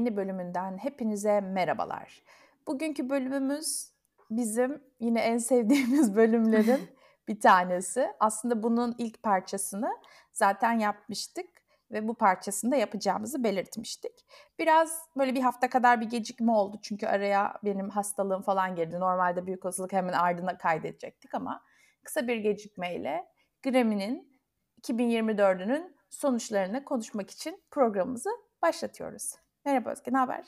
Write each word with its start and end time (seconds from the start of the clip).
Yeni 0.00 0.16
bölümünden 0.16 0.78
hepinize 0.78 1.40
merhabalar. 1.40 2.22
Bugünkü 2.66 3.10
bölümümüz 3.10 3.92
bizim 4.30 4.84
yine 5.00 5.20
en 5.20 5.38
sevdiğimiz 5.38 6.16
bölümlerin 6.16 6.80
bir 7.28 7.40
tanesi. 7.40 8.08
Aslında 8.20 8.62
bunun 8.62 8.94
ilk 8.98 9.22
parçasını 9.22 9.90
zaten 10.32 10.72
yapmıştık 10.72 11.46
ve 11.90 12.08
bu 12.08 12.14
parçasını 12.14 12.70
da 12.70 12.76
yapacağımızı 12.76 13.44
belirtmiştik. 13.44 14.26
Biraz 14.58 15.08
böyle 15.16 15.34
bir 15.34 15.40
hafta 15.40 15.70
kadar 15.70 16.00
bir 16.00 16.10
gecikme 16.10 16.52
oldu 16.52 16.78
çünkü 16.82 17.06
araya 17.06 17.60
benim 17.64 17.90
hastalığım 17.90 18.42
falan 18.42 18.74
girdi. 18.74 19.00
Normalde 19.00 19.46
büyük 19.46 19.64
olasılık 19.64 19.92
hemen 19.92 20.12
ardına 20.12 20.58
kaydedecektik 20.58 21.34
ama 21.34 21.62
kısa 22.04 22.28
bir 22.28 22.36
gecikmeyle 22.36 23.26
Grammy'nin 23.62 24.40
2024'ünün 24.82 25.96
sonuçlarını 26.10 26.84
konuşmak 26.84 27.30
için 27.30 27.62
programımızı 27.70 28.30
başlatıyoruz. 28.62 29.34
Merhaba 29.64 29.90
Özge, 29.90 30.12
ne 30.12 30.18
haber? 30.18 30.44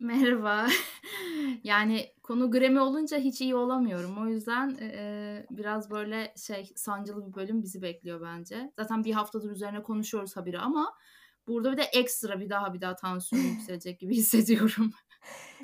Merhaba. 0.00 0.66
yani 1.64 2.06
konu 2.22 2.50
Grammy 2.50 2.80
olunca 2.80 3.18
hiç 3.18 3.40
iyi 3.40 3.54
olamıyorum. 3.54 4.18
O 4.22 4.26
yüzden 4.26 4.68
e, 4.80 5.46
biraz 5.50 5.90
böyle 5.90 6.34
şey 6.36 6.72
sancılı 6.76 7.28
bir 7.28 7.34
bölüm 7.34 7.62
bizi 7.62 7.82
bekliyor 7.82 8.20
bence. 8.20 8.72
Zaten 8.76 9.04
bir 9.04 9.12
haftadır 9.12 9.50
üzerine 9.50 9.82
konuşuyoruz 9.82 10.36
haberi 10.36 10.58
ama 10.58 10.94
burada 11.46 11.72
bir 11.72 11.76
de 11.76 11.82
ekstra 11.82 12.40
bir 12.40 12.50
daha 12.50 12.74
bir 12.74 12.80
daha 12.80 12.96
tansiyon 12.96 13.42
yükselecek 13.52 14.00
gibi 14.00 14.14
hissediyorum. 14.16 14.92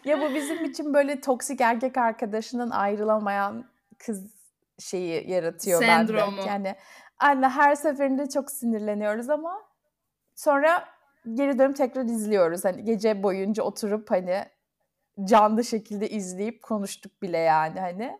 ya 0.04 0.20
bu 0.20 0.34
bizim 0.34 0.64
için 0.64 0.94
böyle 0.94 1.20
toksik 1.20 1.60
erkek 1.60 1.96
arkadaşının 1.98 2.70
ayrılamayan 2.70 3.64
kız 3.98 4.26
şeyi 4.78 5.30
yaratıyor 5.30 5.80
Sendromu. 5.80 6.36
bende. 6.36 6.48
Yani 6.48 6.76
anne 7.18 7.48
her 7.48 7.74
seferinde 7.74 8.28
çok 8.28 8.50
sinirleniyoruz 8.50 9.30
ama 9.30 9.62
sonra 10.34 10.95
geri 11.34 11.58
dönüp 11.58 11.76
tekrar 11.76 12.04
izliyoruz. 12.04 12.64
Hani 12.64 12.84
gece 12.84 13.22
boyunca 13.22 13.62
oturup 13.62 14.10
hani 14.10 14.44
canlı 15.24 15.64
şekilde 15.64 16.08
izleyip 16.08 16.62
konuştuk 16.62 17.22
bile 17.22 17.38
yani 17.38 17.80
hani. 17.80 18.18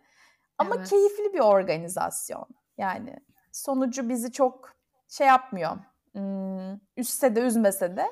Ama 0.58 0.76
evet. 0.76 0.88
keyifli 0.88 1.32
bir 1.34 1.40
organizasyon. 1.40 2.46
Yani 2.78 3.16
sonucu 3.52 4.08
bizi 4.08 4.32
çok 4.32 4.76
şey 5.08 5.26
yapmıyor. 5.26 5.76
Hmm, 6.12 6.78
üstse 6.96 7.36
de 7.36 7.40
üzmese 7.40 7.96
de 7.96 8.06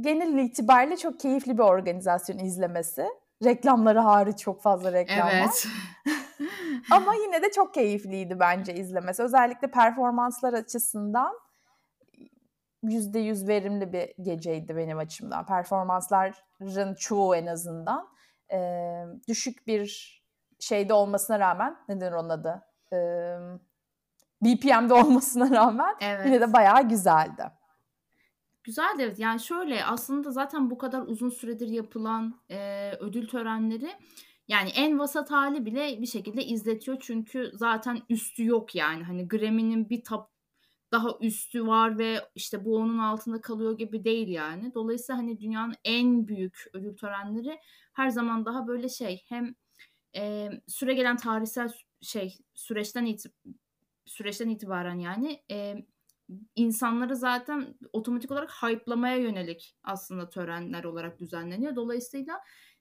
genel 0.00 0.38
itibariyle 0.38 0.96
çok 0.96 1.20
keyifli 1.20 1.58
bir 1.58 1.62
organizasyon 1.62 2.38
izlemesi. 2.38 3.06
Reklamları 3.44 3.98
hariç 3.98 4.38
çok 4.38 4.62
fazla 4.62 4.92
reklam 4.92 5.26
var. 5.26 5.32
Evet. 5.34 5.66
Ama 6.90 7.14
yine 7.14 7.42
de 7.42 7.50
çok 7.50 7.74
keyifliydi 7.74 8.40
bence 8.40 8.74
izlemesi. 8.74 9.22
Özellikle 9.22 9.70
performanslar 9.70 10.52
açısından 10.52 11.32
yüzde 12.82 13.18
yüz 13.18 13.48
verimli 13.48 13.92
bir 13.92 14.24
geceydi 14.24 14.76
benim 14.76 14.98
açımdan. 14.98 15.46
Performansların 15.46 16.94
çoğu 16.94 17.36
en 17.36 17.46
azından 17.46 18.08
e, 18.52 18.58
düşük 19.28 19.66
bir 19.66 20.16
şeyde 20.60 20.94
olmasına 20.94 21.38
rağmen 21.38 21.76
neden 21.88 22.12
onun 22.12 22.28
adı? 22.28 22.62
E, 22.92 22.96
BPM'de 24.42 24.94
olmasına 25.04 25.50
rağmen 25.50 25.94
evet. 26.00 26.26
yine 26.26 26.40
de 26.40 26.52
bayağı 26.52 26.88
güzeldi. 26.88 27.42
Güzeldi 28.64 29.02
evet. 29.02 29.18
Yani 29.18 29.40
şöyle 29.40 29.84
aslında 29.84 30.30
zaten 30.30 30.70
bu 30.70 30.78
kadar 30.78 31.00
uzun 31.00 31.30
süredir 31.30 31.68
yapılan 31.68 32.40
e, 32.50 32.90
ödül 33.00 33.28
törenleri 33.28 33.90
yani 34.48 34.70
en 34.70 34.98
vasat 34.98 35.30
hali 35.30 35.66
bile 35.66 36.00
bir 36.00 36.06
şekilde 36.06 36.44
izletiyor 36.44 36.96
çünkü 37.00 37.50
zaten 37.54 38.02
üstü 38.08 38.44
yok 38.44 38.74
yani. 38.74 39.04
Hani 39.04 39.28
Grammy'nin 39.28 39.90
bir 39.90 40.04
tap 40.04 40.30
daha 40.92 41.08
üstü 41.20 41.66
var 41.66 41.98
ve 41.98 42.20
işte 42.34 42.64
bu 42.64 42.76
onun 42.76 42.98
altında 42.98 43.40
kalıyor 43.40 43.78
gibi 43.78 44.04
değil 44.04 44.28
yani. 44.28 44.74
Dolayısıyla 44.74 45.18
hani 45.18 45.40
dünyanın 45.40 45.74
en 45.84 46.28
büyük 46.28 46.64
ödül 46.72 46.96
törenleri 46.96 47.58
her 47.92 48.08
zaman 48.08 48.44
daha 48.44 48.66
böyle 48.66 48.88
şey 48.88 49.22
hem 49.28 49.54
e, 50.16 50.50
süre 50.66 50.94
gelen 50.94 51.16
tarihsel 51.16 51.72
şey 52.00 52.38
süreçten 52.54 53.04
it 53.04 53.24
süreçten 54.06 54.48
itibaren 54.48 54.98
yani 54.98 55.42
e, 55.50 55.74
insanları 56.56 57.16
zaten 57.16 57.74
otomatik 57.92 58.30
olarak 58.30 58.50
hype'lamaya 58.62 59.16
yönelik 59.16 59.76
aslında 59.82 60.28
törenler 60.28 60.84
olarak 60.84 61.18
düzenleniyor. 61.20 61.76
Dolayısıyla 61.76 62.40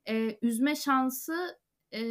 e, 0.10 0.40
üzme 0.42 0.76
şansı 0.76 1.60
e, 1.94 2.02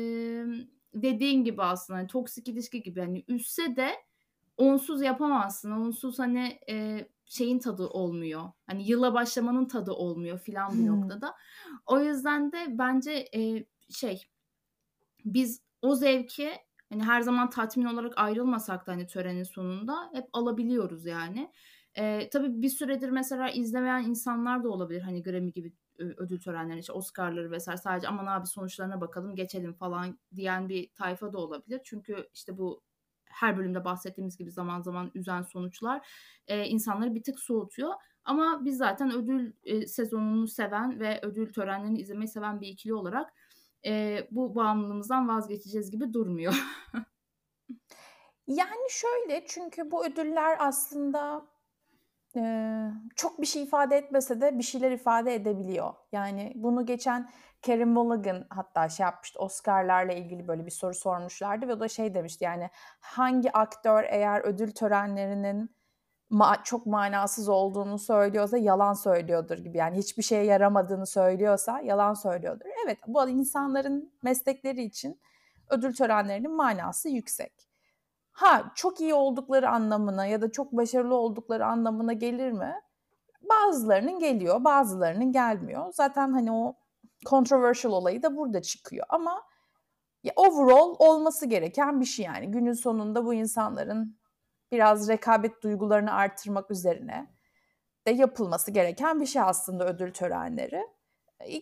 dediğin 0.94 1.44
gibi 1.44 1.62
aslında 1.62 1.98
yani 1.98 2.08
toksik 2.08 2.48
ilişki 2.48 2.82
gibi 2.82 3.00
hani 3.00 3.24
üstse 3.28 3.76
de 3.76 3.90
onsuz 4.58 5.02
yapamazsın. 5.02 5.70
Onsuz 5.70 6.18
hani 6.18 6.58
e, 6.70 7.08
şeyin 7.24 7.58
tadı 7.58 7.86
olmuyor. 7.86 8.42
Hani 8.66 8.88
yıla 8.88 9.14
başlamanın 9.14 9.64
tadı 9.64 9.92
olmuyor 9.92 10.38
filan 10.38 10.72
bir 10.72 10.78
hmm. 10.78 11.00
noktada. 11.00 11.34
O 11.86 12.00
yüzden 12.00 12.52
de 12.52 12.66
bence 12.68 13.28
e, 13.34 13.66
şey 13.90 14.22
biz 15.24 15.62
o 15.82 15.94
zevki 15.94 16.50
hani 16.92 17.04
her 17.04 17.20
zaman 17.20 17.50
tatmin 17.50 17.84
olarak 17.84 18.12
ayrılmasak 18.16 18.86
da 18.86 18.92
hani 18.92 19.06
törenin 19.06 19.42
sonunda 19.42 20.10
hep 20.12 20.24
alabiliyoruz 20.32 21.06
yani. 21.06 21.52
E, 21.94 22.30
tabii 22.30 22.62
bir 22.62 22.68
süredir 22.68 23.10
mesela 23.10 23.50
izlemeyen 23.50 24.02
insanlar 24.02 24.64
da 24.64 24.68
olabilir 24.68 25.00
hani 25.00 25.22
Grammy 25.22 25.52
gibi 25.52 25.72
ödül 25.98 26.40
törenleri 26.40 26.78
işte 26.78 26.92
Oscar'ları 26.92 27.50
vesaire 27.50 27.78
sadece 27.78 28.08
aman 28.08 28.26
abi 28.26 28.46
sonuçlarına 28.46 29.00
bakalım 29.00 29.34
geçelim 29.34 29.74
falan 29.74 30.18
diyen 30.34 30.68
bir 30.68 30.92
tayfa 30.92 31.32
da 31.32 31.38
olabilir. 31.38 31.80
Çünkü 31.84 32.28
işte 32.34 32.58
bu 32.58 32.82
her 33.30 33.58
bölümde 33.58 33.84
bahsettiğimiz 33.84 34.36
gibi 34.36 34.50
zaman 34.50 34.80
zaman 34.80 35.10
üzen 35.14 35.42
sonuçlar 35.42 36.08
e, 36.46 36.64
insanları 36.64 37.14
bir 37.14 37.22
tık 37.22 37.40
soğutuyor. 37.40 37.94
Ama 38.24 38.64
biz 38.64 38.76
zaten 38.76 39.10
ödül 39.10 39.52
e, 39.64 39.86
sezonunu 39.86 40.48
seven 40.48 41.00
ve 41.00 41.20
ödül 41.22 41.52
törenlerini 41.52 42.00
izlemeyi 42.00 42.28
seven 42.28 42.60
bir 42.60 42.68
ikili 42.68 42.94
olarak 42.94 43.34
e, 43.86 44.26
bu 44.30 44.54
bağımlılığımızdan 44.54 45.28
vazgeçeceğiz 45.28 45.90
gibi 45.90 46.12
durmuyor. 46.12 46.54
yani 48.46 48.86
şöyle 48.90 49.44
çünkü 49.46 49.90
bu 49.90 50.06
ödüller 50.06 50.56
aslında 50.60 51.46
çok 53.16 53.40
bir 53.40 53.46
şey 53.46 53.62
ifade 53.62 53.96
etmese 53.96 54.40
de 54.40 54.58
bir 54.58 54.62
şeyler 54.62 54.90
ifade 54.90 55.34
edebiliyor. 55.34 55.94
Yani 56.12 56.52
bunu 56.54 56.86
geçen 56.86 57.30
Karen 57.66 57.88
Mulligan 57.88 58.46
hatta 58.50 58.88
şey 58.88 59.04
yapmıştı 59.04 59.38
Oscar'larla 59.38 60.12
ilgili 60.12 60.48
böyle 60.48 60.66
bir 60.66 60.70
soru 60.70 60.94
sormuşlardı 60.94 61.68
ve 61.68 61.72
o 61.72 61.80
da 61.80 61.88
şey 61.88 62.14
demişti 62.14 62.44
yani 62.44 62.70
hangi 63.00 63.52
aktör 63.52 64.04
eğer 64.08 64.40
ödül 64.40 64.72
törenlerinin 64.72 65.70
ma- 66.30 66.62
çok 66.64 66.86
manasız 66.86 67.48
olduğunu 67.48 67.98
söylüyorsa 67.98 68.58
yalan 68.58 68.92
söylüyordur 68.92 69.58
gibi 69.58 69.78
yani 69.78 69.98
hiçbir 69.98 70.22
şeye 70.22 70.44
yaramadığını 70.44 71.06
söylüyorsa 71.06 71.80
yalan 71.80 72.14
söylüyordur. 72.14 72.66
Evet 72.84 72.98
bu 73.06 73.28
insanların 73.28 74.12
meslekleri 74.22 74.82
için 74.82 75.20
ödül 75.70 75.94
törenlerinin 75.94 76.56
manası 76.56 77.08
yüksek. 77.08 77.67
Ha 78.38 78.72
çok 78.74 79.00
iyi 79.00 79.14
oldukları 79.14 79.70
anlamına 79.70 80.26
ya 80.26 80.40
da 80.40 80.52
çok 80.52 80.72
başarılı 80.72 81.14
oldukları 81.14 81.66
anlamına 81.66 82.12
gelir 82.12 82.52
mi? 82.52 82.74
Bazılarının 83.42 84.18
geliyor, 84.18 84.64
bazılarının 84.64 85.32
gelmiyor. 85.32 85.92
Zaten 85.92 86.32
hani 86.32 86.52
o 86.52 86.74
controversial 87.26 87.92
olayı 87.92 88.22
da 88.22 88.36
burada 88.36 88.62
çıkıyor. 88.62 89.06
Ama 89.08 89.42
ya 90.22 90.32
overall 90.36 90.94
olması 90.98 91.46
gereken 91.46 92.00
bir 92.00 92.04
şey 92.04 92.26
yani. 92.26 92.50
Günün 92.50 92.72
sonunda 92.72 93.24
bu 93.24 93.34
insanların 93.34 94.18
biraz 94.72 95.08
rekabet 95.08 95.62
duygularını 95.62 96.12
artırmak 96.12 96.70
üzerine 96.70 97.34
de 98.06 98.10
yapılması 98.10 98.70
gereken 98.70 99.20
bir 99.20 99.26
şey 99.26 99.42
aslında 99.42 99.86
ödül 99.86 100.12
törenleri. 100.12 100.86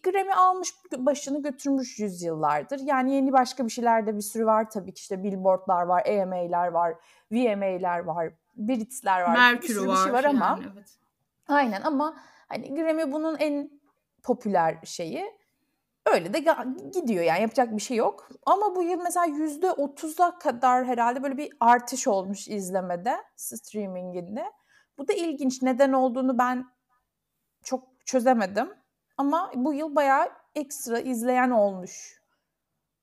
Grammy 0.03 0.33
almış 0.33 0.75
başını 0.97 1.43
götürmüş 1.43 1.99
yüzyıllardır. 1.99 2.81
Yani 2.81 3.15
yeni 3.15 3.33
başka 3.33 3.65
bir 3.65 3.71
şeyler 3.71 4.07
de 4.07 4.17
bir 4.17 4.23
sürü 4.23 4.47
var 4.47 4.71
tabii 4.71 4.95
ki 4.95 5.01
işte 5.01 5.23
billboardlar 5.23 5.83
var, 5.83 6.07
AMA'ler 6.07 6.69
var, 6.69 6.95
VMA'ler 7.33 7.99
var, 7.99 8.33
Brits'ler 8.57 9.21
var. 9.21 9.63
Bir 9.63 9.69
sürü 9.69 9.87
var, 9.87 9.97
bir 9.97 10.03
şey 10.05 10.13
var 10.13 10.25
ama 10.25 10.47
yani, 10.47 10.73
evet. 10.75 10.99
aynen 11.49 11.83
ama 11.83 12.17
hani 12.49 12.75
Grammy 12.75 13.13
bunun 13.13 13.37
en 13.39 13.71
popüler 14.23 14.79
şeyi. 14.85 15.37
Öyle 16.07 16.35
de 16.35 16.39
gidiyor 16.93 17.25
yani 17.25 17.43
yapacak 17.43 17.77
bir 17.77 17.83
şey 17.83 17.97
yok. 17.97 18.29
Ama 18.47 18.77
bu 18.77 18.83
yıl 18.83 19.03
mesela 19.03 19.27
yüzde 19.27 19.71
otuz'a 19.71 20.39
kadar 20.39 20.85
herhalde 20.85 21.23
böyle 21.23 21.37
bir 21.37 21.53
artış 21.61 22.09
olmuş 22.09 22.49
izlemede, 22.49 23.17
streaminginde. 23.37 24.45
Bu 24.99 25.09
da 25.09 25.13
ilginç. 25.13 25.63
Neden 25.63 25.93
olduğunu 25.93 26.39
ben 26.39 26.67
çok 27.65 28.07
çözemedim. 28.07 28.71
Ama 29.19 29.51
bu 29.55 29.75
yıl 29.75 29.97
bayağı 29.97 30.29
ekstra 30.55 30.99
izleyen 30.99 31.51
olmuş. 31.51 32.21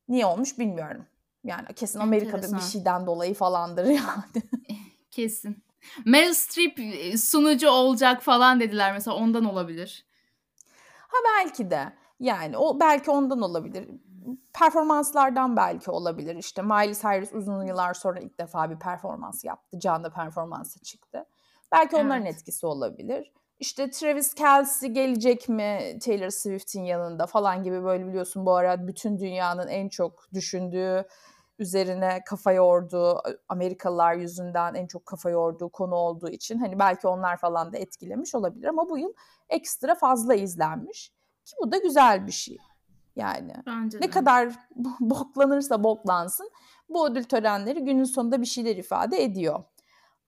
Niye 0.08 0.26
olmuş 0.26 0.60
bilmiyorum. 0.60 1.06
Yani 1.44 1.74
kesin 1.76 2.00
Amerika'da 2.00 2.38
Enteresan. 2.38 2.60
bir 2.60 2.64
şeyden 2.64 3.06
dolayı 3.08 3.34
falandır 3.34 3.86
yani. 3.86 4.44
kesin. 5.12 5.64
Meryl 6.06 6.34
Streep 6.34 6.80
e, 6.80 7.18
sunucu 7.18 7.70
olacak 7.70 8.22
falan 8.22 8.60
dediler 8.60 8.94
mesela 8.94 9.18
ondan 9.18 9.46
olabilir. 9.46 10.06
Ha 10.98 11.18
belki 11.38 11.72
de. 11.72 11.94
Yani 12.20 12.58
o 12.58 12.80
belki 12.80 13.12
ondan 13.12 13.42
olabilir. 13.42 13.90
Performanslardan 14.54 15.58
belki 15.58 15.92
olabilir. 15.92 16.36
İşte 16.36 16.62
Miley 16.62 16.94
Cyrus 16.94 17.34
uzun 17.34 17.66
yıllar 17.66 17.94
sonra 17.94 18.20
ilk 18.20 18.40
defa 18.40 18.70
bir 18.70 18.80
performans 18.80 19.44
yaptı. 19.44 19.80
Canlı 19.80 20.12
performansı 20.12 20.80
çıktı. 20.80 21.26
Belki 21.72 21.96
onların 21.96 22.26
evet. 22.26 22.36
etkisi 22.36 22.66
olabilir. 22.66 23.32
İşte 23.60 23.90
Travis 23.90 24.34
Kelce 24.34 24.88
gelecek 24.88 25.50
mi 25.50 26.00
Taylor 26.06 26.30
Swift'in 26.30 26.84
yanında 26.84 27.26
falan 27.26 27.64
gibi 27.64 27.84
böyle 27.84 28.08
biliyorsun 28.08 28.46
bu 28.46 28.56
ara 28.56 28.88
bütün 28.88 29.20
dünyanın 29.20 29.68
en 29.68 29.90
çok 29.90 30.34
düşündüğü 30.34 31.06
üzerine 31.60 32.24
kafa 32.26 32.52
yorduğu 32.52 33.22
Amerikalılar 33.50 34.16
yüzünden 34.16 34.74
en 34.74 34.88
çok 34.88 35.06
kafa 35.06 35.30
yorduğu 35.30 35.70
konu 35.70 35.96
olduğu 35.96 36.30
için 36.30 36.58
hani 36.60 36.80
belki 36.80 37.08
onlar 37.08 37.38
falan 37.38 37.74
da 37.74 37.78
etkilemiş 37.78 38.36
olabilir 38.36 38.68
ama 38.68 38.90
bu 38.90 38.98
yıl 38.98 39.14
ekstra 39.50 39.96
fazla 39.96 40.36
izlenmiş 40.36 41.10
ki 41.46 41.56
bu 41.64 41.72
da 41.72 41.78
güzel 41.78 42.28
bir 42.28 42.32
şey. 42.32 42.58
Yani 43.16 43.54
Bence 43.66 43.98
ne 43.98 44.02
de. 44.02 44.10
kadar 44.10 44.54
boklanırsa 45.00 45.84
boklansın 45.84 46.50
bu 46.90 47.08
ödül 47.08 47.24
törenleri 47.24 47.84
günün 47.84 48.04
sonunda 48.04 48.42
bir 48.42 48.46
şeyler 48.46 48.76
ifade 48.76 49.24
ediyor. 49.24 49.64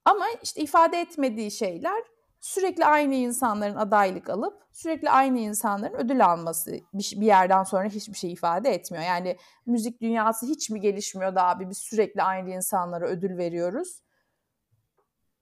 Ama 0.04 0.24
işte 0.42 0.60
ifade 0.60 1.00
etmediği 1.00 1.50
şeyler 1.50 2.02
sürekli 2.46 2.84
aynı 2.84 3.14
insanların 3.14 3.76
adaylık 3.76 4.30
alıp 4.30 4.62
sürekli 4.72 5.10
aynı 5.10 5.38
insanların 5.38 5.94
ödül 5.94 6.24
alması 6.24 6.80
bir, 6.92 7.26
yerden 7.26 7.62
sonra 7.62 7.88
hiçbir 7.88 8.16
şey 8.16 8.32
ifade 8.32 8.70
etmiyor. 8.70 9.04
Yani 9.04 9.36
müzik 9.66 10.00
dünyası 10.00 10.46
hiç 10.46 10.70
mi 10.70 10.80
gelişmiyor 10.80 11.34
da 11.34 11.46
abi 11.46 11.70
biz 11.70 11.78
sürekli 11.78 12.22
aynı 12.22 12.50
insanlara 12.50 13.06
ödül 13.06 13.36
veriyoruz. 13.36 14.02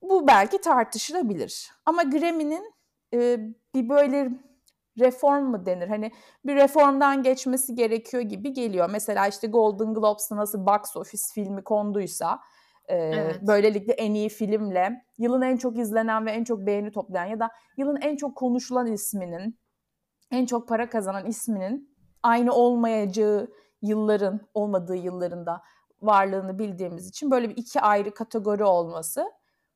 Bu 0.03 0.27
belki 0.27 0.61
tartışılabilir. 0.61 1.73
Ama 1.87 2.03
Grammy'nin 2.03 2.75
e, 3.15 3.39
bir 3.75 3.89
böyle 3.89 4.31
reform 4.99 5.45
mu 5.45 5.67
denir? 5.67 5.89
Hani 5.89 6.13
bir 6.45 6.57
reformdan 6.57 7.23
geçmesi 7.23 7.75
gerekiyor 7.75 8.23
gibi 8.23 8.53
geliyor. 8.53 8.91
Mesela 8.91 9.27
işte 9.27 9.47
Golden 9.47 9.95
Globes'ta 9.95 10.37
nasıl 10.37 10.67
box 10.67 10.97
office 10.97 11.25
filmi 11.35 11.65
konduysa 11.65 12.41
e, 12.89 12.97
evet. 12.97 13.39
böylelikle 13.43 13.93
en 13.93 14.15
iyi 14.15 14.29
filmle 14.29 15.05
yılın 15.19 15.43
en 15.43 15.57
çok 15.57 15.79
izlenen 15.79 16.27
ve 16.27 16.31
en 16.31 16.45
çok 16.45 16.67
beğeni 16.67 16.93
toplayan 16.93 17.27
ya 17.27 17.41
da 17.41 17.51
yılın 17.77 18.01
en 18.01 18.17
çok 18.17 18.37
konuşulan 18.37 18.93
isminin 18.93 19.59
en 20.31 20.47
çok 20.47 20.69
para 20.69 20.91
kazanan 20.91 21.27
isminin 21.27 21.97
aynı 22.23 22.53
olmayacağı 22.53 23.49
yılların 23.83 24.41
olmadığı 24.55 24.97
yıllarında 24.97 25.63
varlığını 26.03 26.59
bildiğimiz 26.59 27.09
için 27.09 27.31
böyle 27.31 27.51
bir 27.51 27.57
iki 27.57 27.81
ayrı 27.81 28.15
kategori 28.15 28.65
olması 28.65 29.25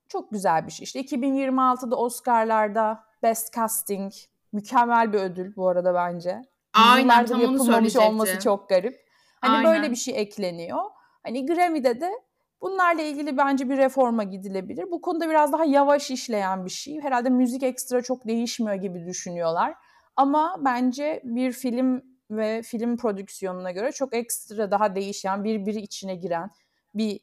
çok 0.09 0.31
güzel 0.31 0.67
bir 0.67 0.73
şey. 0.73 0.85
İşte 0.85 1.01
2026'da 1.01 1.97
Oscar'larda 1.97 3.05
Best 3.23 3.55
Casting 3.55 4.13
mükemmel 4.53 5.13
bir 5.13 5.19
ödül 5.19 5.57
bu 5.57 5.69
arada 5.69 5.95
bence. 5.95 6.43
Aynen 6.75 7.27
tam 7.27 7.41
yapılmamış 7.41 7.97
onu 7.97 8.05
olması 8.05 8.39
çok 8.39 8.69
garip. 8.69 8.97
Hani 9.41 9.57
Aynen. 9.57 9.73
böyle 9.73 9.91
bir 9.91 9.97
şey 9.97 10.21
ekleniyor. 10.21 10.79
Hani 11.23 11.47
Grammy'de 11.47 12.01
de 12.01 12.13
bunlarla 12.61 13.03
ilgili 13.03 13.37
bence 13.37 13.71
bir 13.71 13.77
reforma 13.77 14.25
gidilebilir. 14.25 14.91
Bu 14.91 15.01
konuda 15.01 15.31
biraz 15.31 15.53
daha 15.53 15.65
yavaş 15.65 16.11
işleyen 16.11 16.65
bir 16.65 16.71
şey. 16.71 17.01
Herhalde 17.01 17.31
müzik 17.31 17.63
ekstra 17.63 18.03
çok 18.03 18.27
değişmiyor 18.27 18.75
gibi 18.75 19.07
düşünüyorlar. 19.07 19.75
Ama 20.17 20.57
bence 20.65 21.21
bir 21.25 21.53
film 21.53 22.03
ve 22.31 22.63
film 22.63 22.97
prodüksiyonuna 22.97 23.71
göre 23.71 23.93
çok 23.93 24.15
ekstra 24.15 24.71
daha 24.71 24.95
değişen, 24.95 25.45
birbiri 25.45 25.79
içine 25.79 26.15
giren 26.15 26.51
bir 26.95 27.21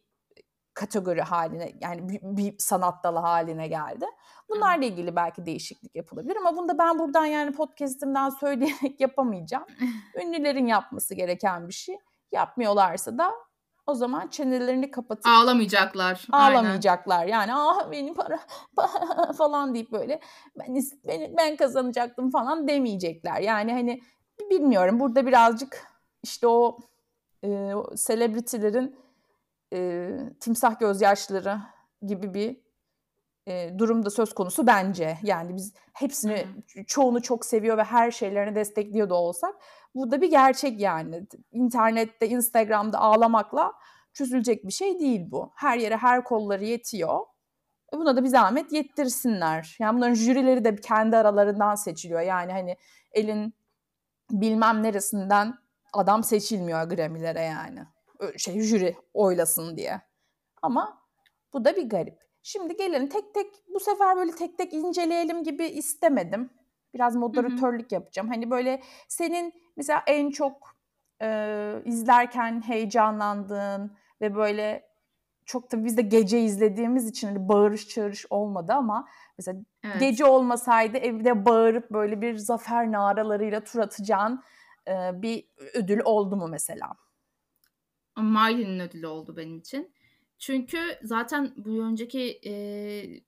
kategori 0.74 1.22
haline 1.22 1.72
yani 1.82 2.10
bir, 2.10 2.20
bir 2.22 2.56
sanat 2.60 3.04
dalı 3.04 3.20
haline 3.20 3.68
geldi. 3.68 4.06
Bunlarla 4.50 4.86
ilgili 4.86 5.16
belki 5.16 5.46
değişiklik 5.46 5.96
yapılabilir 5.96 6.36
ama 6.36 6.58
bunu 6.58 6.70
da 6.70 6.78
ben 6.78 7.00
buradan 7.00 7.26
yani 7.26 7.52
podcast'imden 7.52 8.30
söyleyerek 8.30 9.00
yapamayacağım. 9.00 9.66
Ünlülerin 10.22 10.68
yapması 10.68 11.16
gereken 11.16 11.68
bir 11.68 11.74
şey. 11.74 11.98
Yapmıyorlarsa 12.32 13.18
da 13.18 13.32
o 13.88 13.94
zaman 13.94 14.28
çenelerini 14.28 14.92
kapatıp 14.92 15.28
ağlamayacaklar. 15.28 16.28
Ağlamayacaklar. 16.32 17.20
Aynen. 17.20 17.32
Yani 17.32 17.54
ah 17.54 17.92
benim 17.92 18.14
para, 18.14 18.40
para 18.76 19.34
falan 19.38 19.74
deyip 19.74 19.92
böyle 19.92 20.20
ben 20.60 20.76
ben 21.08 21.38
ben 21.38 21.56
kazanacaktım 21.56 22.30
falan 22.32 22.68
demeyecekler. 22.68 23.42
Yani 23.42 23.74
hani 23.74 24.02
bilmiyorum 24.52 25.00
burada 25.00 25.26
birazcık 25.26 25.88
işte 26.24 26.48
o 26.48 26.78
e, 27.44 27.72
selebritilerin 27.96 28.96
e, 29.74 30.10
timsah 30.40 30.80
gözyaşları 30.80 31.58
gibi 32.06 32.34
bir 32.34 32.66
e, 33.48 33.80
durumda 33.80 34.10
söz 34.10 34.34
konusu 34.34 34.68
bence. 34.68 35.18
Yani 35.24 35.56
biz 35.56 35.74
hepsini 35.94 36.46
hmm. 36.46 36.84
çoğunu 36.84 37.22
çok 37.22 37.46
seviyor 37.46 37.78
ve 37.78 37.84
her 37.84 38.12
şeylerini 38.12 38.56
destekliyor 38.56 39.10
da 39.10 39.16
olsak 39.16 39.56
bu 39.96 40.12
da 40.12 40.22
bir 40.22 40.30
gerçek 40.30 40.80
yani. 40.80 41.28
İnternette, 41.52 42.30
Instagram'da 42.30 43.00
ağlamakla 43.00 43.74
çözülecek 44.14 44.68
bir 44.68 44.72
şey 44.72 45.00
değil 45.00 45.22
bu. 45.32 45.52
Her 45.56 45.78
yere 45.78 45.98
her 45.98 46.24
kolları 46.24 46.66
yetiyor. 46.66 47.20
E 47.94 47.98
buna 47.98 48.16
da 48.16 48.24
bir 48.24 48.30
zahmet 48.30 48.74
yettirsinler. 48.74 49.76
Yani 49.80 49.98
bunların 49.98 50.14
jürileri 50.14 50.66
de 50.66 50.76
kendi 50.76 51.18
aralarından 51.18 51.76
seçiliyor. 51.76 52.22
Yani 52.22 52.52
hani 52.52 52.78
elin 53.12 53.54
bilmem 54.32 54.84
neresinden 54.84 55.54
adam 55.94 56.24
seçilmiyor 56.24 56.84
Grammy'lere 56.84 57.42
yani. 57.42 57.80
Şey 58.38 58.62
jüri 58.62 58.96
oylasın 59.14 59.78
diye. 59.78 60.02
Ama 60.62 61.02
bu 61.54 61.66
da 61.66 61.76
bir 61.76 61.90
garip. 61.90 62.20
Şimdi 62.44 62.78
gelelim 62.78 63.10
tek 63.10 63.34
tek 63.34 63.48
bu 63.74 63.80
sefer 63.80 64.18
böyle 64.18 64.32
tek 64.32 64.58
tek 64.58 64.74
inceleyelim 64.74 65.44
gibi 65.44 65.66
istemedim. 65.66 66.50
Biraz 66.94 67.16
moderatörlük 67.16 67.92
yapacağım. 67.92 68.28
Hani 68.28 68.52
böyle 68.52 68.82
senin 69.08 69.54
mesela 69.77 70.04
en 70.07 70.30
çok 70.30 70.75
e, 71.22 71.81
izlerken 71.86 72.62
heyecanlandığın 72.68 73.98
ve 74.22 74.36
böyle 74.36 74.95
çok 75.45 75.69
tabii 75.69 75.86
biz 75.86 75.98
de 75.98 76.01
gece 76.01 76.39
izlediğimiz 76.39 77.07
için 77.07 77.27
hani 77.27 77.48
bağırış 77.48 77.88
çağırış 77.88 78.25
olmadı 78.30 78.74
ama 78.74 79.07
mesela 79.38 79.60
evet. 79.83 80.00
gece 80.00 80.25
olmasaydı 80.25 80.98
evde 80.98 81.45
bağırıp 81.45 81.92
böyle 81.92 82.22
bir 82.22 82.36
zafer 82.36 82.92
naralarıyla 82.92 83.63
tur 83.63 83.79
atacağın 83.79 84.44
e, 84.88 85.22
bir 85.22 85.46
ödül 85.74 86.00
oldu 86.05 86.36
mu 86.36 86.48
mesela? 86.48 86.94
Miley'nin 88.17 88.79
ödülü 88.79 89.08
oldu 89.08 89.38
benim 89.38 89.58
için. 89.58 89.94
Çünkü 90.39 90.79
zaten 91.03 91.53
bu 91.58 91.84
önceki 91.84 92.39
e, 92.46 92.53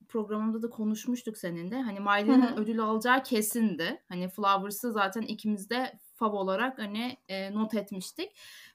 programımda 0.08 0.62
da 0.62 0.70
konuşmuştuk 0.70 1.38
seninle. 1.38 1.82
Hani 1.82 2.00
Miley'nin 2.00 2.56
ödül 2.56 2.80
alacağı 2.80 3.22
kesindi. 3.22 4.02
Hani 4.08 4.28
Flowers'ı 4.28 4.92
zaten 4.92 5.22
ikimiz 5.22 5.70
de 5.70 5.98
fav 6.18 6.32
olarak 6.32 6.78
hani 6.78 7.16
e, 7.28 7.54
not 7.54 7.74
etmiştik. 7.74 8.32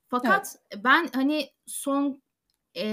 Fakat 0.08 0.56
evet. 0.72 0.84
ben 0.84 1.10
hani 1.14 1.50
son 1.66 2.22
e, 2.78 2.86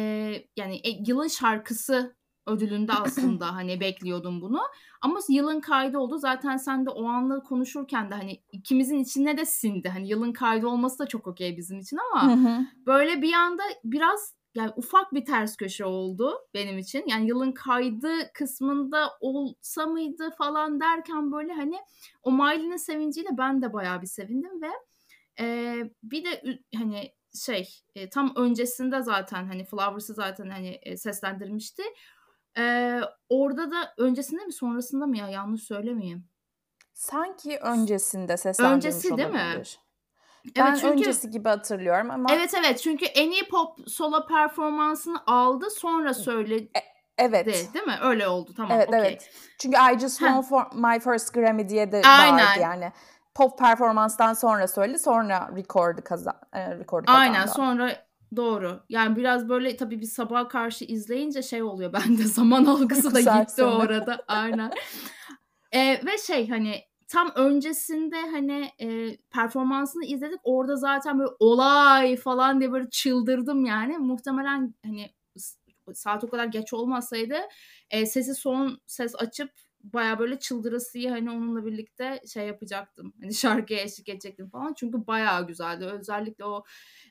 yani 0.56 0.80
e, 0.84 0.90
yılın 1.06 1.28
şarkısı 1.28 2.16
ödülünde 2.46 2.92
aslında 3.04 3.54
hani 3.54 3.80
bekliyordum 3.80 4.40
bunu. 4.40 4.60
Ama 5.00 5.18
yılın 5.28 5.60
kaydı 5.60 5.98
oldu. 5.98 6.18
Zaten 6.18 6.56
sen 6.56 6.86
de 6.86 6.90
o 6.90 7.08
anla 7.08 7.42
konuşurken 7.42 8.10
de 8.10 8.14
hani 8.14 8.42
ikimizin 8.52 8.98
içine 8.98 9.36
de 9.36 9.44
sindi. 9.44 9.88
Hani 9.88 10.08
yılın 10.08 10.32
kaydı 10.32 10.66
olması 10.66 10.98
da 10.98 11.06
çok 11.06 11.26
okey 11.26 11.56
bizim 11.56 11.78
için 11.78 11.98
ama 12.12 12.36
böyle 12.86 13.22
bir 13.22 13.32
anda 13.32 13.62
biraz 13.84 14.39
yani 14.54 14.72
ufak 14.76 15.14
bir 15.14 15.24
ters 15.24 15.56
köşe 15.56 15.84
oldu 15.84 16.38
benim 16.54 16.78
için. 16.78 17.04
Yani 17.06 17.26
yılın 17.28 17.52
kaydı 17.52 18.32
kısmında 18.34 19.10
olsa 19.20 19.86
mıydı 19.86 20.30
falan 20.38 20.80
derken 20.80 21.32
böyle 21.32 21.52
hani 21.52 21.76
o 22.22 22.32
Miley'nin 22.32 22.76
sevinciyle 22.76 23.28
ben 23.38 23.62
de 23.62 23.72
bayağı 23.72 24.02
bir 24.02 24.06
sevindim 24.06 24.62
ve 24.62 24.70
e, 25.40 25.76
bir 26.02 26.24
de 26.24 26.58
hani 26.76 27.14
şey 27.34 27.68
e, 27.94 28.10
tam 28.10 28.32
öncesinde 28.36 29.02
zaten 29.02 29.46
hani 29.46 29.64
Flowers'ı 29.64 30.14
zaten 30.14 30.50
hani 30.50 30.78
e, 30.82 30.96
seslendirmişti. 30.96 31.82
E, 32.58 32.94
orada 33.28 33.70
da 33.70 33.94
öncesinde 33.98 34.44
mi 34.44 34.52
sonrasında 34.52 35.06
mı 35.06 35.18
ya 35.18 35.28
yanlış 35.28 35.62
söylemeyeyim. 35.62 36.24
Sanki 36.92 37.58
öncesinde 37.58 38.36
seslendirmiş 38.36 38.84
Öncesi 38.86 39.16
değil 39.16 39.28
olabilir. 39.28 39.58
mi? 39.58 39.89
Ben 40.56 40.66
evet, 40.66 40.78
çünkü, 40.80 40.92
öncesi 40.92 41.30
gibi 41.30 41.48
hatırlıyorum 41.48 42.10
ama... 42.10 42.28
Evet 42.32 42.54
evet 42.54 42.80
çünkü 42.82 43.04
en 43.04 43.30
iyi 43.30 43.48
pop 43.48 43.90
solo 43.90 44.26
performansını 44.26 45.22
aldı 45.26 45.70
sonra 45.70 46.14
söyledi. 46.14 46.70
E, 46.76 46.80
evet. 47.18 47.74
Değil 47.74 47.86
mi? 47.86 47.98
Öyle 48.02 48.28
oldu 48.28 48.50
tamam 48.56 48.72
evet, 48.72 48.88
okay. 48.88 49.00
Evet 49.00 49.30
Çünkü 49.58 49.76
I 49.76 49.98
Just 49.98 50.18
Won 50.18 50.42
for 50.42 50.64
My 50.74 51.00
First 51.00 51.34
Grammy 51.34 51.68
diye 51.68 51.92
de 51.92 52.02
Aynen. 52.04 52.46
vardı 52.46 52.60
yani. 52.60 52.92
Pop 53.34 53.58
performanstan 53.58 54.34
sonra 54.34 54.68
söyledi 54.68 54.98
sonra 54.98 55.50
record'u 55.56 56.04
kazan, 56.04 56.34
e, 56.52 56.76
record 56.78 57.04
kazandı. 57.04 57.22
Aynen 57.22 57.46
sonra 57.46 57.96
doğru. 58.36 58.80
Yani 58.88 59.16
biraz 59.16 59.48
böyle 59.48 59.76
tabii 59.76 60.00
bir 60.00 60.06
sabaha 60.06 60.48
karşı 60.48 60.84
izleyince 60.84 61.42
şey 61.42 61.62
oluyor 61.62 61.92
bende 62.06 62.22
zaman 62.22 62.64
algısı 62.64 63.14
da 63.14 63.20
gitti 63.20 63.64
orada. 63.64 64.24
Aynen. 64.28 64.72
e, 65.72 65.80
ve 66.06 66.18
şey 66.26 66.48
hani 66.48 66.89
tam 67.10 67.32
öncesinde 67.34 68.20
hani 68.20 68.70
e, 68.80 69.16
performansını 69.16 70.04
izledik. 70.04 70.40
Orada 70.44 70.76
zaten 70.76 71.18
böyle 71.18 71.30
olay 71.38 72.16
falan 72.16 72.60
diye 72.60 72.72
böyle 72.72 72.90
çıldırdım 72.90 73.64
yani. 73.64 73.98
Muhtemelen 73.98 74.74
hani 74.84 75.10
saat 75.94 76.24
o 76.24 76.28
kadar 76.30 76.44
geç 76.44 76.72
olmasaydı 76.72 77.36
e, 77.90 78.06
sesi 78.06 78.34
son 78.34 78.80
ses 78.86 79.14
açıp 79.18 79.50
baya 79.84 80.18
böyle 80.18 80.38
çıldırasıyı 80.38 81.10
hani 81.10 81.30
onunla 81.30 81.66
birlikte 81.66 82.20
şey 82.32 82.46
yapacaktım. 82.46 83.14
Hani 83.22 83.34
şarkıya 83.34 83.80
eşlik 83.80 84.08
edecektim 84.08 84.48
falan. 84.50 84.74
Çünkü 84.74 85.06
baya 85.06 85.40
güzeldi. 85.40 85.84
Özellikle 85.84 86.44
o 86.44 86.64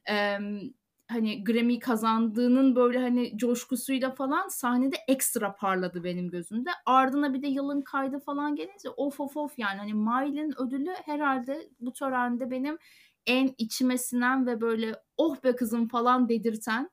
e, 0.10 0.40
hani 1.10 1.44
Grammy 1.44 1.80
kazandığının 1.80 2.76
böyle 2.76 3.00
hani 3.00 3.38
coşkusuyla 3.38 4.12
falan 4.12 4.48
sahnede 4.48 4.96
ekstra 5.08 5.56
parladı 5.56 6.04
benim 6.04 6.30
gözümde. 6.30 6.70
Ardına 6.86 7.34
bir 7.34 7.42
de 7.42 7.48
yılın 7.48 7.82
kaydı 7.82 8.20
falan 8.20 8.56
gelince 8.56 8.90
of 8.90 9.20
of 9.20 9.38
of 9.38 9.60
yani 9.60 9.78
hani 9.78 9.94
Miley'nin 9.94 10.62
ödülü 10.62 10.94
herhalde 11.06 11.70
bu 11.80 11.94
törende 11.94 12.52
benim 12.52 12.78
en 13.26 13.56
içime 13.58 13.98
sinen 13.98 14.48
ve 14.48 14.62
böyle 14.62 14.96
oh 15.18 15.44
be 15.44 15.56
kızım 15.56 15.88
falan 15.88 16.30
dedirten 16.30 16.90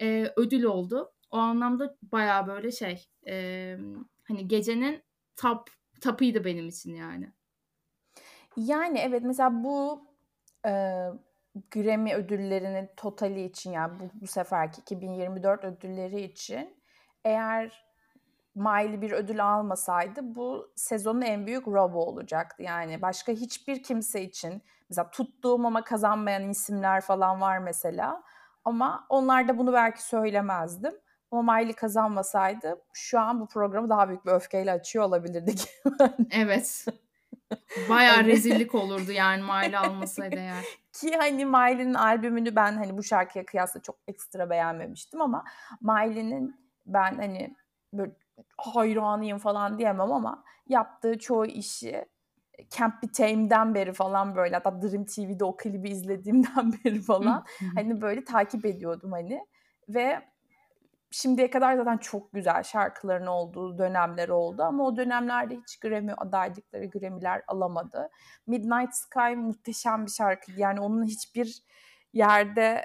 e, 0.00 0.32
ödül 0.36 0.62
oldu. 0.62 1.12
O 1.30 1.36
anlamda 1.36 1.96
baya 2.02 2.46
böyle 2.46 2.72
şey 2.72 3.08
e, 3.26 3.76
hani 4.24 4.48
gecenin 4.48 5.02
top 5.36 5.70
tapıydı 6.00 6.44
benim 6.44 6.68
için 6.68 6.94
yani. 6.94 7.32
Yani 8.56 8.98
evet 8.98 9.22
mesela 9.24 9.64
bu 9.64 10.04
e, 10.66 10.72
Grammy 11.70 12.14
ödüllerinin 12.14 12.90
totali 12.96 13.44
için 13.44 13.72
yani 13.72 14.00
bu, 14.00 14.10
bu 14.20 14.26
seferki 14.26 14.80
2024 14.80 15.64
ödülleri 15.64 16.20
için 16.20 16.76
eğer 17.24 17.84
Miley 18.54 19.02
bir 19.02 19.12
ödül 19.12 19.44
almasaydı 19.44 20.20
bu 20.34 20.72
sezonun 20.76 21.22
en 21.22 21.46
büyük 21.46 21.68
robo 21.68 21.98
olacaktı. 21.98 22.62
Yani 22.62 23.02
başka 23.02 23.32
hiçbir 23.32 23.82
kimse 23.82 24.22
için 24.22 24.62
mesela 24.90 25.10
tuttuğum 25.10 25.66
ama 25.66 25.84
kazanmayan 25.84 26.50
isimler 26.50 27.00
falan 27.00 27.40
var 27.40 27.58
mesela. 27.58 28.22
Ama 28.64 29.06
onlar 29.08 29.48
da 29.48 29.58
bunu 29.58 29.72
belki 29.72 30.02
söylemezdim. 30.02 30.92
Ama 31.30 31.54
Miley 31.54 31.72
kazanmasaydı 31.72 32.82
şu 32.92 33.20
an 33.20 33.40
bu 33.40 33.48
programı 33.48 33.88
daha 33.88 34.08
büyük 34.08 34.26
bir 34.26 34.30
öfkeyle 34.30 34.72
açıyor 34.72 35.04
olabilirdik. 35.04 35.68
evet. 36.30 36.86
Bayağı 37.88 38.24
rezillik 38.24 38.74
olurdu 38.74 39.12
yani 39.12 39.42
Miley 39.42 39.76
almasaydı 39.76 40.36
eğer. 40.36 40.64
Ki 40.94 41.16
hani 41.16 41.44
Miley'nin 41.44 41.94
albümünü 41.94 42.56
ben 42.56 42.72
hani 42.72 42.98
bu 42.98 43.02
şarkıya 43.02 43.46
kıyasla 43.46 43.82
çok 43.82 43.96
ekstra 44.08 44.50
beğenmemiştim 44.50 45.20
ama 45.20 45.44
Miley'nin 45.80 46.56
ben 46.86 47.14
hani 47.14 47.56
böyle 47.92 48.12
hayranıyım 48.58 49.38
falan 49.38 49.78
diyemem 49.78 50.12
ama 50.12 50.44
yaptığı 50.68 51.18
çoğu 51.18 51.46
işi 51.46 52.04
Camp 52.70 53.02
Be 53.02 53.06
Tame'den 53.12 53.74
beri 53.74 53.92
falan 53.92 54.36
böyle 54.36 54.54
hatta 54.54 54.82
Dream 54.82 55.04
TV'de 55.04 55.44
o 55.44 55.56
klibi 55.56 55.90
izlediğimden 55.90 56.72
beri 56.84 57.00
falan 57.00 57.44
hani 57.74 58.00
böyle 58.00 58.24
takip 58.24 58.66
ediyordum 58.66 59.12
hani 59.12 59.46
ve 59.88 60.22
şimdiye 61.14 61.50
kadar 61.50 61.76
zaten 61.76 61.98
çok 61.98 62.32
güzel 62.32 62.62
şarkıların 62.62 63.26
olduğu 63.26 63.78
dönemler 63.78 64.28
oldu 64.28 64.62
ama 64.62 64.84
o 64.84 64.96
dönemlerde 64.96 65.56
hiç 65.56 65.80
Grammy 65.80 66.12
adaylıkları, 66.16 66.86
Grammy'ler 66.90 67.42
alamadı. 67.48 68.10
Midnight 68.46 68.94
Sky 68.94 69.34
muhteşem 69.36 70.06
bir 70.06 70.10
şarkıydı. 70.10 70.60
Yani 70.60 70.80
onun 70.80 71.04
hiçbir 71.04 71.62
yerde 72.12 72.84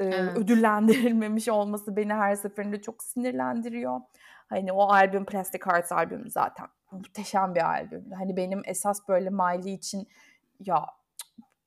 e, 0.00 0.04
evet. 0.04 0.36
ödüllendirilmemiş 0.36 1.48
olması 1.48 1.96
beni 1.96 2.14
her 2.14 2.34
seferinde 2.34 2.82
çok 2.82 3.02
sinirlendiriyor. 3.02 4.00
Hani 4.48 4.72
o 4.72 4.82
albüm 4.82 5.26
Plastic 5.26 5.60
Hearts 5.64 5.92
albümü 5.92 6.30
zaten 6.30 6.66
muhteşem 6.90 7.54
bir 7.54 7.70
albümdü. 7.70 8.14
Hani 8.14 8.36
benim 8.36 8.62
esas 8.64 9.08
böyle 9.08 9.30
Miley 9.30 9.74
için 9.74 10.08
ya 10.60 10.86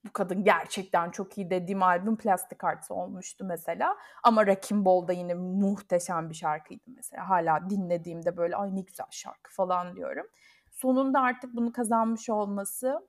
bu 0.05 0.13
kadın 0.13 0.43
gerçekten 0.43 1.11
çok 1.11 1.37
iyi 1.37 1.49
dediğim 1.49 1.83
albüm 1.83 2.17
Plastic 2.17 2.57
Hearts 2.61 2.91
olmuştu 2.91 3.45
mesela. 3.45 3.97
Ama 4.23 4.45
Wrecking 4.45 4.85
Ball 4.85 5.07
da 5.07 5.13
yine 5.13 5.33
muhteşem 5.33 6.29
bir 6.29 6.35
şarkıydı 6.35 6.83
mesela. 6.95 7.29
Hala 7.29 7.69
dinlediğimde 7.69 8.37
böyle 8.37 8.55
ay 8.55 8.75
ne 8.75 8.81
güzel 8.81 9.07
şarkı 9.11 9.53
falan 9.53 9.95
diyorum. 9.95 10.27
Sonunda 10.71 11.21
artık 11.21 11.55
bunu 11.55 11.71
kazanmış 11.71 12.29
olması 12.29 13.07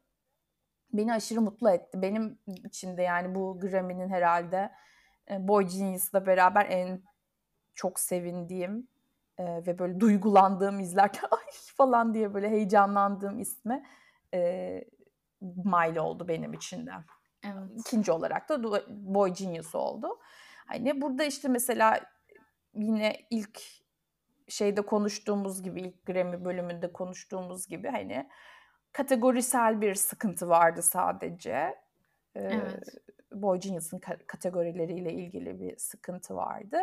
beni 0.92 1.12
aşırı 1.12 1.40
mutlu 1.40 1.71
etti. 1.71 2.02
Benim 2.02 2.38
için 2.64 2.97
de 2.97 3.02
yani 3.02 3.35
bu 3.35 3.61
Grammy'nin 3.61 4.09
herhalde 4.09 4.73
e, 5.30 5.49
Boy 5.49 5.66
Genius'la 5.66 6.26
beraber 6.26 6.66
en 6.71 7.02
çok 7.75 8.00
sevindiğim 8.00 8.88
e, 9.38 9.45
ve 9.66 9.78
böyle 9.78 10.00
duygulandığım 10.00 10.80
izlerken 10.80 11.28
ay 11.30 11.52
falan 11.76 12.14
diye 12.14 12.35
böyle 12.35 12.50
heyecanlandığım 12.50 13.38
ismi 13.38 13.85
e, 14.35 14.85
Miley 15.40 16.00
oldu 16.00 16.28
benim 16.28 16.52
için 16.52 16.87
de. 16.87 16.90
Evet. 17.45 17.71
İkinci 17.76 18.12
olarak 18.12 18.49
da 18.49 18.62
Boy 18.88 19.35
Genius 19.35 19.75
oldu. 19.75 20.18
Hani 20.66 21.00
burada 21.00 21.25
işte 21.25 21.49
mesela 21.49 22.00
yine 22.75 23.16
ilk 23.30 23.61
şeyde 24.49 24.83
konuştuğumuz 24.83 25.62
gibi 25.62 25.80
ilk 25.80 26.07
Grammy 26.07 26.45
bölümünde 26.45 26.92
konuştuğumuz 26.92 27.66
gibi 27.66 27.88
hani 27.88 28.28
kategorisel 28.92 29.80
bir 29.80 29.95
sıkıntı 29.95 30.49
vardı 30.49 30.83
sadece. 30.83 31.75
Evet. 32.35 32.85
Boy 33.33 33.61
Genius'ın 33.61 34.00
kategorileriyle 34.26 35.12
ilgili 35.12 35.61
bir 35.61 35.76
sıkıntı 35.76 36.37
vardı. 36.37 36.78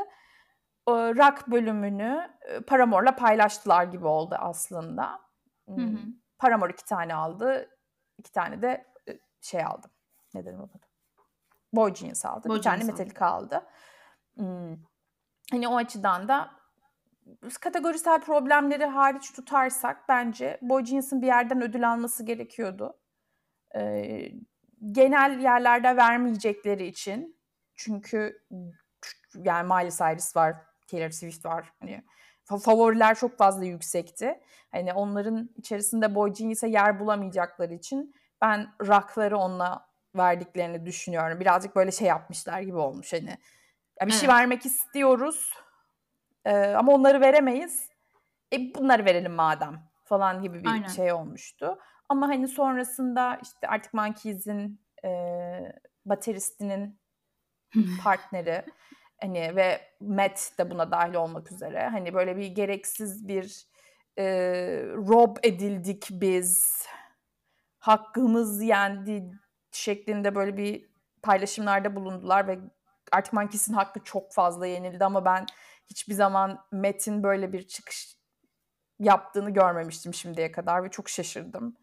rock 0.87 1.47
bölümünü 1.47 2.29
Paramore'la 2.67 3.15
paylaştılar 3.15 3.83
gibi 3.83 4.07
oldu 4.07 4.35
aslında. 4.39 5.21
Hı 5.65 5.71
hı. 5.71 5.75
Hmm, 5.75 5.97
Paramore 6.37 6.73
iki 6.73 6.85
tane 6.85 7.15
aldı 7.15 7.69
iki 8.17 8.31
tane 8.31 8.61
de 8.61 8.85
şey 9.41 9.63
aldım. 9.63 9.91
Ne 10.33 10.45
dedim 10.45 10.59
ona? 10.59 10.69
Boy 11.73 11.93
Genius 11.93 12.25
aldı. 12.25 12.49
Boy 12.49 12.57
bir 12.57 12.63
tane 12.63 12.83
Metallica 12.83 13.25
aldı. 13.25 13.65
Hmm. 14.35 14.75
Hani 15.51 15.67
o 15.67 15.75
açıdan 15.75 16.27
da 16.27 16.51
kategorisel 17.59 18.21
problemleri 18.21 18.85
hariç 18.85 19.33
tutarsak 19.33 20.09
bence 20.09 20.59
Boy 20.61 20.83
Genius'ın 20.83 21.21
bir 21.21 21.27
yerden 21.27 21.61
ödül 21.61 21.91
alması 21.91 22.25
gerekiyordu. 22.25 22.99
Ee, 23.75 24.31
genel 24.91 25.39
yerlerde 25.39 25.97
vermeyecekleri 25.97 26.87
için 26.87 27.39
çünkü 27.75 28.45
yani 29.35 29.67
Miley 29.73 29.91
Cyrus 29.91 30.35
var, 30.35 30.55
Taylor 30.87 31.09
Swift 31.09 31.45
var. 31.45 31.73
Hani 31.79 32.03
favoriler 32.45 33.15
çok 33.15 33.37
fazla 33.37 33.65
yüksekti. 33.65 34.39
Hani 34.71 34.93
onların 34.93 35.49
içerisinde 35.57 36.15
Boy 36.15 36.33
Genius'a 36.33 36.67
yer 36.67 36.99
bulamayacakları 36.99 37.73
için 37.73 38.15
ben 38.41 38.67
rock'ları 38.81 39.37
onunla 39.37 39.87
verdiklerini 40.15 40.85
düşünüyorum. 40.85 41.39
Birazcık 41.39 41.75
böyle 41.75 41.91
şey 41.91 42.07
yapmışlar 42.07 42.59
gibi 42.59 42.77
olmuş 42.77 43.13
hani. 43.13 43.37
Ya 44.01 44.07
bir 44.07 44.11
şey 44.11 44.19
evet. 44.19 44.19
şey 44.19 44.29
vermek 44.29 44.65
istiyoruz 44.65 45.53
e, 46.45 46.67
ama 46.67 46.91
onları 46.91 47.21
veremeyiz. 47.21 47.89
E 48.53 48.75
bunları 48.75 49.05
verelim 49.05 49.33
madem 49.33 49.81
falan 50.03 50.41
gibi 50.41 50.63
bir 50.63 50.69
Aynen. 50.69 50.87
şey 50.87 51.13
olmuştu. 51.13 51.79
Ama 52.09 52.27
hani 52.27 52.47
sonrasında 52.47 53.39
işte 53.43 53.67
artık 53.67 53.93
Monkeys'in 53.93 54.81
e, 55.05 55.09
bateristinin 56.05 56.99
partneri 58.03 58.65
Hani 59.21 59.55
ve 59.55 59.81
Matt 59.99 60.51
de 60.59 60.71
buna 60.71 60.91
dahil 60.91 61.13
olmak 61.13 61.51
üzere. 61.51 61.87
Hani 61.87 62.13
böyle 62.13 62.37
bir 62.37 62.47
gereksiz 62.47 63.27
bir 63.27 63.65
e, 64.17 64.25
rob 64.83 65.37
edildik 65.43 66.07
biz. 66.11 66.85
Hakkımız 67.79 68.61
yendi 68.61 69.31
şeklinde 69.71 70.35
böyle 70.35 70.57
bir 70.57 70.89
paylaşımlarda 71.23 71.95
bulundular 71.95 72.47
ve 72.47 72.59
artık 73.11 73.33
Mankis'in 73.33 73.73
hakkı 73.73 74.03
çok 74.03 74.33
fazla 74.33 74.67
yenildi 74.67 75.05
ama 75.05 75.25
ben 75.25 75.45
hiçbir 75.89 76.13
zaman 76.13 76.65
Matt'in 76.71 77.23
böyle 77.23 77.53
bir 77.53 77.67
çıkış 77.67 78.15
yaptığını 78.99 79.49
görmemiştim 79.49 80.13
şimdiye 80.13 80.51
kadar 80.51 80.83
ve 80.83 80.89
çok 80.89 81.09
şaşırdım. 81.09 81.77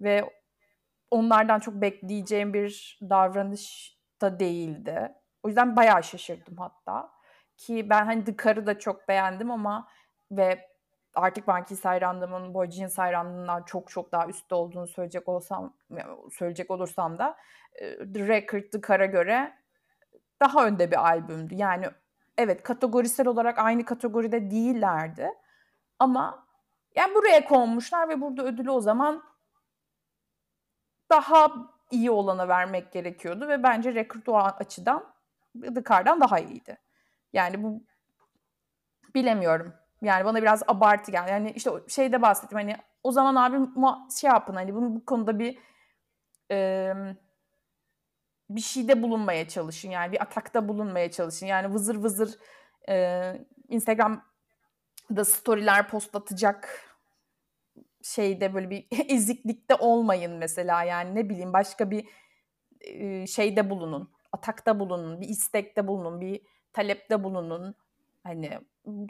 Ve 0.00 0.30
onlardan 1.10 1.60
çok 1.60 1.74
bekleyeceğim 1.74 2.54
bir 2.54 2.98
davranış 3.02 3.96
da 4.20 4.40
değildi. 4.40 5.12
O 5.42 5.48
yüzden 5.48 5.76
bayağı 5.76 6.02
şaşırdım 6.02 6.56
hatta. 6.56 7.10
Ki 7.56 7.90
ben 7.90 8.04
hani 8.04 8.24
The 8.24 8.36
Car'ı 8.44 8.66
da 8.66 8.78
çok 8.78 9.08
beğendim 9.08 9.50
ama 9.50 9.88
ve 10.30 10.68
artık 11.14 11.46
Banki 11.46 11.82
hayranlığımın 11.82 12.54
Boy 12.54 12.70
Jeans 12.70 12.98
hayranlığından 12.98 13.62
çok 13.62 13.90
çok 13.90 14.12
daha 14.12 14.26
üstte 14.26 14.54
olduğunu 14.54 14.86
söyleyecek 14.86 15.28
olsam 15.28 15.74
söyleyecek 16.32 16.70
olursam 16.70 17.18
da 17.18 17.36
The 18.14 18.28
Record 18.28 18.62
The 18.62 18.80
Car'a 18.88 19.06
göre 19.06 19.58
daha 20.40 20.66
önde 20.66 20.90
bir 20.90 21.08
albümdü. 21.08 21.54
Yani 21.54 21.86
evet 22.38 22.62
kategorisel 22.62 23.26
olarak 23.26 23.58
aynı 23.58 23.84
kategoride 23.84 24.50
değillerdi. 24.50 25.30
Ama 25.98 26.46
yani 26.94 27.14
buraya 27.14 27.44
konmuşlar 27.44 28.08
ve 28.08 28.20
burada 28.20 28.42
ödülü 28.42 28.70
o 28.70 28.80
zaman 28.80 29.24
daha 31.10 31.52
iyi 31.90 32.10
olana 32.10 32.48
vermek 32.48 32.92
gerekiyordu 32.92 33.48
ve 33.48 33.62
bence 33.62 33.94
Record 33.94 34.26
o 34.26 34.36
açıdan 34.36 35.17
Dıkar'dan 35.62 36.20
daha 36.20 36.38
iyiydi. 36.38 36.78
Yani 37.32 37.62
bu 37.62 37.82
bilemiyorum. 39.14 39.74
Yani 40.02 40.24
bana 40.24 40.42
biraz 40.42 40.62
abartı 40.66 41.10
geldi. 41.10 41.30
Yani 41.30 41.50
işte 41.50 41.70
şeyde 41.88 42.22
bahsettim 42.22 42.58
hani 42.58 42.76
o 43.02 43.12
zaman 43.12 43.34
abi 43.34 43.56
şey 44.20 44.30
yapın 44.30 44.54
hani 44.54 44.74
bunu 44.74 44.94
bu 44.94 45.04
konuda 45.04 45.38
bir 45.38 45.58
e, 46.50 46.92
bir 48.50 48.60
şeyde 48.60 49.02
bulunmaya 49.02 49.48
çalışın. 49.48 49.90
Yani 49.90 50.12
bir 50.12 50.22
atakta 50.22 50.68
bulunmaya 50.68 51.10
çalışın. 51.10 51.46
Yani 51.46 51.74
vızır 51.74 51.96
vızır 51.96 52.38
e, 52.88 53.34
Instagram'da 53.68 55.24
storyler 55.24 55.88
post 55.88 56.16
atacak 56.16 56.88
şeyde 58.02 58.54
böyle 58.54 58.70
bir 58.70 58.86
eziklikte 59.08 59.74
olmayın 59.74 60.32
mesela. 60.32 60.84
Yani 60.84 61.14
ne 61.14 61.28
bileyim 61.28 61.52
başka 61.52 61.90
bir 61.90 62.06
e, 62.80 63.26
şeyde 63.26 63.70
bulunun 63.70 64.17
atakta 64.32 64.80
bulunun, 64.80 65.20
bir 65.20 65.28
istekte 65.28 65.86
bulunun, 65.86 66.20
bir 66.20 66.40
talepte 66.72 67.24
bulunun. 67.24 67.74
Hani 68.24 68.50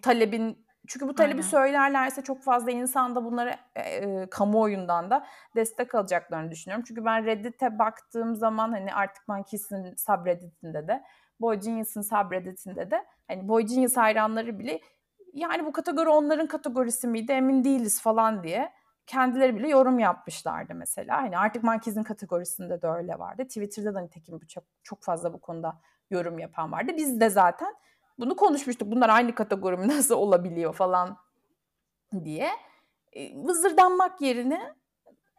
talebin 0.03 0.67
çünkü 0.89 1.09
bu 1.09 1.15
talebi 1.15 1.33
Aynen. 1.33 1.49
söylerlerse 1.49 2.23
çok 2.23 2.43
fazla 2.43 2.71
insan 2.71 3.15
da 3.15 3.25
bunları 3.25 3.55
e, 3.75 3.81
e, 3.81 4.27
kamuoyundan 4.31 5.11
da 5.11 5.27
destek 5.57 5.95
alacaklarını 5.95 6.51
düşünüyorum. 6.51 6.85
Çünkü 6.89 7.05
ben 7.05 7.25
Reddit'e 7.25 7.79
baktığım 7.79 8.37
zaman 8.37 8.73
hani 8.73 8.95
artık 8.95 9.29
Monkey's'in 9.29 9.95
subreddit'inde 9.95 10.89
de 10.89 11.05
Boy 11.41 11.61
Genius'ın 11.61 12.03
subreddit'inde 12.03 12.91
de 12.91 13.05
hani 13.29 13.49
Boy 13.49 13.63
Genius 13.63 13.97
hayranları 13.97 14.59
bile 14.59 14.81
yani 15.35 15.67
bu 15.67 15.73
kategori 15.73 16.09
onların 16.09 16.47
kategorisi 16.47 17.09
miydi 17.09 17.33
emin 17.33 17.65
değiliz 17.65 18.03
falan 18.03 18.43
diye 18.43 18.73
kendileri 19.09 19.57
bile 19.57 19.69
yorum 19.69 19.99
yapmışlardı 19.99 20.75
mesela. 20.75 21.17
Hani 21.23 21.39
artık 21.39 21.63
Monkey's'in 21.63 22.03
kategorisinde 22.03 22.83
de 22.83 22.87
öyle 22.87 23.19
vardı. 23.19 23.45
Twitter'da 23.45 23.95
da 23.95 24.01
nitekim 24.01 24.39
çok, 24.39 24.65
çok 24.83 25.03
fazla 25.03 25.33
bu 25.33 25.41
konuda 25.41 25.81
yorum 26.11 26.39
yapan 26.39 26.73
vardı. 26.73 26.93
Biz 26.97 27.21
de 27.21 27.31
zaten 27.31 27.75
bunu 28.19 28.37
konuşmuştuk. 28.37 28.91
Bunlar 28.91 29.09
aynı 29.09 29.35
kategori 29.35 29.89
nasıl 29.89 30.15
olabiliyor 30.15 30.75
falan 30.75 31.17
diye. 32.25 32.51
E, 33.13 33.37
vızırdanmak 33.37 34.21
yerine 34.21 34.75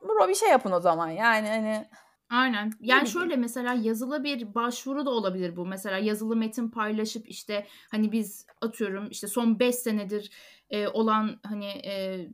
bro 0.01 0.27
bir 0.27 0.35
şey 0.35 0.49
yapın 0.49 0.71
o 0.71 0.79
zaman. 0.79 1.09
Yani 1.09 1.47
hani 1.47 1.89
Aynen. 2.29 2.71
Yani 2.79 3.07
şöyle 3.07 3.35
mesela 3.35 3.73
yazılı 3.73 4.23
bir 4.23 4.55
başvuru 4.55 5.05
da 5.05 5.09
olabilir 5.09 5.55
bu. 5.55 5.65
Mesela 5.65 5.97
yazılı 5.97 6.35
metin 6.35 6.69
paylaşıp 6.69 7.29
işte 7.29 7.67
hani 7.91 8.11
biz 8.11 8.45
atıyorum 8.61 9.09
işte 9.09 9.27
son 9.27 9.59
5 9.59 9.75
senedir 9.75 10.31
e, 10.69 10.87
olan 10.87 11.39
hani 11.43 11.65
e, 11.65 12.27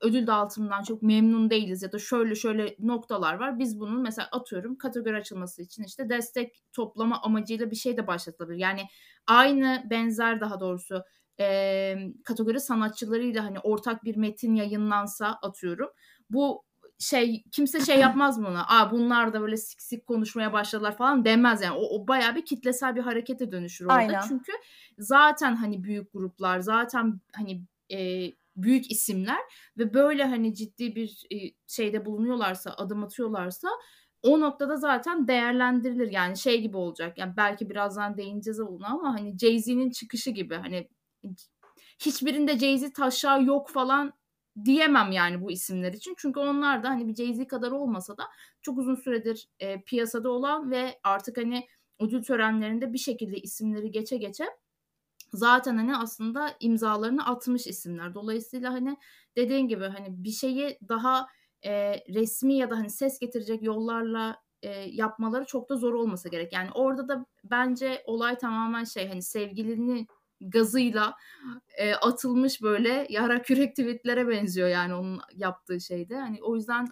ödül 0.00 0.26
dağıtımından 0.26 0.82
çok 0.82 1.02
memnun 1.02 1.50
değiliz 1.50 1.82
ya 1.82 1.92
da 1.92 1.98
şöyle 1.98 2.34
şöyle 2.34 2.76
noktalar 2.78 3.34
var. 3.34 3.58
Biz 3.58 3.80
bunun 3.80 4.02
mesela 4.02 4.28
atıyorum 4.32 4.78
kategori 4.78 5.16
açılması 5.16 5.62
için 5.62 5.84
işte 5.84 6.08
destek 6.08 6.62
toplama 6.72 7.22
amacıyla 7.22 7.70
bir 7.70 7.76
şey 7.76 7.96
de 7.96 8.06
başlatılabilir. 8.06 8.58
Yani 8.58 8.82
aynı 9.26 9.82
benzer 9.90 10.40
daha 10.40 10.60
doğrusu 10.60 11.04
e, 11.40 11.96
kategori 12.24 12.60
sanatçılarıyla 12.60 13.44
hani 13.44 13.58
ortak 13.58 14.04
bir 14.04 14.16
metin 14.16 14.54
yayınlansa 14.54 15.38
atıyorum. 15.42 15.90
Bu 16.30 16.66
şey 16.98 17.44
kimse 17.52 17.80
şey 17.80 17.98
yapmaz 17.98 18.38
mı 18.38 18.48
ona? 18.48 18.66
Aa 18.68 18.90
bunlar 18.90 19.32
da 19.32 19.40
böyle 19.40 19.56
sik 19.56 19.82
sik 19.82 20.06
konuşmaya 20.06 20.52
başladılar 20.52 20.96
falan 20.96 21.24
demez 21.24 21.62
yani. 21.62 21.76
O, 21.76 22.00
o 22.00 22.08
bayağı 22.08 22.34
bir 22.34 22.44
kitlesel 22.44 22.96
bir 22.96 23.00
harekete 23.00 23.52
dönüşür 23.52 23.84
orada. 23.84 23.94
Aynen. 23.94 24.20
Çünkü 24.28 24.52
zaten 24.98 25.56
hani 25.56 25.84
büyük 25.84 26.12
gruplar, 26.12 26.58
zaten 26.58 27.20
hani 27.32 27.62
e, 27.90 28.30
büyük 28.56 28.90
isimler 28.90 29.40
ve 29.78 29.94
böyle 29.94 30.24
hani 30.24 30.54
ciddi 30.54 30.96
bir 30.96 31.26
e, 31.32 31.36
şeyde 31.66 32.04
bulunuyorlarsa, 32.04 32.74
adım 32.76 33.04
atıyorlarsa 33.04 33.68
o 34.22 34.40
noktada 34.40 34.76
zaten 34.76 35.28
değerlendirilir. 35.28 36.10
Yani 36.10 36.36
şey 36.36 36.60
gibi 36.60 36.76
olacak. 36.76 37.18
Yani 37.18 37.32
belki 37.36 37.70
birazdan 37.70 38.16
değineceğiz 38.16 38.60
ona 38.60 38.86
ama 38.86 39.14
hani 39.14 39.38
Jay-Z'nin 39.38 39.90
çıkışı 39.90 40.30
gibi 40.30 40.54
hani 40.54 40.88
hiçbirinde 41.98 42.58
Jay-Z 42.58 42.92
taşağı 42.92 43.44
yok 43.44 43.70
falan 43.70 44.12
diyemem 44.64 45.12
yani 45.12 45.42
bu 45.42 45.50
isimler 45.50 45.92
için. 45.92 46.14
Çünkü 46.18 46.40
onlar 46.40 46.82
da 46.82 46.88
hani 46.88 47.08
bir 47.08 47.14
Jay-Z 47.14 47.46
kadar 47.46 47.70
olmasa 47.70 48.16
da 48.16 48.24
çok 48.62 48.78
uzun 48.78 48.94
süredir 48.94 49.48
e, 49.60 49.82
piyasada 49.82 50.30
olan 50.30 50.70
ve 50.70 51.00
artık 51.04 51.36
hani 51.36 51.66
ödül 52.00 52.22
törenlerinde 52.22 52.92
bir 52.92 52.98
şekilde 52.98 53.36
isimleri 53.36 53.90
geçe 53.90 54.16
geçe 54.16 54.44
zaten 55.36 55.76
hani 55.76 55.96
aslında 55.96 56.54
imzalarını 56.60 57.26
atmış 57.26 57.66
isimler. 57.66 58.14
Dolayısıyla 58.14 58.72
hani 58.72 58.96
dediğin 59.36 59.68
gibi 59.68 59.84
hani 59.84 60.06
bir 60.08 60.30
şeyi 60.30 60.78
daha 60.88 61.26
e, 61.64 61.72
resmi 62.14 62.54
ya 62.54 62.70
da 62.70 62.76
hani 62.76 62.90
ses 62.90 63.18
getirecek 63.18 63.62
yollarla 63.62 64.36
e, 64.62 64.70
yapmaları 64.70 65.44
çok 65.44 65.68
da 65.68 65.76
zor 65.76 65.94
olmasa 65.94 66.28
gerek. 66.28 66.52
Yani 66.52 66.70
orada 66.74 67.08
da 67.08 67.26
bence 67.44 68.02
olay 68.06 68.38
tamamen 68.38 68.84
şey 68.84 69.08
hani 69.08 69.22
sevgilini 69.22 70.06
gazıyla 70.40 71.14
e, 71.78 71.94
atılmış 71.94 72.62
böyle 72.62 73.06
yara 73.10 73.42
kürek 73.42 73.76
tweetlere 73.76 74.28
benziyor 74.28 74.68
yani 74.68 74.94
onun 74.94 75.20
yaptığı 75.34 75.80
şeyde. 75.80 76.16
Hani 76.16 76.42
o 76.42 76.56
yüzden 76.56 76.86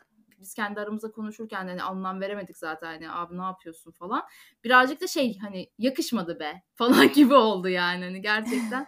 biz 0.45 0.55
kendi 0.55 0.81
aramızda 0.81 1.11
konuşurken 1.11 1.69
hani 1.69 1.83
anlam 1.83 2.21
veremedik 2.21 2.57
zaten 2.57 2.87
hani 2.87 3.11
abi 3.11 3.39
ne 3.39 3.43
yapıyorsun 3.43 3.91
falan. 3.93 4.23
Birazcık 4.65 5.01
da 5.01 5.07
şey 5.07 5.39
hani 5.39 5.71
yakışmadı 5.79 6.41
be 6.41 6.63
falan 6.75 7.13
gibi 7.13 7.35
oldu 7.35 7.69
yani 7.69 8.05
hani 8.05 8.23
gerçekten. 8.23 8.87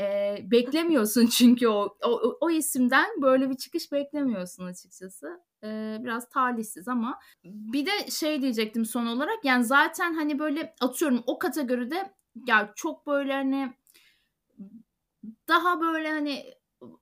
e, 0.00 0.36
beklemiyorsun 0.50 1.26
çünkü 1.38 1.68
o, 1.68 1.96
o, 2.04 2.36
o 2.40 2.50
isimden 2.50 3.22
böyle 3.22 3.50
bir 3.50 3.56
çıkış 3.56 3.92
beklemiyorsun 3.92 4.66
açıkçası. 4.66 5.40
E, 5.64 5.98
biraz 6.00 6.28
talihsiz 6.28 6.88
ama 6.88 7.18
bir 7.44 7.86
de 7.86 8.10
şey 8.10 8.42
diyecektim 8.42 8.84
son 8.84 9.06
olarak 9.06 9.44
yani 9.44 9.64
zaten 9.64 10.14
hani 10.14 10.38
böyle 10.38 10.74
atıyorum 10.80 11.22
o 11.26 11.38
kategoride 11.38 12.14
ya 12.46 12.72
çok 12.76 13.06
böyle 13.06 13.32
hani 13.32 13.72
daha 15.48 15.80
böyle 15.80 16.10
hani 16.10 16.54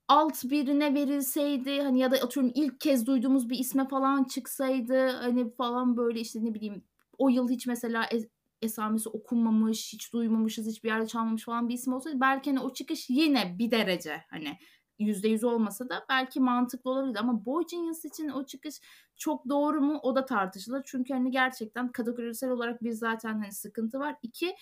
alt 0.09 0.45
birine 0.45 0.95
verilseydi 0.95 1.81
hani 1.83 1.99
ya 2.01 2.11
da 2.11 2.17
atıyorum 2.17 2.53
ilk 2.55 2.81
kez 2.81 3.07
duyduğumuz 3.07 3.51
bir 3.51 3.59
isme 3.59 3.89
falan 3.89 4.25
çıksaydı 4.25 5.09
hani 5.09 5.51
falan 5.55 5.97
böyle 5.97 6.21
işte 6.21 6.45
ne 6.45 6.55
bileyim 6.55 6.85
o 7.19 7.29
yıl 7.29 7.51
hiç 7.51 7.67
mesela 7.67 8.05
es- 8.05 8.29
esamesi 8.63 9.09
okunmamış, 9.09 9.93
hiç 9.93 10.13
duymamışız, 10.13 10.67
hiçbir 10.67 10.89
yerde 10.89 11.07
çalmamış 11.07 11.45
falan 11.45 11.69
bir 11.69 11.75
isim 11.75 11.93
olsaydı 11.93 12.21
belki 12.21 12.51
hani 12.51 12.61
o 12.61 12.73
çıkış 12.73 13.11
yine 13.11 13.57
bir 13.59 13.71
derece 13.71 14.25
hani 14.31 14.59
yüzde 14.99 15.29
yüz 15.29 15.45
olmasa 15.45 15.89
da 15.89 16.05
belki 16.09 16.41
mantıklı 16.41 16.91
olabilirdi 16.91 17.19
ama 17.19 17.45
Boy 17.47 17.65
Genius 17.71 18.05
için 18.05 18.29
o 18.29 18.47
çıkış 18.47 18.75
çok 19.17 19.49
doğru 19.49 19.81
mu 19.81 19.99
o 20.03 20.15
da 20.17 20.25
tartışılır. 20.25 20.83
Çünkü 20.87 21.15
hani 21.15 21.31
gerçekten 21.31 21.93
kategorisel 21.93 22.51
olarak 22.51 22.83
bir 22.83 22.93
zaten 22.93 23.33
hani 23.33 23.53
sıkıntı 23.53 23.99
var. 23.99 24.17
İki 24.23 24.55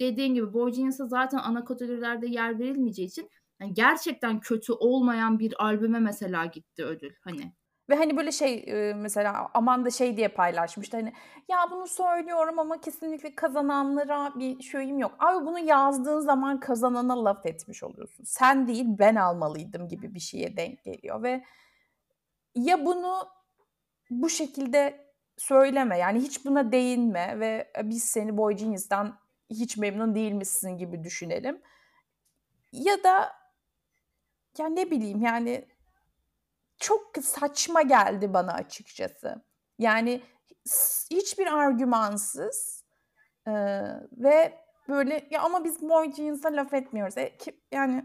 dediğin 0.00 0.34
gibi 0.34 0.52
Boy 0.52 0.72
Genius'a 0.72 1.06
zaten 1.06 1.38
ana 1.38 1.64
kategorilerde 1.64 2.26
yer 2.26 2.58
verilmeyeceği 2.58 3.08
için 3.08 3.30
yani 3.60 3.74
gerçekten 3.74 4.40
kötü 4.40 4.72
olmayan 4.72 5.38
bir 5.38 5.64
albüme 5.64 5.98
mesela 5.98 6.46
gitti 6.46 6.84
ödül 6.84 7.14
hani. 7.20 7.52
Ve 7.90 7.94
hani 7.96 8.16
böyle 8.16 8.32
şey 8.32 8.66
mesela 8.96 9.50
Amanda 9.54 9.90
şey 9.90 10.16
diye 10.16 10.28
paylaşmıştı 10.28 10.96
hani 10.96 11.12
ya 11.48 11.58
bunu 11.70 11.86
söylüyorum 11.86 12.58
ama 12.58 12.80
kesinlikle 12.80 13.34
kazananlara 13.34 14.32
bir 14.34 14.62
şeyim 14.62 14.98
yok. 14.98 15.14
Abi 15.18 15.46
bunu 15.46 15.58
yazdığın 15.58 16.20
zaman 16.20 16.60
kazanana 16.60 17.24
laf 17.24 17.46
etmiş 17.46 17.82
oluyorsun. 17.82 18.24
Sen 18.24 18.68
değil 18.68 18.84
ben 18.88 19.14
almalıydım 19.14 19.88
gibi 19.88 20.14
bir 20.14 20.20
şeye 20.20 20.56
denk 20.56 20.84
geliyor 20.84 21.22
ve 21.22 21.44
ya 22.54 22.86
bunu 22.86 23.28
bu 24.10 24.30
şekilde 24.30 25.08
söyleme 25.36 25.98
yani 25.98 26.20
hiç 26.20 26.44
buna 26.44 26.72
değinme 26.72 27.40
ve 27.40 27.72
biz 27.84 28.04
seni 28.04 28.36
Boy 28.36 28.54
Genius'tan 28.56 29.18
hiç 29.50 29.76
memnun 29.76 30.14
değilmişsin 30.14 30.78
gibi 30.78 31.04
düşünelim. 31.04 31.62
Ya 32.72 33.04
da 33.04 33.37
ya 34.58 34.66
ne 34.66 34.90
bileyim 34.90 35.22
yani 35.22 35.68
çok 36.78 37.12
saçma 37.22 37.82
geldi 37.82 38.34
bana 38.34 38.52
açıkçası. 38.52 39.42
Yani 39.78 40.22
hiçbir 41.10 41.46
argümansız 41.46 42.84
e, 43.46 43.52
ve 44.12 44.58
böyle 44.88 45.28
ya 45.30 45.42
ama 45.42 45.64
biz 45.64 45.82
boy 45.82 46.12
jeans'a 46.12 46.48
laf 46.48 46.74
etmiyoruz. 46.74 47.18
E, 47.18 47.36
ki, 47.36 47.60
yani 47.72 48.04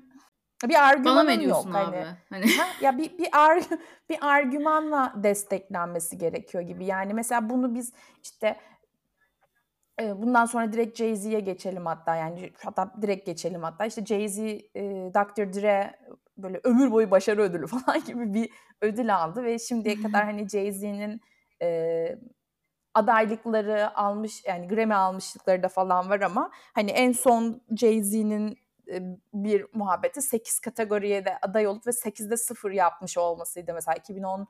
bir 0.63 0.88
argümanın 0.88 1.39
yok 1.39 1.66
hani. 1.72 1.88
abi? 1.88 1.96
hani. 1.96 2.16
hani. 2.30 2.58
Ha, 2.58 2.68
ya 2.82 2.98
bir 2.98 3.18
bir 3.18 3.30
ar 3.32 3.63
bir 4.10 4.18
argümanla 4.22 5.13
desteklenmesi 5.16 6.18
gerekiyor 6.18 6.63
gibi. 6.63 6.86
Yani 6.86 7.13
mesela 7.13 7.50
bunu 7.50 7.76
biz 7.76 7.94
işte 8.24 8.58
bundan 10.00 10.46
sonra 10.46 10.74
direkt 10.74 10.98
Jay-Z'ye 10.98 11.39
geçelim 11.39 11.86
hatta 11.86 12.16
yani 12.16 12.54
hatta 12.63 12.94
direkt 13.02 13.26
geçelim 13.26 13.63
hatta 13.63 13.86
işte 13.86 14.02
Jay-Z 14.02 14.39
e, 14.76 14.82
Dr. 15.13 15.54
Dre 15.54 16.00
böyle 16.38 16.60
ömür 16.63 16.91
boyu 16.91 17.12
başarı 17.12 17.41
ödülü 17.41 17.67
falan 17.86 18.04
gibi 18.04 18.34
bir 18.34 18.50
ödül 18.82 19.15
aldı 19.15 19.43
ve 19.43 19.60
şimdiye 19.60 20.02
kadar 20.02 20.24
hani 20.24 20.50
Jay-Z'nin 20.50 21.22
e, 21.62 22.19
adaylıkları 22.93 23.98
almış 23.98 24.43
yani 24.46 24.67
Grammy 24.67 24.96
almışlıkları 24.96 25.63
da 25.63 25.67
falan 25.67 26.10
var 26.10 26.22
ama 26.22 26.52
hani 26.74 26.91
en 26.91 27.12
son 27.12 27.62
Jay-Z'nin 27.78 28.58
e, 28.91 29.02
bir 29.34 29.65
muhabbeti 29.74 30.22
8 30.22 30.60
kategoriye 30.60 31.26
de 31.26 31.38
aday 31.41 31.67
olup 31.67 31.88
ve 31.88 31.91
8'de 31.91 32.38
0 32.38 32.72
yapmış 32.72 33.17
olmasıydı 33.17 33.74
mesela 33.74 33.96
2010 33.96 34.48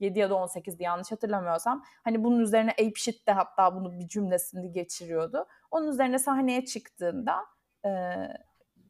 7 0.00 0.18
ya 0.18 0.30
da 0.30 0.34
18'di 0.34 0.82
yanlış 0.82 1.12
hatırlamıyorsam. 1.12 1.84
Hani 2.04 2.24
bunun 2.24 2.40
üzerine 2.40 2.70
Ape 2.70 2.94
Shit 2.96 3.26
de 3.28 3.32
hatta 3.32 3.74
bunu 3.74 3.98
bir 3.98 4.08
cümlesini 4.08 4.72
geçiriyordu. 4.72 5.46
Onun 5.70 5.88
üzerine 5.88 6.18
sahneye 6.18 6.64
çıktığında 6.64 7.46
e, 7.84 7.90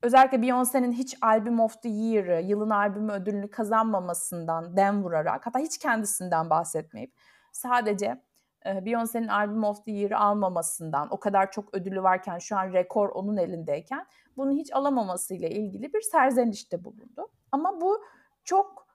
özellikle 0.02 0.38
Beyoncé'nin 0.38 0.92
hiç 0.92 1.16
Album 1.22 1.60
of 1.60 1.82
the 1.82 1.88
Year'ı, 1.88 2.42
yılın 2.42 2.70
albümü 2.70 3.12
ödülünü 3.12 3.50
kazanmamasından 3.50 4.76
dem 4.76 5.04
vurarak 5.04 5.46
hatta 5.46 5.58
hiç 5.58 5.78
kendisinden 5.78 6.50
bahsetmeyip 6.50 7.14
sadece 7.52 8.22
e, 8.66 8.70
Beyoncé'nin 8.70 9.28
Album 9.28 9.64
of 9.64 9.84
the 9.84 9.92
Year'ı 9.92 10.18
almamasından 10.18 11.08
o 11.10 11.20
kadar 11.20 11.50
çok 11.50 11.74
ödülü 11.74 12.02
varken 12.02 12.38
şu 12.38 12.56
an 12.56 12.72
rekor 12.72 13.08
onun 13.08 13.36
elindeyken 13.36 14.06
bunu 14.36 14.50
hiç 14.50 14.72
alamamasıyla 14.72 15.48
ilgili 15.48 15.92
bir 15.92 16.00
serzenişte 16.00 16.84
bulundu. 16.84 17.28
Ama 17.52 17.80
bu 17.80 18.04
çok 18.44 18.86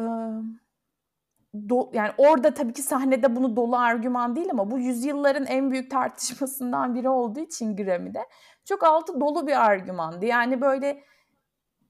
e, 0.00 0.04
do, 1.68 1.90
yani 1.92 2.10
orada 2.18 2.54
tabii 2.54 2.72
ki 2.72 2.82
sahnede 2.82 3.36
bunu 3.36 3.56
dolu 3.56 3.76
argüman 3.76 4.36
değil 4.36 4.48
ama 4.50 4.70
bu 4.70 4.78
yüzyılların 4.78 5.46
en 5.46 5.70
büyük 5.70 5.90
tartışmasından 5.90 6.94
biri 6.94 7.08
olduğu 7.08 7.40
için 7.40 7.76
Grammy'de 7.76 8.26
çok 8.70 8.84
altı 8.84 9.20
dolu 9.20 9.46
bir 9.46 9.64
argümandı. 9.66 10.26
Yani 10.26 10.60
böyle 10.60 11.04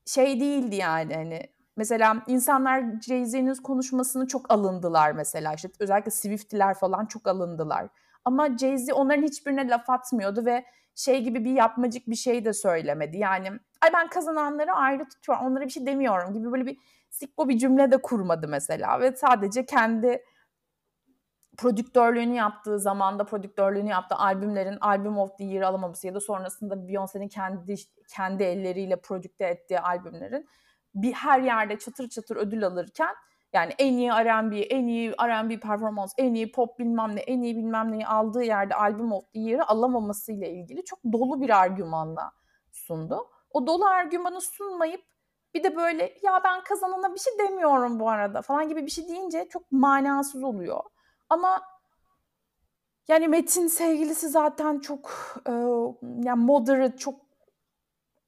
şey 0.07 0.41
değildi 0.41 0.77
yani 0.77 1.15
hani 1.15 1.43
mesela 1.77 2.23
insanlar 2.27 2.85
Jay-Z'nin 3.07 3.55
konuşmasını 3.55 4.27
çok 4.27 4.53
alındılar 4.53 5.13
mesela 5.13 5.55
işte 5.55 5.69
özellikle 5.81 6.11
Swift'liler 6.11 6.75
falan 6.75 7.07
çok 7.07 7.29
alındılar. 7.29 7.89
Ama 8.25 8.47
Jay-Z 8.47 8.93
onların 8.93 9.23
hiçbirine 9.23 9.69
laf 9.69 9.91
atmıyordu 9.91 10.45
ve 10.45 10.65
şey 10.95 11.23
gibi 11.23 11.45
bir 11.45 11.53
yapmacık 11.53 12.07
bir 12.07 12.15
şey 12.15 12.45
de 12.45 12.53
söylemedi. 12.53 13.19
Yani 13.19 13.49
ay 13.81 13.93
ben 13.93 14.09
kazananları 14.09 14.73
ayrı 14.73 15.09
tutuyorum 15.09 15.47
onlara 15.47 15.65
bir 15.65 15.71
şey 15.71 15.87
demiyorum 15.87 16.35
gibi 16.35 16.53
böyle 16.53 16.67
bir 16.67 16.79
sikbo 17.11 17.49
bir 17.49 17.59
cümle 17.59 17.91
de 17.91 18.03
kurmadı 18.03 18.49
mesela 18.49 19.01
ve 19.01 19.17
sadece 19.17 19.67
kendi 19.67 20.25
prodüktörlüğünü 21.61 22.35
yaptığı 22.35 22.79
zamanda 22.79 23.25
prodüktörlüğünü 23.25 23.89
yaptığı 23.89 24.15
albümlerin 24.15 24.79
Album 24.81 25.19
of 25.19 25.39
the 25.39 25.45
Year 25.45 25.63
alamaması 25.63 26.07
ya 26.07 26.15
da 26.15 26.21
sonrasında 26.21 26.75
Beyoncé'nin 26.75 27.29
kendi 27.29 27.75
kendi 28.09 28.43
elleriyle 28.43 29.01
prodükte 29.01 29.45
ettiği 29.45 29.81
albümlerin 29.81 30.49
bir 30.95 31.13
her 31.13 31.41
yerde 31.41 31.79
çatır 31.79 32.09
çatır 32.09 32.37
ödül 32.37 32.67
alırken 32.67 33.15
yani 33.53 33.73
en 33.79 33.93
iyi 33.93 34.11
R&B, 34.11 34.59
en 34.61 34.87
iyi 34.87 35.13
R&B 35.13 35.61
performans, 35.61 36.13
en 36.19 36.35
iyi 36.35 36.53
pop 36.53 36.79
bilmem 36.79 37.17
ne, 37.17 37.21
en 37.21 37.43
iyi 37.43 37.57
bilmem 37.57 37.93
neyi 37.93 38.07
aldığı 38.07 38.43
yerde 38.43 38.75
Album 38.75 39.13
of 39.13 39.33
the 39.33 39.41
Year'ı 39.41 39.69
alamaması 39.69 40.33
ile 40.33 40.51
ilgili 40.51 40.85
çok 40.85 40.99
dolu 41.13 41.41
bir 41.41 41.61
argümanla 41.61 42.33
sundu. 42.73 43.31
O 43.51 43.67
dolu 43.67 43.85
argümanı 43.87 44.41
sunmayıp 44.41 45.01
bir 45.55 45.65
de 45.65 45.77
böyle 45.77 46.15
ya 46.23 46.41
ben 46.45 46.65
kazanana 46.65 47.15
bir 47.15 47.21
şey 47.21 47.33
demiyorum 47.39 48.01
bu 48.01 48.11
arada 48.11 48.43
falan 48.43 48.69
gibi 48.69 48.87
bir 48.87 48.91
şey 48.91 49.09
deyince 49.09 49.49
çok 49.51 49.73
manasız 49.73 50.45
oluyor. 50.45 50.81
Ama 51.31 51.63
yani 53.09 53.29
Metin 53.29 53.67
sevgilisi 53.67 54.29
zaten 54.29 54.79
çok 54.81 55.11
e, 55.47 55.53
yani 56.27 56.45
moderate, 56.45 56.97
çok 56.97 57.21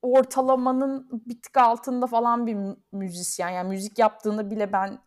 ortalamanın 0.03 1.09
bir 1.27 1.43
tık 1.43 1.57
altında 1.57 2.07
falan 2.07 2.47
bir 2.47 2.57
müzisyen. 2.93 3.49
Yani 3.49 3.69
müzik 3.69 3.99
yaptığını 3.99 4.51
bile 4.51 4.73
ben 4.73 4.99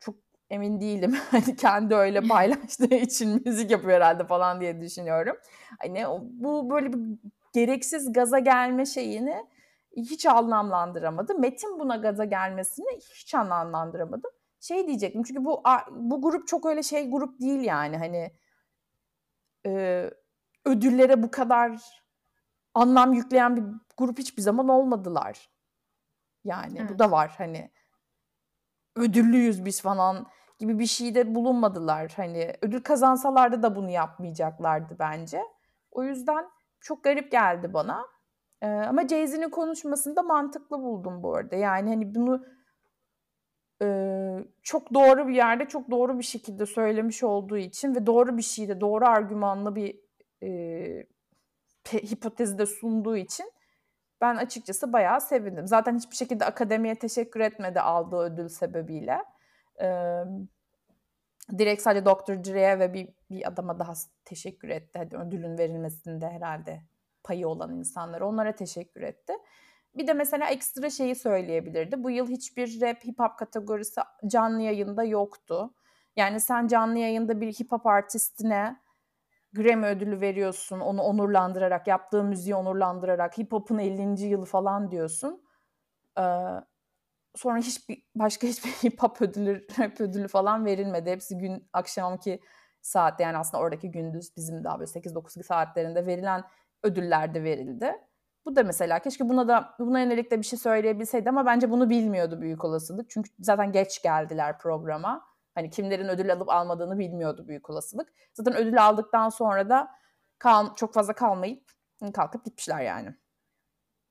çok 0.00 0.14
emin 0.50 0.80
değilim. 0.80 1.16
Hani 1.30 1.56
kendi 1.56 1.94
öyle 1.94 2.20
paylaştığı 2.20 2.94
için 2.94 3.42
müzik 3.46 3.70
yapıyor 3.70 3.92
herhalde 3.92 4.26
falan 4.26 4.60
diye 4.60 4.80
düşünüyorum. 4.80 5.36
Hani 5.82 6.04
bu 6.22 6.70
böyle 6.70 6.92
bir 6.92 7.00
gereksiz 7.54 8.12
gaza 8.12 8.38
gelme 8.38 8.86
şeyini 8.86 9.46
hiç 9.96 10.26
anlamlandıramadı. 10.26 11.34
Metin 11.38 11.78
buna 11.80 11.96
gaza 11.96 12.24
gelmesini 12.24 12.98
hiç 13.14 13.34
anlamlandıramadım. 13.34 14.30
Şey 14.66 14.86
diyecektim 14.86 15.22
çünkü 15.22 15.44
bu 15.44 15.62
bu 15.90 16.22
grup 16.22 16.48
çok 16.48 16.66
öyle 16.66 16.82
şey 16.82 17.10
grup 17.10 17.40
değil 17.40 17.60
yani 17.60 17.96
hani 17.96 18.32
e, 19.66 20.10
ödüllere 20.64 21.22
bu 21.22 21.30
kadar 21.30 22.02
anlam 22.74 23.12
yükleyen 23.12 23.56
bir 23.56 23.64
grup 23.96 24.18
hiçbir 24.18 24.42
zaman 24.42 24.68
olmadılar. 24.68 25.50
Yani 26.44 26.78
evet. 26.78 26.90
bu 26.90 26.98
da 26.98 27.10
var 27.10 27.34
hani 27.38 27.70
ödüllüyüz 28.96 29.64
biz 29.64 29.82
falan 29.82 30.26
gibi 30.58 30.78
bir 30.78 30.86
şeyde 30.86 31.34
bulunmadılar. 31.34 32.12
Hani 32.16 32.52
ödül 32.62 32.82
kazansalardı 32.82 33.62
da 33.62 33.76
bunu 33.76 33.90
yapmayacaklardı 33.90 34.96
bence. 34.98 35.42
O 35.90 36.02
yüzden 36.04 36.48
çok 36.80 37.04
garip 37.04 37.32
geldi 37.32 37.74
bana. 37.74 38.06
Ee, 38.62 38.66
ama 38.68 39.08
Jay-Z'nin 39.08 39.50
konuşmasında 39.50 40.22
mantıklı 40.22 40.82
buldum 40.82 41.22
bu 41.22 41.34
arada. 41.34 41.56
Yani 41.56 41.88
hani 41.88 42.14
bunu 42.14 42.55
e, 43.82 43.88
çok 44.62 44.94
doğru 44.94 45.28
bir 45.28 45.34
yerde 45.34 45.68
çok 45.68 45.90
doğru 45.90 46.18
bir 46.18 46.24
şekilde 46.24 46.66
söylemiş 46.66 47.22
olduğu 47.22 47.56
için 47.56 47.94
ve 47.94 48.06
doğru 48.06 48.36
bir 48.36 48.42
şeyde 48.42 48.80
doğru 48.80 49.06
argümanlı 49.06 49.74
bir 49.74 50.00
e, 50.42 51.06
hipotezi 51.94 52.58
de 52.58 52.66
sunduğu 52.66 53.16
için 53.16 53.52
ben 54.20 54.36
açıkçası 54.36 54.92
bayağı 54.92 55.20
sevindim. 55.20 55.66
Zaten 55.66 55.96
hiçbir 55.96 56.16
şekilde 56.16 56.44
akademiye 56.44 56.94
teşekkür 56.94 57.40
etmedi 57.40 57.80
aldığı 57.80 58.16
ödül 58.16 58.48
sebebiyle. 58.48 59.24
Ee, 59.80 60.22
direkt 61.58 61.82
sadece 61.82 62.04
Dr. 62.04 62.44
Dre'ye 62.44 62.78
ve 62.78 62.92
bir, 62.94 63.08
bir 63.30 63.48
adama 63.48 63.78
daha 63.78 63.92
teşekkür 64.24 64.68
etti. 64.68 64.98
Hadi 64.98 65.16
ödülün 65.16 65.58
verilmesinde 65.58 66.28
herhalde 66.28 66.82
payı 67.24 67.48
olan 67.48 67.74
insanlar 67.74 68.20
onlara 68.20 68.54
teşekkür 68.54 69.02
etti. 69.02 69.32
Bir 69.96 70.06
de 70.06 70.12
mesela 70.12 70.48
ekstra 70.48 70.90
şeyi 70.90 71.14
söyleyebilirdi. 71.14 72.04
Bu 72.04 72.10
yıl 72.10 72.28
hiçbir 72.28 72.80
rap 72.80 73.04
hip 73.04 73.18
hop 73.18 73.38
kategorisi 73.38 74.00
canlı 74.26 74.62
yayında 74.62 75.04
yoktu. 75.04 75.74
Yani 76.16 76.40
sen 76.40 76.66
canlı 76.66 76.98
yayında 76.98 77.40
bir 77.40 77.52
hip 77.52 77.72
hop 77.72 77.86
artistine 77.86 78.76
Grammy 79.52 79.86
ödülü 79.86 80.20
veriyorsun. 80.20 80.80
Onu 80.80 81.02
onurlandırarak, 81.02 81.86
yaptığı 81.86 82.24
müziği 82.24 82.54
onurlandırarak, 82.54 83.38
hip 83.38 83.52
hop'un 83.52 83.78
50. 83.78 84.26
yılı 84.26 84.44
falan 84.44 84.90
diyorsun. 84.90 85.42
Ee, 86.18 86.22
sonra 87.34 87.58
hiçbir 87.58 88.02
başka 88.14 88.46
hiçbir 88.46 88.70
hip 88.88 89.02
hop 89.02 89.22
ödülü, 89.22 89.66
rap 89.78 90.00
ödülü 90.00 90.28
falan 90.28 90.64
verilmedi. 90.64 91.10
Hepsi 91.10 91.38
gün 91.38 91.68
akşamki 91.72 92.40
saatte 92.82 93.24
yani 93.24 93.36
aslında 93.36 93.62
oradaki 93.62 93.90
gündüz 93.90 94.36
bizim 94.36 94.64
daha 94.64 94.78
böyle 94.78 94.90
8-9 94.90 95.42
saatlerinde 95.42 96.06
verilen 96.06 96.44
ödüller 96.82 97.34
de 97.34 97.42
verildi. 97.44 97.94
Bu 98.46 98.56
da 98.56 98.62
mesela 98.62 98.98
keşke 98.98 99.28
buna 99.28 99.48
da 99.48 99.74
buna 99.78 100.00
yönelik 100.00 100.30
de 100.30 100.38
bir 100.38 100.44
şey 100.44 100.58
söyleyebilseydi 100.58 101.28
ama 101.28 101.46
bence 101.46 101.70
bunu 101.70 101.90
bilmiyordu 101.90 102.40
büyük 102.40 102.64
olasılık. 102.64 103.10
Çünkü 103.10 103.30
zaten 103.40 103.72
geç 103.72 104.02
geldiler 104.02 104.58
programa. 104.58 105.26
Hani 105.54 105.70
kimlerin 105.70 106.08
ödül 106.08 106.32
alıp 106.32 106.48
almadığını 106.48 106.98
bilmiyordu 106.98 107.48
büyük 107.48 107.70
olasılık. 107.70 108.12
Zaten 108.34 108.56
ödül 108.56 108.86
aldıktan 108.86 109.28
sonra 109.28 109.68
da 109.68 109.88
kal 110.38 110.74
çok 110.74 110.94
fazla 110.94 111.12
kalmayıp 111.12 111.72
kalkıp 112.14 112.44
gitmişler 112.44 112.80
yani. 112.80 113.14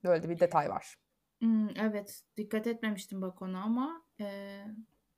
Böyle 0.04 0.30
bir 0.30 0.40
detay 0.40 0.70
var. 0.70 0.96
Hmm, 1.40 1.70
evet 1.78 2.22
dikkat 2.38 2.68
etmemiştim 2.68 3.22
bak 3.22 3.42
ona 3.42 3.62
ama 3.62 4.02
e, 4.20 4.26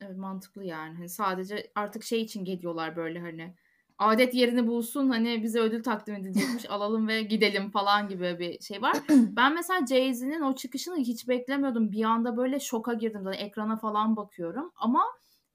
evet, 0.01 0.17
mantıklı 0.17 0.63
yani. 0.63 0.95
Hani 0.95 1.10
sadece 1.10 1.71
artık 1.75 2.03
şey 2.03 2.21
için 2.21 2.45
geliyorlar 2.45 2.95
böyle 2.95 3.19
hani 3.19 3.56
adet 3.97 4.33
yerini 4.33 4.67
bulsun 4.67 5.10
hani 5.10 5.43
bize 5.43 5.60
ödül 5.60 5.83
takdim 5.83 6.15
edilecekmiş 6.15 6.65
alalım 6.69 7.07
ve 7.07 7.21
gidelim 7.21 7.71
falan 7.71 8.07
gibi 8.07 8.39
bir 8.39 8.60
şey 8.60 8.81
var. 8.81 8.97
ben 9.10 9.53
mesela 9.53 9.86
Jay-Z'nin 9.86 10.41
o 10.41 10.55
çıkışını 10.55 10.97
hiç 10.97 11.27
beklemiyordum. 11.27 11.91
Bir 11.91 12.03
anda 12.03 12.38
böyle 12.38 12.60
şoka 12.60 12.93
girdim. 12.93 13.21
Zaten 13.23 13.45
ekrana 13.45 13.77
falan 13.77 14.15
bakıyorum 14.15 14.71
ama 14.75 15.03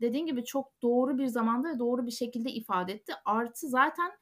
dediğin 0.00 0.26
gibi 0.26 0.44
çok 0.44 0.82
doğru 0.82 1.18
bir 1.18 1.26
zamanda 1.26 1.74
ve 1.74 1.78
doğru 1.78 2.06
bir 2.06 2.10
şekilde 2.10 2.50
ifade 2.50 2.92
etti. 2.92 3.12
Artı 3.24 3.68
zaten 3.68 4.12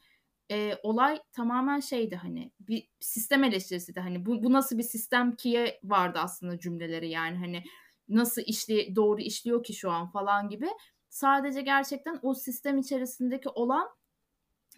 e, 0.50 0.76
olay 0.82 1.22
tamamen 1.32 1.80
şeydi 1.80 2.16
hani 2.16 2.52
bir 2.60 2.88
sistem 3.00 3.44
eleştirisi 3.44 3.94
de 3.94 4.00
hani 4.00 4.26
bu, 4.26 4.42
bu 4.42 4.52
nasıl 4.52 4.78
bir 4.78 4.82
sistem 4.82 5.36
kiye 5.36 5.80
vardı 5.84 6.18
aslında 6.22 6.58
cümleleri 6.58 7.08
yani 7.08 7.36
hani 7.36 7.62
nasıl 8.08 8.42
işli 8.46 8.96
doğru 8.96 9.20
işliyor 9.20 9.64
ki 9.64 9.74
şu 9.74 9.90
an 9.90 10.10
falan 10.10 10.48
gibi. 10.48 10.68
Sadece 11.08 11.62
gerçekten 11.62 12.18
o 12.22 12.34
sistem 12.34 12.78
içerisindeki 12.78 13.48
olan 13.48 13.88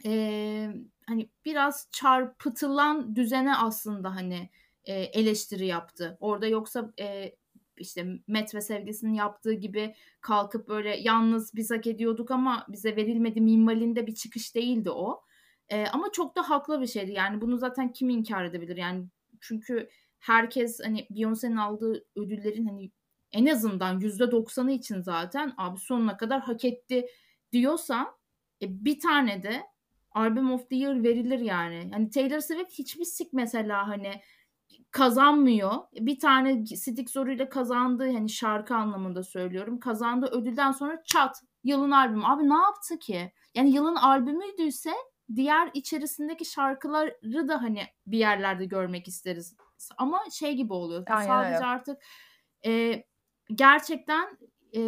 e, 0.06 0.68
hani 1.06 1.30
biraz 1.44 1.88
çarpıtılan 1.92 3.16
düzene 3.16 3.56
aslında 3.56 4.14
hani 4.14 4.50
e, 4.84 4.94
eleştiri 4.94 5.66
yaptı. 5.66 6.16
Orada 6.20 6.46
yoksa 6.46 6.92
e, 7.00 7.36
işte 7.76 8.06
Met 8.26 8.54
ve 8.54 8.60
sevgisinin 8.60 9.14
yaptığı 9.14 9.52
gibi 9.52 9.94
kalkıp 10.20 10.68
böyle 10.68 10.96
yalnız 10.96 11.54
biz 11.54 11.70
hak 11.70 11.86
ediyorduk 11.86 12.30
ama 12.30 12.66
bize 12.68 12.96
verilmedi 12.96 13.40
minvalinde 13.40 14.06
bir 14.06 14.14
çıkış 14.14 14.54
değildi 14.54 14.90
o. 14.90 15.22
E, 15.68 15.86
ama 15.86 16.12
çok 16.12 16.36
da 16.36 16.50
haklı 16.50 16.80
bir 16.80 16.86
şeydi. 16.86 17.12
Yani 17.12 17.40
bunu 17.40 17.58
zaten 17.58 17.92
kim 17.92 18.10
inkar 18.10 18.44
edebilir? 18.44 18.76
Yani 18.76 19.06
çünkü 19.40 19.88
herkes 20.18 20.80
hani 20.84 21.06
Beyoncé'nin 21.10 21.56
aldığı 21.56 22.04
ödüllerin 22.16 22.66
hani 22.66 22.90
en 23.32 23.46
azından 23.46 24.00
yüzde 24.00 24.30
doksanı 24.30 24.72
için 24.72 25.00
zaten 25.00 25.54
abi 25.56 25.78
sonuna 25.78 26.16
kadar 26.16 26.40
hak 26.40 26.64
etti 26.64 27.06
diyorsan 27.52 28.06
e, 28.62 28.84
bir 28.84 29.00
tane 29.00 29.42
de 29.42 29.62
Album 30.14 30.52
of 30.52 30.70
the 30.70 30.76
Year 30.76 31.02
verilir 31.02 31.38
yani. 31.38 31.90
Hani 31.92 32.10
Taylor 32.10 32.40
Swift 32.40 32.72
hiçbir 32.78 33.04
sik 33.04 33.32
mesela 33.32 33.88
hani 33.88 34.20
kazanmıyor. 34.90 35.72
Bir 35.92 36.18
tane 36.18 36.66
Stick 36.66 37.10
zoruyla 37.10 37.48
kazandığı 37.48 38.12
hani 38.12 38.30
şarkı 38.30 38.74
anlamında 38.74 39.22
söylüyorum. 39.22 39.80
Kazandığı 39.80 40.26
ödülden 40.26 40.72
sonra 40.72 41.02
çat 41.04 41.42
yılın 41.64 41.90
albümü. 41.90 42.24
Abi 42.24 42.48
ne 42.48 42.54
yaptı 42.54 42.98
ki? 42.98 43.32
Yani 43.54 43.70
yılın 43.70 43.96
albümüydüyse 43.96 44.92
diğer 45.34 45.70
içerisindeki 45.74 46.44
şarkıları 46.44 47.48
da 47.48 47.62
hani 47.62 47.82
bir 48.06 48.18
yerlerde 48.18 48.64
görmek 48.64 49.08
isteriz. 49.08 49.56
Ama 49.96 50.20
şey 50.32 50.54
gibi 50.54 50.72
oluyor. 50.72 51.04
Aynen 51.10 51.26
Sadece 51.26 51.54
öyle. 51.54 51.66
artık 51.66 52.02
e, 52.66 53.04
gerçekten 53.54 54.38
e, 54.76 54.82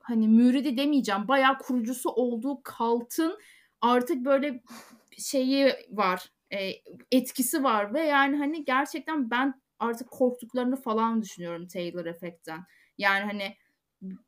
hani 0.00 0.28
müridi 0.28 0.76
demeyeceğim. 0.76 1.28
Bayağı 1.28 1.58
kurucusu 1.58 2.10
olduğu 2.10 2.62
kaltın 2.62 3.38
artık 3.80 4.24
böyle 4.24 4.62
şeyi 5.18 5.72
var 5.90 6.30
e, 6.52 6.70
etkisi 7.10 7.64
var 7.64 7.94
ve 7.94 8.00
yani 8.00 8.36
hani 8.36 8.64
gerçekten 8.64 9.30
ben 9.30 9.62
artık 9.78 10.10
korktuklarını 10.10 10.76
falan 10.76 11.22
düşünüyorum 11.22 11.66
Taylor 11.66 12.06
Efekt'ten. 12.06 12.64
Yani 12.98 13.24
hani 13.24 13.56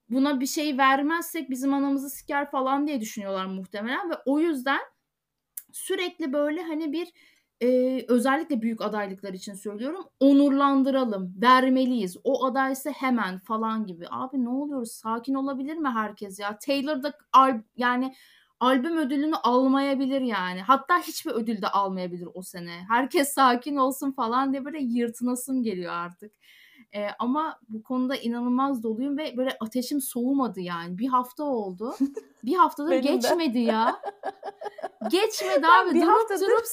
buna 0.09 0.41
bir 0.41 0.47
şey 0.47 0.79
vermezsek 0.79 1.51
bizim 1.51 1.75
anamızı 1.75 2.11
siker 2.11 2.51
falan 2.51 2.87
diye 2.87 3.01
düşünüyorlar 3.01 3.47
muhtemelen 3.47 4.11
ve 4.11 4.15
o 4.27 4.39
yüzden 4.39 4.81
sürekli 5.73 6.33
böyle 6.33 6.63
hani 6.63 6.93
bir 6.93 7.13
e, 7.63 8.05
özellikle 8.09 8.63
büyük 8.63 8.81
adaylıklar 8.81 9.33
için 9.33 9.55
söylüyorum 9.55 10.05
onurlandıralım 10.21 11.35
vermeliyiz 11.43 12.17
o 12.25 12.45
adaysa 12.45 12.91
hemen 12.91 13.39
falan 13.39 13.87
gibi. 13.87 14.07
Abi 14.11 14.45
ne 14.45 14.49
oluyoruz? 14.49 14.93
Sakin 14.93 15.35
olabilir 15.35 15.77
mi 15.77 15.89
herkes 15.89 16.39
ya? 16.39 16.59
Taylor 16.59 17.03
da 17.03 17.13
yani 17.77 18.15
albüm 18.63 18.97
ödülünü 18.97 19.37
almayabilir 19.37 20.21
yani 20.21 20.61
hatta 20.61 20.99
hiçbir 20.99 21.31
ödül 21.31 21.63
de 21.63 21.69
almayabilir 21.69 22.29
o 22.35 22.43
sene 22.43 22.85
herkes 22.89 23.29
sakin 23.29 23.77
olsun 23.77 24.13
falan 24.13 24.53
diye 24.53 24.65
böyle 24.65 24.79
yırtınasım 24.83 25.63
geliyor 25.63 25.93
artık 25.93 26.33
e, 26.95 27.09
ama 27.19 27.61
bu 27.69 27.83
konuda 27.83 28.17
inanılmaz 28.17 28.83
doluyum 28.83 29.19
ve 29.19 29.37
böyle 29.37 29.57
ateşim 29.61 30.01
soğumadı 30.01 30.61
yani. 30.61 30.99
Bir 30.99 31.09
hafta 31.09 31.45
oldu. 31.45 31.97
Bir 32.45 32.55
haftadır 32.55 32.97
geçmedi 32.97 33.59
ya. 33.59 34.01
Geçmedi 35.11 35.63
ben 35.63 35.85
abi. 35.85 35.95
Bir 35.95 36.03
durup 36.03 36.13
haftadır... 36.13 36.47
durup 36.47 36.65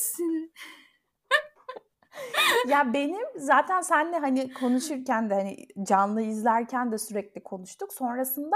ya 2.68 2.94
benim 2.94 3.26
zaten 3.36 3.82
senle 3.82 4.18
hani 4.18 4.54
konuşurken 4.54 5.30
de 5.30 5.34
hani 5.34 5.68
canlı 5.88 6.22
izlerken 6.22 6.92
de 6.92 6.98
sürekli 6.98 7.44
konuştuk. 7.44 7.94
Sonrasında 7.94 8.56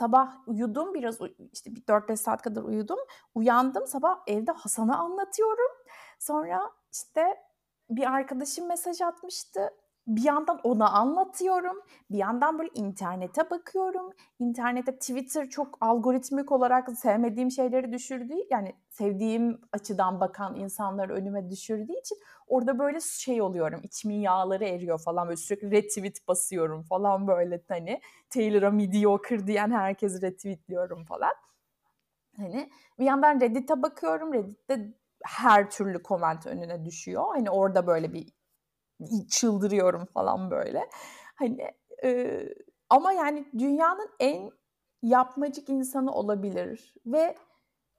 sabah 0.00 0.36
uyudum 0.46 0.94
biraz 0.94 1.18
işte 1.52 1.74
bir 1.74 1.80
4-5 1.80 2.16
saat 2.16 2.42
kadar 2.42 2.62
uyudum. 2.62 2.98
Uyandım 3.34 3.86
sabah 3.86 4.18
evde 4.26 4.52
Hasan'a 4.52 4.98
anlatıyorum. 4.98 5.72
Sonra 6.18 6.72
işte 6.92 7.36
bir 7.90 8.12
arkadaşım 8.12 8.66
mesaj 8.66 9.00
atmıştı 9.00 9.70
bir 10.06 10.24
yandan 10.24 10.60
ona 10.62 10.90
anlatıyorum. 10.90 11.76
Bir 12.10 12.18
yandan 12.18 12.58
böyle 12.58 12.70
internete 12.74 13.50
bakıyorum. 13.50 14.12
İnternette 14.38 14.92
Twitter 14.98 15.48
çok 15.48 15.78
algoritmik 15.80 16.52
olarak 16.52 16.90
sevmediğim 16.98 17.50
şeyleri 17.50 17.92
düşürdüğü 17.92 18.38
yani 18.50 18.74
sevdiğim 18.88 19.60
açıdan 19.72 20.20
bakan 20.20 20.56
insanları 20.56 21.12
önüme 21.12 21.50
düşürdüğü 21.50 21.98
için 21.98 22.18
orada 22.46 22.78
böyle 22.78 23.00
şey 23.00 23.42
oluyorum. 23.42 23.80
İçimin 23.82 24.20
yağları 24.20 24.64
eriyor 24.64 25.00
falan 25.00 25.26
böyle 25.26 25.36
sürekli 25.36 25.70
retweet 25.70 26.28
basıyorum 26.28 26.82
falan 26.82 27.28
böyle 27.28 27.62
hani 27.68 28.00
Taylor'a 28.30 28.70
mediocre 28.70 29.46
diyen 29.46 29.70
herkesi 29.70 30.22
retweetliyorum 30.22 31.04
falan. 31.04 31.32
Hani 32.36 32.70
bir 32.98 33.04
yandan 33.04 33.40
Reddit'e 33.40 33.82
bakıyorum. 33.82 34.34
Reddit'te 34.34 34.94
her 35.24 35.70
türlü 35.70 36.02
koment 36.02 36.46
önüne 36.46 36.84
düşüyor. 36.84 37.24
Hani 37.34 37.50
orada 37.50 37.86
böyle 37.86 38.12
bir 38.12 38.26
çıldırıyorum 39.30 40.04
falan 40.04 40.50
böyle. 40.50 40.88
Hani 41.34 41.70
e, 42.04 42.40
ama 42.90 43.12
yani 43.12 43.44
dünyanın 43.58 44.10
en 44.20 44.50
yapmacık 45.02 45.68
insanı 45.68 46.12
olabilir 46.12 46.94
ve 47.06 47.34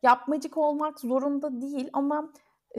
yapmacık 0.04 0.58
olmak 0.58 1.00
zorunda 1.00 1.62
değil 1.62 1.90
ama 1.94 2.34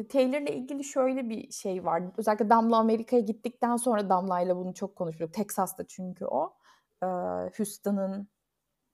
Taylor'la 0.09 0.53
ilgili 0.53 0.85
şöyle 0.85 1.29
bir 1.29 1.51
şey 1.51 1.85
var. 1.85 2.03
Özellikle 2.17 2.51
Damla 2.51 2.77
Amerika'ya 2.77 3.23
gittikten 3.23 3.77
sonra 3.77 4.09
Damla'yla 4.09 4.57
bunu 4.57 4.75
çok 4.75 4.97
konuştuk. 4.97 5.35
Texas'ta 5.35 5.87
çünkü 5.87 6.27
o. 6.27 6.55
Houston'ın 7.57 8.29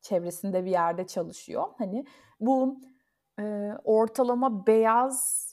çevresinde 0.01 0.65
bir 0.65 0.71
yerde 0.71 1.07
çalışıyor. 1.07 1.65
Hani 1.79 2.05
bu 2.41 2.81
ortalama 3.85 4.67
beyaz 4.67 5.49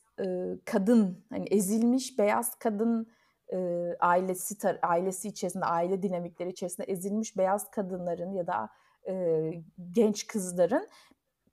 kadın, 0.65 1.25
hani 1.29 1.45
ezilmiş 1.45 2.19
beyaz 2.19 2.55
kadın 2.55 3.07
e, 3.53 3.57
ailesi 3.99 4.55
tar- 4.55 4.79
ailesi 4.81 5.27
içerisinde 5.27 5.65
aile 5.65 6.03
dinamikleri 6.03 6.49
içerisinde 6.49 6.87
ezilmiş 6.87 7.37
beyaz 7.37 7.71
kadınların 7.71 8.33
ya 8.33 8.47
da 8.47 8.69
e, 9.07 9.51
genç 9.91 10.27
kızların 10.27 10.89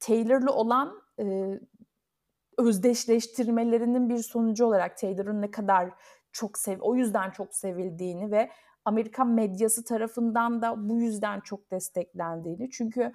Taylor'lı 0.00 0.52
olan 0.52 1.02
e, 1.20 1.58
özdeşleştirmelerinin 2.58 4.08
bir 4.08 4.18
sonucu 4.18 4.66
olarak 4.66 4.98
Taylor'ın 4.98 5.42
ne 5.42 5.50
kadar 5.50 5.90
çok 6.32 6.58
sev 6.58 6.80
o 6.80 6.94
yüzden 6.94 7.30
çok 7.30 7.54
sevildiğini 7.54 8.30
ve 8.30 8.50
Amerikan 8.84 9.28
medyası 9.28 9.84
tarafından 9.84 10.62
da 10.62 10.88
bu 10.88 11.00
yüzden 11.00 11.40
çok 11.40 11.70
desteklendiğini. 11.70 12.70
Çünkü 12.70 13.12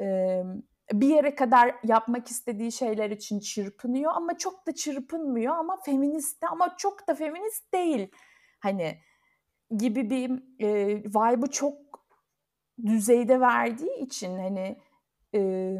e, 0.00 0.42
bir 0.92 1.08
yere 1.08 1.34
kadar 1.34 1.74
yapmak 1.84 2.28
istediği 2.28 2.72
şeyler 2.72 3.10
için 3.10 3.40
çırpınıyor 3.40 4.12
ama 4.14 4.38
çok 4.38 4.66
da 4.66 4.74
çırpınmıyor 4.74 5.56
ama 5.56 5.80
feminist 5.84 6.42
de 6.42 6.46
ama 6.46 6.76
çok 6.76 7.08
da 7.08 7.14
feminist 7.14 7.72
değil. 7.74 8.08
Hani 8.60 8.98
gibi 9.76 10.10
bir 10.10 10.30
e, 10.58 10.96
vibe'ı 11.04 11.46
çok 11.50 11.76
düzeyde 12.86 13.40
verdiği 13.40 13.96
için 13.98 14.38
hani 14.38 14.78
e, 15.34 15.72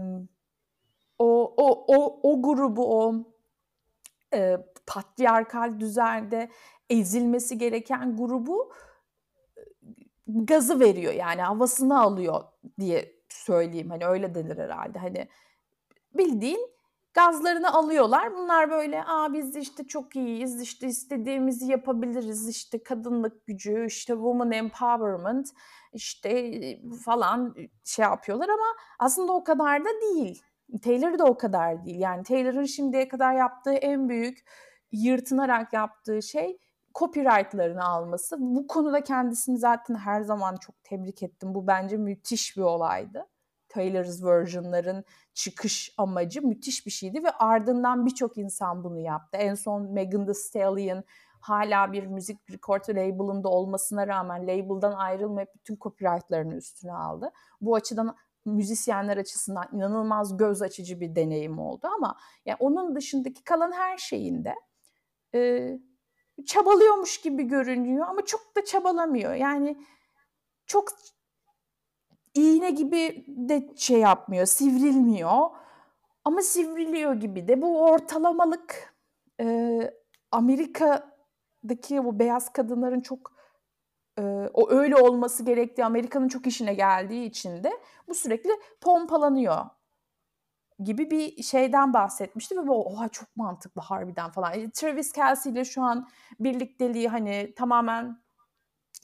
o, 1.19 1.55
o, 1.57 1.85
o, 1.97 2.21
o 2.23 2.43
grubu 2.43 3.03
o 3.03 3.15
e, 4.35 4.57
patriarkal 4.87 5.81
düzende 5.81 6.51
ezilmesi 6.91 7.59
gereken 7.59 8.17
grubu 8.17 8.73
gazı 10.27 10.81
veriyor 10.81 11.13
yani 11.13 11.43
havasını 11.43 12.01
alıyor 12.01 12.45
diye 12.81 13.20
söyleyeyim. 13.33 13.91
Hani 13.91 14.07
öyle 14.07 14.35
denir 14.35 14.59
herhalde. 14.59 14.99
Hani 14.99 15.29
bildiğin 16.15 16.71
gazlarını 17.15 17.73
alıyorlar. 17.73 18.37
Bunlar 18.37 18.71
böyle 18.71 19.05
aa 19.05 19.33
biz 19.33 19.57
işte 19.57 19.85
çok 19.85 20.17
iyiyiz, 20.17 20.61
işte 20.61 20.87
istediğimizi 20.87 21.71
yapabiliriz, 21.71 22.49
işte 22.49 22.83
kadınlık 22.83 23.47
gücü, 23.47 23.87
işte 23.87 24.13
woman 24.13 24.53
empowerment, 24.53 25.49
işte 25.93 26.61
falan 27.05 27.55
şey 27.85 28.03
yapıyorlar 28.03 28.49
ama 28.49 28.77
aslında 28.99 29.33
o 29.33 29.45
kadar 29.45 29.85
da 29.85 29.89
değil. 30.03 30.43
Taylor 30.83 31.19
da 31.19 31.25
o 31.25 31.37
kadar 31.37 31.85
değil. 31.85 32.01
Yani 32.01 32.23
Taylor'ın 32.23 32.65
şimdiye 32.65 33.09
kadar 33.09 33.35
yaptığı 33.35 33.73
en 33.73 34.09
büyük 34.09 34.39
yırtınarak 34.93 35.73
yaptığı 35.73 36.23
şey 36.23 36.59
copyright'larını 36.95 37.85
alması. 37.85 38.37
Bu 38.41 38.67
konuda 38.67 39.05
kendisini 39.05 39.59
zaten 39.59 39.95
her 39.95 40.21
zaman 40.21 40.57
çok 40.57 40.85
tebrik 40.85 41.23
ettim. 41.23 41.55
Bu 41.55 41.67
bence 41.67 41.97
müthiş 41.97 42.57
bir 42.57 42.63
olaydı. 42.63 43.27
Taylor's 43.69 44.25
version'ların 44.25 45.05
çıkış 45.35 45.95
amacı 45.99 46.47
müthiş 46.47 46.87
bir 46.87 46.91
şeydi 46.91 47.25
ve 47.25 47.31
ardından 47.31 48.07
birçok 48.07 48.39
insan 48.39 48.85
bunu 48.85 48.99
yaptı. 48.99 49.39
En 49.39 49.55
son 49.55 49.93
Megan 49.93 50.27
Thee 50.27 50.35
Stallion 50.35 51.05
hala 51.41 51.93
bir 51.93 52.07
müzik 52.07 52.51
record 52.51 52.89
label'ında 52.89 53.49
olmasına 53.49 54.07
rağmen 54.07 54.43
label'dan 54.43 54.93
ayrılmayıp 54.93 55.55
bütün 55.55 55.77
copyright'larını 55.77 56.55
üstüne 56.55 56.93
aldı. 56.93 57.31
Bu 57.61 57.75
açıdan 57.75 58.17
müzisyenler 58.45 59.17
açısından 59.17 59.69
inanılmaz 59.73 60.37
göz 60.37 60.63
açıcı 60.63 61.01
bir 61.01 61.17
deneyim 61.17 61.59
oldu 61.59 61.89
ama 61.97 62.17
yani 62.47 62.57
onun 62.61 62.97
dışındaki 62.97 63.45
kalan 63.45 63.73
her 63.73 63.99
şeyinde 63.99 64.55
e, 65.35 65.71
çabalıyormuş 66.47 67.21
gibi 67.21 67.43
görünüyor 67.43 68.07
ama 68.09 68.25
çok 68.25 68.57
da 68.57 68.65
çabalamıyor. 68.65 69.35
Yani 69.35 69.85
çok 70.67 70.89
iğne 72.35 72.71
gibi 72.71 73.25
de 73.27 73.69
şey 73.77 73.99
yapmıyor, 73.99 74.47
sivrilmiyor. 74.47 75.51
Ama 76.25 76.43
sivriliyor 76.43 77.15
gibi 77.15 77.49
de. 77.49 77.63
Bu 77.63 77.85
ortalamalık 77.85 78.95
e, 79.41 79.81
Amerika'daki 80.33 82.05
bu 82.05 82.19
beyaz 82.19 82.53
kadınların 82.53 83.01
çok 83.01 83.33
e, 84.19 84.23
o 84.55 84.71
öyle 84.71 84.97
olması 84.97 85.43
gerektiği 85.45 85.85
Amerika'nın 85.85 86.29
çok 86.29 86.47
işine 86.47 86.75
geldiği 86.75 87.27
için 87.27 87.65
de 87.65 87.73
bu 88.09 88.15
sürekli 88.15 88.51
pompalanıyor 88.81 89.65
gibi 90.85 91.11
bir 91.11 91.43
şeyden 91.43 91.93
bahsetmişti 91.93 92.57
ve 92.57 92.67
bu 92.67 92.87
oha 92.87 93.09
çok 93.09 93.37
mantıklı 93.37 93.83
harbiden. 93.83 94.31
falan. 94.31 94.61
E, 94.61 94.71
Travis 94.71 95.13
Kelsey 95.13 95.53
ile 95.53 95.65
şu 95.65 95.83
an 95.83 96.09
birlikteliği 96.41 97.09
hani 97.09 97.55
tamamen 97.57 98.23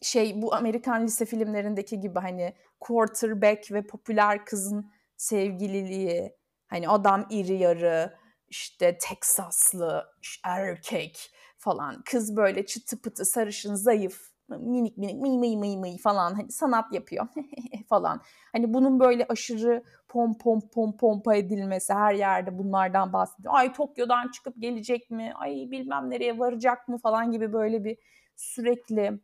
şey 0.03 0.43
bu 0.43 0.55
Amerikan 0.55 1.05
lise 1.05 1.25
filmlerindeki 1.25 2.01
gibi 2.01 2.19
hani 2.19 2.55
quarterback 2.81 3.73
ve 3.73 3.87
popüler 3.87 4.45
kızın 4.45 4.91
sevgililiği 5.17 6.37
hani 6.67 6.89
adam 6.89 7.27
iri 7.31 7.55
yarı 7.55 8.17
işte 8.49 8.99
Teksaslı 8.99 10.07
erkek 10.45 11.31
falan. 11.59 12.03
Kız 12.03 12.37
böyle 12.37 12.67
çıtı 12.67 13.01
pıtı 13.03 13.25
sarışın 13.25 13.75
zayıf 13.75 14.36
minik 14.49 14.99
minik 14.99 15.21
mıy 15.21 15.39
mıy 15.39 15.57
mıy 15.57 15.77
mıy 15.77 15.99
falan 15.99 16.35
hani 16.35 16.53
sanat 16.53 16.93
yapıyor 16.93 17.27
falan. 17.89 18.21
Hani 18.53 18.75
bunun 18.75 19.01
böyle 19.01 19.27
aşırı 19.29 19.85
pom 20.09 20.39
pom 20.39 20.61
pom 20.75 20.97
pompa 20.97 21.35
edilmesi 21.35 21.93
her 21.95 22.15
yerde 22.15 22.59
bunlardan 22.59 23.13
bahsediyor. 23.13 23.55
Ay 23.57 23.73
Tokyo'dan 23.73 24.29
çıkıp 24.31 24.55
gelecek 24.59 25.11
mi? 25.11 25.33
Ay 25.35 25.71
bilmem 25.71 26.11
nereye 26.11 26.39
varacak 26.39 26.89
mı 26.89 26.99
falan 26.99 27.31
gibi 27.33 27.53
böyle 27.53 27.85
bir 27.85 27.99
sürekli 28.37 29.21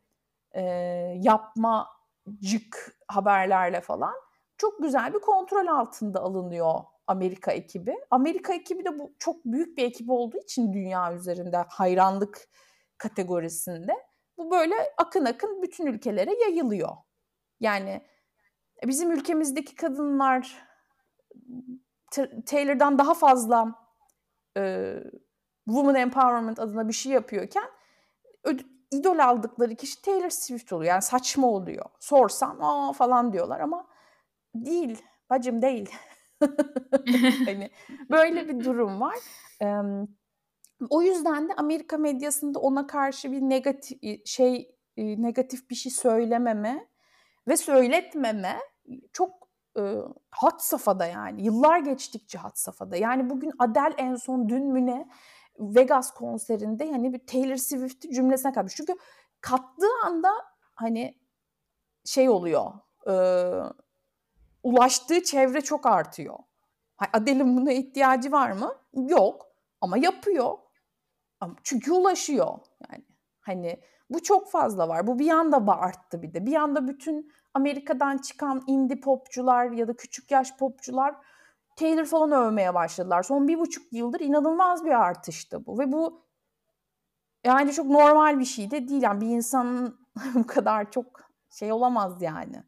e, 0.51 0.61
yapmacık 1.21 2.97
haberlerle 3.07 3.81
falan 3.81 4.13
çok 4.57 4.79
güzel 4.81 5.13
bir 5.13 5.19
kontrol 5.19 5.67
altında 5.67 6.19
alınıyor 6.21 6.73
Amerika 7.07 7.51
ekibi. 7.51 7.95
Amerika 8.11 8.53
ekibi 8.53 8.85
de 8.85 8.99
bu 8.99 9.13
çok 9.19 9.45
büyük 9.45 9.77
bir 9.77 9.83
ekip 9.83 10.09
olduğu 10.09 10.37
için 10.37 10.73
dünya 10.73 11.13
üzerinde 11.13 11.57
hayranlık 11.69 12.47
kategorisinde 12.97 13.93
bu 14.37 14.51
böyle 14.51 14.75
akın 14.97 15.25
akın 15.25 15.61
bütün 15.61 15.85
ülkelere 15.85 16.33
yayılıyor. 16.41 16.89
Yani 17.59 18.01
E, 18.83 18.87
bizim 18.87 19.11
ülkemizdeki 19.11 19.75
kadınlar 19.75 20.65
Taylor'dan 22.45 22.97
daha 22.99 23.13
fazla 23.13 23.75
e, 24.57 24.93
woman 25.65 25.95
empowerment 25.95 26.59
adına 26.59 26.87
bir 26.87 26.93
şey 26.93 27.11
yapıyorken 27.11 27.69
idol 28.91 29.19
aldıkları 29.19 29.75
kişi 29.75 30.01
Taylor 30.01 30.29
Swift 30.29 30.73
oluyor. 30.73 30.89
Yani 30.89 31.01
saçma 31.01 31.47
oluyor. 31.47 31.85
Sorsam 31.99 32.63
aa 32.63 32.93
falan 32.93 33.33
diyorlar 33.33 33.59
ama 33.59 33.87
değil. 34.55 35.03
Bacım 35.29 35.61
değil. 35.61 35.91
hani 37.45 37.69
böyle 38.09 38.47
bir 38.47 38.65
durum 38.65 39.01
var. 39.01 39.15
O 40.89 41.01
yüzden 41.01 41.49
de 41.49 41.53
Amerika 41.53 41.97
medyasında 41.97 42.59
ona 42.59 42.87
karşı 42.87 43.31
bir 43.31 43.41
negatif 43.41 44.27
şey 44.27 44.75
negatif 44.97 45.69
bir 45.69 45.75
şey 45.75 45.91
söylememe 45.91 46.87
ve 47.47 47.57
söyletmeme 47.57 48.59
çok 49.13 49.29
e, 49.77 49.97
hat 50.31 50.63
safhada 50.63 51.05
yani. 51.05 51.43
Yıllar 51.43 51.79
geçtikçe 51.79 52.37
hat 52.37 52.59
safhada. 52.59 52.95
Yani 52.95 53.29
bugün 53.29 53.51
Adele 53.59 53.95
en 53.97 54.15
son 54.15 54.49
dün 54.49 54.65
mü 54.65 54.85
ne 54.85 55.07
Vegas 55.59 56.13
konserinde 56.13 56.85
yani 56.85 57.13
bir 57.13 57.27
Taylor 57.27 57.55
Swift 57.55 58.01
cümlesine 58.13 58.51
katmış. 58.51 58.75
Çünkü 58.75 58.95
kattığı 59.41 60.05
anda 60.05 60.29
hani 60.75 61.19
şey 62.05 62.29
oluyor. 62.29 62.71
E, 63.07 63.13
ulaştığı 64.63 65.23
çevre 65.23 65.61
çok 65.61 65.85
artıyor. 65.85 66.39
Adele'in 67.13 67.57
buna 67.57 67.71
ihtiyacı 67.71 68.31
var 68.31 68.51
mı? 68.51 68.75
Yok. 68.93 69.47
Ama 69.81 69.97
yapıyor. 69.97 70.57
Çünkü 71.63 71.91
ulaşıyor. 71.91 72.59
Yani 72.89 73.05
hani 73.41 73.79
bu 74.09 74.23
çok 74.23 74.51
fazla 74.51 74.87
var. 74.87 75.07
Bu 75.07 75.19
bir 75.19 75.29
anda 75.29 75.67
arttı 75.67 76.21
bir 76.21 76.33
de. 76.33 76.45
Bir 76.45 76.55
anda 76.55 76.87
bütün 76.87 77.31
Amerika'dan 77.53 78.17
çıkan 78.17 78.63
indie 78.67 78.99
popçular 78.99 79.71
ya 79.71 79.87
da 79.87 79.95
küçük 79.95 80.31
yaş 80.31 80.57
popçular 80.57 81.15
Taylor 81.75 82.05
falan 82.05 82.31
övmeye 82.31 82.73
başladılar. 82.73 83.23
Son 83.23 83.47
bir 83.47 83.59
buçuk 83.59 83.93
yıldır 83.93 84.19
inanılmaz 84.19 84.85
bir 84.85 85.01
artıştı 85.01 85.65
bu. 85.65 85.79
Ve 85.79 85.91
bu 85.91 86.25
yani 87.43 87.73
çok 87.73 87.85
normal 87.85 88.39
bir 88.39 88.45
şey 88.45 88.71
de 88.71 88.87
değil. 88.87 89.01
Yani 89.01 89.21
bir 89.21 89.27
insanın 89.27 90.07
bu 90.33 90.47
kadar 90.47 90.91
çok 90.91 91.05
şey 91.49 91.71
olamaz 91.71 92.21
yani. 92.21 92.63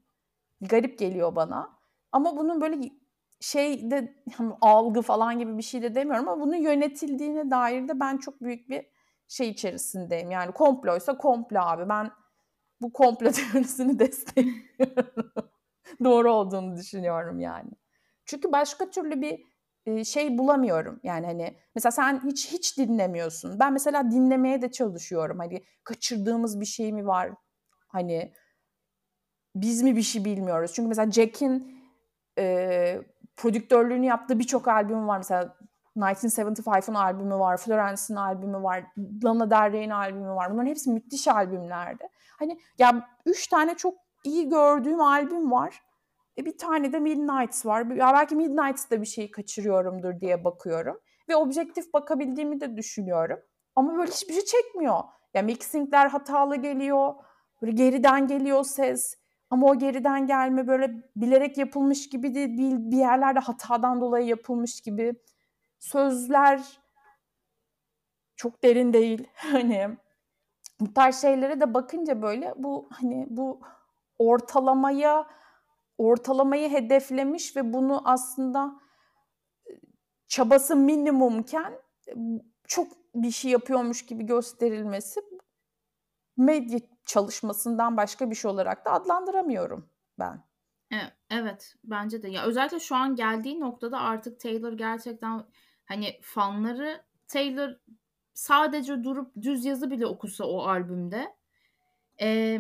Garip 0.62 1.00
geliyor 1.00 1.36
bana. 1.36 1.80
Ama 2.12 2.38
bunun 2.38 2.62
böyle 2.62 2.92
şey 3.46 3.92
de 3.92 4.16
hani 4.38 4.54
algı 4.62 5.02
falan 5.02 5.40
gibi 5.40 5.58
bir 5.58 5.64
şey 5.64 5.82
de 5.82 5.96
demiyorum 5.96 6.28
ama 6.28 6.42
bunun 6.42 6.56
yönetildiğine 6.56 7.52
dair 7.52 7.88
de 7.88 8.00
ben 8.00 8.18
çok 8.18 8.42
büyük 8.42 8.70
bir 8.70 8.86
şey 9.28 9.50
içerisindeyim. 9.50 10.32
Yani 10.32 10.52
komploysa 10.52 11.18
komplo 11.18 11.60
abi. 11.60 11.90
Ben 11.90 12.12
bu 12.82 12.94
komplo 12.94 13.32
teorisini 13.32 14.00
destekliyorum. 14.00 15.52
Doğru 16.04 16.34
olduğunu 16.34 16.78
düşünüyorum 16.78 17.40
yani. 17.40 17.70
Çünkü 18.26 18.52
başka 18.52 18.90
türlü 18.90 19.22
bir 19.22 19.46
şey 20.06 20.38
bulamıyorum. 20.38 21.00
Yani 21.04 21.26
hani 21.26 21.58
mesela 21.76 21.92
sen 21.92 22.22
hiç 22.26 22.52
hiç 22.54 22.78
dinlemiyorsun. 22.78 23.60
Ben 23.60 23.74
mesela 23.74 24.12
dinlemeye 24.12 24.62
de 24.62 24.72
çalışıyorum. 24.72 25.40
Hani 25.40 25.64
kaçırdığımız 25.84 26.60
bir 26.60 26.66
şey 26.66 26.94
mi 26.94 27.08
var? 27.08 27.32
Hani 27.88 28.34
biz 29.56 29.82
mi 29.82 29.96
bir 29.96 30.02
şey 30.02 30.26
bilmiyoruz? 30.26 30.72
Çünkü 30.74 30.88
mesela 30.88 31.12
Jack'in 31.12 31.76
e, 32.38 33.02
prodüktörlüğünü 33.38 34.06
yaptığı 34.06 34.40
birçok 34.40 34.68
albüm 34.68 35.08
var. 35.08 35.18
Mesela 35.18 35.58
1975'ın 35.98 36.96
albümü 36.96 37.36
var, 37.36 37.58
Florence'ın 37.58 38.16
albümü 38.18 38.64
var, 38.64 38.84
Lana 39.24 39.50
Del 39.50 39.72
Rey'in 39.72 39.90
albümü 39.90 40.30
var. 40.30 40.52
Bunların 40.52 40.70
hepsi 40.70 40.92
müthiş 40.92 41.28
albümlerdi. 41.28 42.08
Hani 42.40 42.60
ya 42.78 43.08
üç 43.26 43.48
tane 43.48 43.76
çok 43.76 43.94
iyi 44.24 44.50
gördüğüm 44.50 45.02
albüm 45.02 45.52
var. 45.52 45.82
E 46.38 46.46
bir 46.46 46.58
tane 46.58 46.94
de 46.94 47.00
Midnights 47.00 47.66
var. 47.66 47.86
Ya 47.86 48.14
belki 48.14 48.36
Midnights'ta 48.36 49.02
bir 49.02 49.06
şey 49.06 49.32
kaçırıyorumdur 49.32 50.20
diye 50.20 50.44
bakıyorum. 50.44 51.00
Ve 51.30 51.36
objektif 51.36 51.94
bakabildiğimi 51.94 52.62
de 52.62 52.78
düşünüyorum. 52.78 53.40
Ama 53.76 53.98
böyle 53.98 54.12
hiçbir 54.12 54.34
şey 54.34 54.46
çekmiyor. 54.46 55.00
Ya 55.34 55.42
mixingler 55.42 56.08
hatalı 56.08 56.56
geliyor. 56.56 57.14
Böyle 57.62 57.72
geriden 57.72 58.28
geliyor 58.28 58.64
ses. 58.64 59.16
Ama 59.50 59.68
o 59.68 59.80
geriden 59.80 60.28
gelme 60.28 60.68
böyle 60.68 61.04
bilerek 61.16 61.58
yapılmış 61.58 62.10
gibi 62.10 62.36
değil, 62.36 62.52
bir 62.58 62.98
yerlerde 62.98 63.40
hatadan 63.40 64.02
dolayı 64.02 64.28
yapılmış 64.28 64.82
gibi. 64.82 65.14
Sözler 65.80 66.82
çok 68.36 68.64
derin 68.64 68.94
değil. 68.94 69.28
Hani 69.36 69.98
bu 70.80 70.94
tarz 70.94 71.22
şeylere 71.22 71.60
de 71.60 71.74
bakınca 71.74 72.22
böyle 72.22 72.54
bu 72.58 72.90
hani 72.92 73.28
bu 73.30 73.62
ortalamaya 74.20 75.28
ortalamayı 75.98 76.70
hedeflemiş 76.70 77.56
ve 77.56 77.74
bunu 77.74 78.02
aslında 78.06 78.80
çabası 80.28 80.76
minimumken 80.76 81.74
çok 82.68 82.88
bir 83.16 83.32
şey 83.32 83.52
yapıyormuş 83.52 84.06
gibi 84.06 84.26
gösterilmesi 84.26 85.22
medya 86.38 86.80
çalışmasından 87.06 87.98
başka 87.98 88.30
bir 88.32 88.36
şey 88.36 88.52
olarak 88.52 88.86
da 88.86 88.92
adlandıramıyorum 88.92 89.90
ben. 90.20 90.44
Evet, 91.30 91.76
bence 91.84 92.24
de. 92.24 92.30
Ya 92.30 92.44
özellikle 92.46 92.80
şu 92.80 92.96
an 92.96 93.16
geldiği 93.16 93.60
noktada 93.60 94.00
artık 94.00 94.40
Taylor 94.40 94.74
gerçekten 94.74 95.44
hani 95.86 96.20
fanları 96.22 97.04
Taylor 97.28 97.70
sadece 98.34 99.04
durup 99.04 99.32
düz 99.42 99.66
yazı 99.66 99.92
bile 99.92 100.06
okusa 100.06 100.46
o 100.46 100.62
albümde 100.62 101.36
e, 102.22 102.60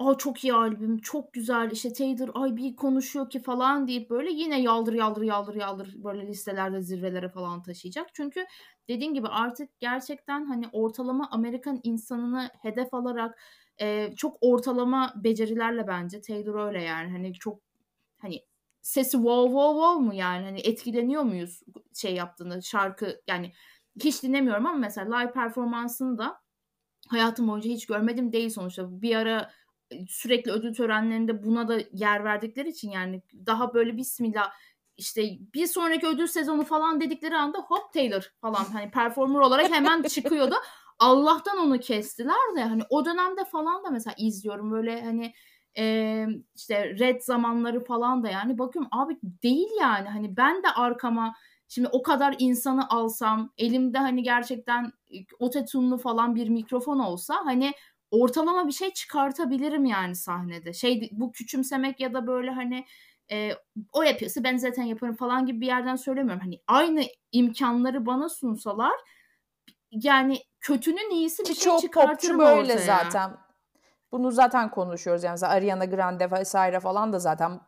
Aa, 0.00 0.14
çok 0.18 0.44
iyi 0.44 0.54
albüm, 0.54 0.98
çok 0.98 1.32
güzel 1.32 1.70
işte 1.70 1.92
Taylor 1.92 2.30
ay 2.34 2.56
bir 2.56 2.76
konuşuyor 2.76 3.30
ki 3.30 3.42
falan 3.42 3.88
deyip 3.88 4.10
böyle 4.10 4.30
yine 4.32 4.62
yaldır 4.62 4.92
yaldır 4.92 5.22
yaldır 5.22 5.54
yaldır 5.54 5.94
böyle 6.04 6.26
listelerde 6.26 6.82
zirvelere 6.82 7.28
falan 7.28 7.62
taşıyacak. 7.62 8.14
Çünkü 8.14 8.46
dediğim 8.88 9.14
gibi 9.14 9.28
artık 9.28 9.80
gerçekten 9.80 10.44
hani 10.44 10.68
ortalama 10.72 11.28
Amerikan 11.30 11.80
insanını 11.82 12.50
hedef 12.62 12.94
alarak 12.94 13.40
e, 13.80 14.12
çok 14.16 14.36
ortalama 14.40 15.12
becerilerle 15.24 15.86
bence 15.86 16.20
Taylor 16.20 16.66
öyle 16.66 16.82
yani 16.82 17.10
hani 17.10 17.34
çok 17.34 17.60
hani 18.18 18.40
sesi 18.82 19.12
wow 19.12 19.44
wow 19.46 19.72
wow 19.80 20.04
mu 20.06 20.14
yani 20.14 20.44
hani 20.44 20.60
etkileniyor 20.60 21.22
muyuz 21.22 21.62
şey 21.94 22.14
yaptığında 22.14 22.60
şarkı 22.60 23.20
yani 23.28 23.52
hiç 24.04 24.22
dinlemiyorum 24.22 24.66
ama 24.66 24.78
mesela 24.78 25.18
live 25.18 25.32
performansını 25.32 26.18
da 26.18 26.40
hayatım 27.08 27.48
boyunca 27.48 27.70
hiç 27.70 27.86
görmedim 27.86 28.32
değil 28.32 28.50
sonuçta. 28.50 29.02
Bir 29.02 29.16
ara 29.16 29.50
sürekli 30.08 30.52
ödül 30.52 30.74
törenlerinde 30.74 31.44
buna 31.44 31.68
da 31.68 31.78
yer 31.92 32.24
verdikleri 32.24 32.68
için 32.68 32.90
yani 32.90 33.22
daha 33.46 33.74
böyle 33.74 33.96
bismillah 33.96 34.52
işte 34.96 35.22
bir 35.54 35.66
sonraki 35.66 36.06
ödül 36.06 36.26
sezonu 36.26 36.64
falan 36.64 37.00
dedikleri 37.00 37.36
anda 37.36 37.58
hop 37.58 37.92
Taylor 37.92 38.32
falan 38.40 38.64
hani 38.72 38.90
performer 38.90 39.40
olarak 39.40 39.70
hemen 39.70 40.02
çıkıyordu. 40.08 40.54
Allah'tan 40.98 41.58
onu 41.58 41.78
kestiler 41.80 42.56
de 42.56 42.64
hani 42.64 42.82
o 42.90 43.04
dönemde 43.04 43.44
falan 43.44 43.84
da 43.84 43.90
mesela 43.90 44.14
izliyorum 44.18 44.72
böyle 44.72 45.02
hani 45.02 45.32
e, 45.78 46.26
işte 46.54 46.98
red 46.98 47.20
zamanları 47.22 47.84
falan 47.84 48.22
da 48.22 48.28
yani 48.28 48.58
bakıyorum 48.58 48.90
abi 48.92 49.18
değil 49.22 49.68
yani 49.80 50.08
hani 50.08 50.36
ben 50.36 50.62
de 50.62 50.68
arkama 50.76 51.34
şimdi 51.68 51.88
o 51.92 52.02
kadar 52.02 52.36
insanı 52.38 52.88
alsam 52.88 53.52
elimde 53.58 53.98
hani 53.98 54.22
gerçekten 54.22 54.92
ototunlu 55.38 55.98
falan 55.98 56.34
bir 56.34 56.48
mikrofon 56.48 56.98
olsa 56.98 57.36
hani 57.44 57.72
ortalama 58.10 58.66
bir 58.66 58.72
şey 58.72 58.92
çıkartabilirim 58.92 59.84
yani 59.84 60.16
sahnede. 60.16 60.72
Şey 60.72 61.08
bu 61.12 61.32
küçümsemek 61.32 62.00
ya 62.00 62.14
da 62.14 62.26
böyle 62.26 62.50
hani 62.50 62.86
e, 63.32 63.52
o 63.92 64.02
yapıyorsa 64.02 64.44
ben 64.44 64.56
zaten 64.56 64.82
yaparım 64.82 65.16
falan 65.16 65.46
gibi 65.46 65.60
bir 65.60 65.66
yerden 65.66 65.96
söylemiyorum. 65.96 66.42
Hani 66.42 66.60
aynı 66.66 67.04
imkanları 67.32 68.06
bana 68.06 68.28
sunsalar 68.28 69.00
yani 69.90 70.38
kötünün 70.60 71.10
iyisi 71.10 71.42
bir 71.42 71.54
şey 71.54 71.76
çıkartırım 71.78 72.38
popçu 72.38 72.38
böyle 72.38 72.72
ortaya. 72.72 72.86
zaten. 72.86 73.36
Bunu 74.12 74.30
zaten 74.30 74.70
konuşuyoruz 74.70 75.24
yani 75.24 75.32
mesela 75.32 75.52
Ariana 75.52 75.84
Grande 75.84 76.30
vesaire 76.30 76.80
falan 76.80 77.12
da 77.12 77.18
zaten 77.18 77.60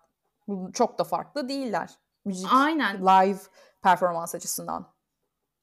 çok 0.72 0.98
da 0.98 1.04
farklı 1.04 1.48
değiller. 1.48 1.90
Müzik, 2.24 2.48
Aynen. 2.52 3.00
live 3.00 3.38
performans 3.82 4.34
açısından. 4.34 4.91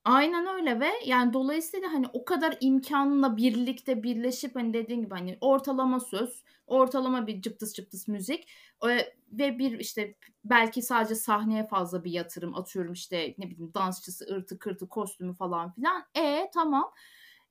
Aynen 0.05 0.47
öyle 0.47 0.79
ve 0.79 0.89
yani 1.05 1.33
dolayısıyla 1.33 1.93
hani 1.93 2.05
o 2.13 2.25
kadar 2.25 2.57
imkanla 2.61 3.37
birlikte 3.37 4.03
birleşip 4.03 4.55
hani 4.55 4.73
dediğin 4.73 5.01
gibi 5.01 5.09
hani 5.13 5.37
ortalama 5.41 5.99
söz, 5.99 6.43
ortalama 6.67 7.27
bir 7.27 7.41
cıptıs 7.41 7.73
cıptıs 7.73 8.07
müzik 8.07 8.49
e, 8.89 8.97
ve 9.31 9.59
bir 9.59 9.79
işte 9.79 10.15
belki 10.45 10.81
sadece 10.81 11.15
sahneye 11.15 11.67
fazla 11.67 12.03
bir 12.03 12.11
yatırım 12.11 12.55
atıyorum 12.55 12.93
işte 12.93 13.35
ne 13.37 13.49
bileyim 13.49 13.71
dansçısı, 13.73 14.25
ırtı, 14.35 14.59
kırtı, 14.59 14.87
kostümü 14.89 15.33
falan 15.35 15.71
filan. 15.73 16.03
E 16.15 16.49
tamam 16.53 16.91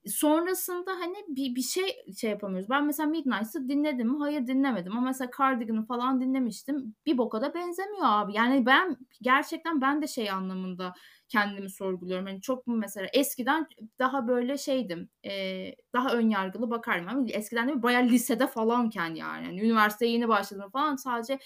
sonrasında 0.07 0.91
hani 0.93 1.15
bir, 1.29 1.55
bir 1.55 1.63
şey 1.63 1.97
şey 2.21 2.31
yapamıyoruz. 2.31 2.71
Ben 2.71 2.85
mesela 2.87 3.09
Midnight'ı 3.09 3.69
dinledim 3.69 4.09
mi? 4.09 4.19
Hayır 4.19 4.47
dinlemedim. 4.47 4.93
Ama 4.93 5.07
mesela 5.07 5.31
Cardigan'ı 5.39 5.87
falan 5.87 6.21
dinlemiştim. 6.21 6.95
Bir 7.07 7.19
boka 7.19 7.43
da 7.43 7.55
benzemiyor 7.55 8.03
abi. 8.05 8.35
Yani 8.37 8.67
ben 8.67 8.97
gerçekten 9.23 9.81
ben 9.81 10.03
de 10.03 10.07
şey 10.07 10.31
anlamında 10.31 10.95
kendimi 11.29 11.71
sorguluyorum. 11.71 12.27
Hani 12.27 12.41
çok 12.41 12.67
mu 12.67 12.77
mesela 12.77 13.09
eskiden 13.13 13.67
daha 13.99 14.29
böyle 14.29 14.59
şeydim. 14.59 15.09
E, 15.25 15.75
daha 15.93 16.13
ön 16.13 16.31
yargılı 16.31 16.71
bakarım. 16.71 17.09
Ama 17.09 17.27
eskiden 17.29 17.69
de 17.69 17.83
bayağı 17.83 18.05
lisede 18.05 18.47
falanken 18.47 19.15
yani. 19.15 19.47
yani 19.47 19.61
üniversiteye 19.61 20.13
yeni 20.13 20.29
başladım 20.29 20.71
falan 20.73 20.97
sadece 20.97 21.39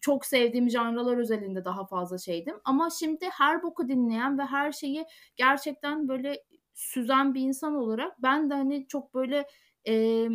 çok 0.00 0.26
sevdiğim 0.26 0.70
janralar 0.70 1.16
özelinde 1.16 1.64
daha 1.64 1.86
fazla 1.86 2.18
şeydim. 2.18 2.54
Ama 2.64 2.90
şimdi 2.90 3.28
her 3.32 3.62
boku 3.62 3.88
dinleyen 3.88 4.38
ve 4.38 4.42
her 4.44 4.72
şeyi 4.72 5.06
gerçekten 5.36 6.08
böyle 6.08 6.42
süzen 6.74 7.34
bir 7.34 7.40
insan 7.40 7.74
olarak 7.74 8.22
ben 8.22 8.50
de 8.50 8.54
hani 8.54 8.86
çok 8.88 9.14
böyle 9.14 9.46
e, 9.88 10.26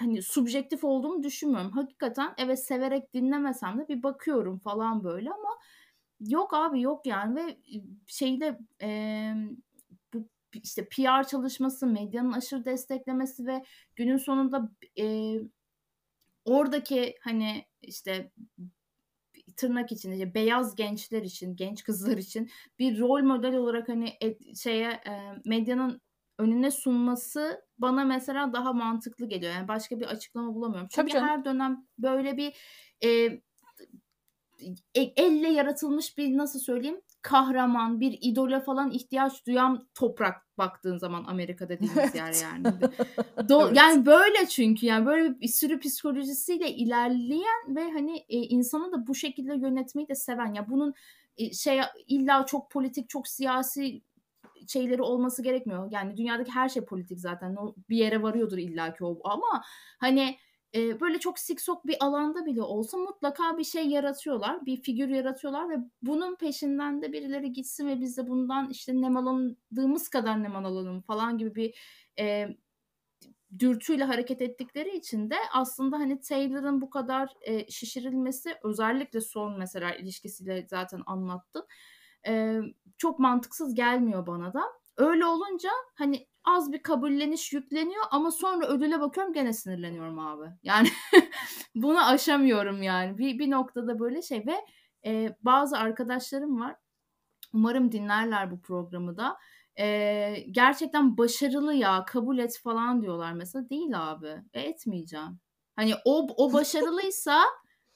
hani 0.00 0.22
subjektif 0.22 0.84
olduğumu 0.84 1.22
düşünmüyorum. 1.22 1.70
Hakikaten 1.70 2.34
evet 2.38 2.64
severek 2.64 3.14
dinlemesem 3.14 3.78
de 3.78 3.88
bir 3.88 4.02
bakıyorum 4.02 4.58
falan 4.58 5.04
böyle 5.04 5.30
ama 5.30 5.58
yok 6.20 6.54
abi 6.54 6.80
yok 6.80 7.06
yani 7.06 7.36
ve 7.36 7.56
şeyde 8.06 8.58
e, 8.82 9.32
bu 10.14 10.28
işte 10.52 10.88
PR 10.88 11.26
çalışması, 11.28 11.86
medyanın 11.86 12.32
aşırı 12.32 12.64
desteklemesi 12.64 13.46
ve 13.46 13.64
günün 13.96 14.16
sonunda 14.16 14.70
e, 14.98 15.36
oradaki 16.44 17.14
hani 17.20 17.64
işte 17.82 18.30
tırnak 19.56 19.92
içinde 19.92 20.14
işte 20.14 20.34
beyaz 20.34 20.74
gençler 20.74 21.22
için, 21.22 21.56
genç 21.56 21.84
kızlar 21.84 22.16
için 22.16 22.50
bir 22.78 22.98
rol 22.98 23.22
model 23.22 23.56
olarak 23.56 23.88
hani 23.88 24.12
et, 24.20 24.56
şeye 24.56 24.90
e, 24.90 25.12
medyanın 25.44 26.00
önüne 26.38 26.70
sunması 26.70 27.64
bana 27.78 28.04
mesela 28.04 28.52
daha 28.52 28.72
mantıklı 28.72 29.28
geliyor. 29.28 29.52
Yani 29.52 29.68
başka 29.68 30.00
bir 30.00 30.06
açıklama 30.06 30.54
bulamıyorum. 30.54 30.88
Çünkü 30.90 31.18
her 31.18 31.44
dönem 31.44 31.86
böyle 31.98 32.36
bir 32.36 32.52
e, 33.04 33.40
elle 34.94 35.48
yaratılmış 35.48 36.18
bir 36.18 36.36
nasıl 36.36 36.60
söyleyeyim 36.60 37.00
kahraman, 37.22 38.00
bir 38.00 38.18
idole 38.20 38.60
falan 38.60 38.90
ihtiyaç 38.90 39.46
duyan 39.46 39.88
toprak 39.94 40.58
baktığın 40.58 40.98
zaman 40.98 41.24
Amerika 41.24 41.68
dediğimiz 41.68 41.96
yer 42.14 42.34
yani. 42.42 42.66
Do- 43.36 43.66
evet. 43.66 43.76
Yani 43.76 44.06
böyle 44.06 44.46
çünkü 44.48 44.86
yani 44.86 45.06
böyle 45.06 45.40
bir 45.40 45.48
sürü 45.48 45.80
psikolojisiyle 45.80 46.70
ilerleyen 46.70 47.76
ve 47.76 47.90
hani 47.90 48.16
e, 48.16 48.36
insanı 48.38 48.92
da 48.92 49.06
bu 49.06 49.14
şekilde 49.14 49.54
yönetmeyi 49.54 50.08
de 50.08 50.14
seven 50.14 50.54
ya 50.54 50.68
bunun 50.68 50.94
e, 51.36 51.52
şey 51.52 51.80
illa 52.06 52.46
çok 52.46 52.70
politik, 52.70 53.08
çok 53.08 53.28
siyasi 53.28 54.02
şeyleri 54.68 55.02
olması 55.02 55.42
gerekmiyor. 55.42 55.88
Yani 55.90 56.16
dünyadaki 56.16 56.50
her 56.50 56.68
şey 56.68 56.84
politik 56.84 57.20
zaten. 57.20 57.56
O 57.56 57.74
bir 57.88 57.96
yere 57.96 58.22
varıyordur 58.22 58.58
illaki 58.58 59.04
o 59.04 59.20
ama 59.24 59.62
hani 59.98 60.36
e, 60.74 61.00
böyle 61.00 61.18
çok 61.18 61.38
siksok 61.38 61.86
bir 61.86 61.96
alanda 62.00 62.46
bile 62.46 62.62
olsa 62.62 62.98
mutlaka 62.98 63.58
bir 63.58 63.64
şey 63.64 63.86
yaratıyorlar. 63.86 64.66
Bir 64.66 64.82
figür 64.82 65.08
yaratıyorlar 65.08 65.70
ve 65.70 65.76
bunun 66.02 66.36
peşinden 66.36 67.02
de 67.02 67.12
birileri 67.12 67.52
gitsin 67.52 67.88
ve 67.88 68.00
biz 68.00 68.16
de 68.16 68.28
bundan 68.28 68.70
işte 68.70 69.00
nemalandığımız 69.00 70.08
kadar 70.08 70.42
nemalanalım 70.42 71.02
falan 71.02 71.38
gibi 71.38 71.54
bir 71.54 71.78
e, 72.18 72.48
dürtüyle 73.58 74.04
hareket 74.04 74.42
ettikleri 74.42 74.96
için 74.96 75.30
de 75.30 75.36
aslında 75.52 75.98
hani 75.98 76.20
Taylor'ın 76.20 76.80
bu 76.80 76.90
kadar 76.90 77.32
e, 77.42 77.70
şişirilmesi 77.70 78.54
özellikle 78.64 79.20
son 79.20 79.58
mesela 79.58 79.94
ilişkisiyle 79.94 80.66
zaten 80.70 81.02
anlattın. 81.06 81.66
E, 82.26 82.60
çok 82.98 83.18
mantıksız 83.18 83.74
gelmiyor 83.74 84.26
bana 84.26 84.52
da. 84.52 84.62
Öyle 84.96 85.26
olunca 85.26 85.70
hani 85.94 86.26
az 86.44 86.72
bir 86.72 86.82
kabulleniş 86.82 87.52
yükleniyor 87.52 88.04
ama 88.10 88.30
sonra 88.30 88.66
ödüle 88.66 89.00
bakıyorum 89.00 89.32
gene 89.32 89.52
sinirleniyorum 89.52 90.18
abi. 90.18 90.46
Yani 90.62 90.88
bunu 91.74 92.06
aşamıyorum 92.06 92.82
yani. 92.82 93.18
Bir, 93.18 93.38
bir 93.38 93.50
noktada 93.50 93.98
böyle 93.98 94.22
şey 94.22 94.46
ve 94.46 94.56
e, 95.06 95.36
bazı 95.42 95.78
arkadaşlarım 95.78 96.60
var. 96.60 96.76
Umarım 97.54 97.92
dinlerler 97.92 98.50
bu 98.50 98.60
programı 98.60 99.16
da. 99.16 99.36
E, 99.78 100.34
gerçekten 100.50 101.18
başarılı 101.18 101.74
ya 101.74 102.04
kabul 102.04 102.38
et 102.38 102.60
falan 102.62 103.02
diyorlar 103.02 103.32
mesela. 103.32 103.70
Değil 103.70 104.10
abi. 104.10 104.42
E, 104.52 104.60
etmeyeceğim. 104.60 105.40
Hani 105.76 105.94
o, 106.04 106.26
o 106.36 106.52
başarılıysa 106.52 107.42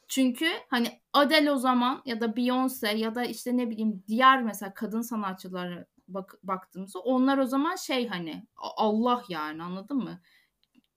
çünkü 0.09 0.47
hani 0.71 1.01
Adele 1.13 1.53
o 1.53 1.57
zaman 1.57 2.03
ya 2.07 2.21
da 2.21 2.27
Beyoncé 2.27 2.97
ya 2.97 3.15
da 3.15 3.25
işte 3.25 3.57
ne 3.57 3.71
bileyim 3.71 4.05
diğer 4.09 4.43
mesela 4.43 4.75
kadın 4.75 5.01
sanatçıları 5.01 5.87
bak 6.09 6.39
baktığımızda 6.43 6.99
onlar 6.99 7.39
o 7.39 7.47
zaman 7.47 7.77
şey 7.77 8.09
hani 8.09 8.47
Allah 8.57 9.25
yani 9.29 9.63
anladın 9.63 9.97
mı? 9.97 10.21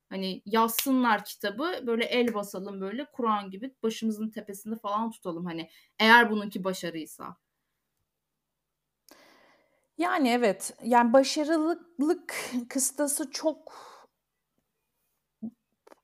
Hani 0.10 0.42
yazsınlar 0.46 1.26
kitabı 1.26 1.88
böyle 1.88 2.06
el 2.06 2.34
basalım 2.34 2.82
böyle 2.82 3.06
Kur'an 3.12 3.52
gibi 3.52 3.76
başımızın 3.84 4.30
tepesinde 4.30 4.76
falan 4.76 5.12
tutalım 5.12 5.46
hani 5.46 5.70
eğer 6.00 6.32
bununki 6.32 6.64
başarıysa. 6.64 7.38
Yani 9.98 10.30
evet 10.30 10.74
yani 10.84 11.14
başarılılık 11.14 12.36
kıstası 12.70 13.32
çok 13.32 13.74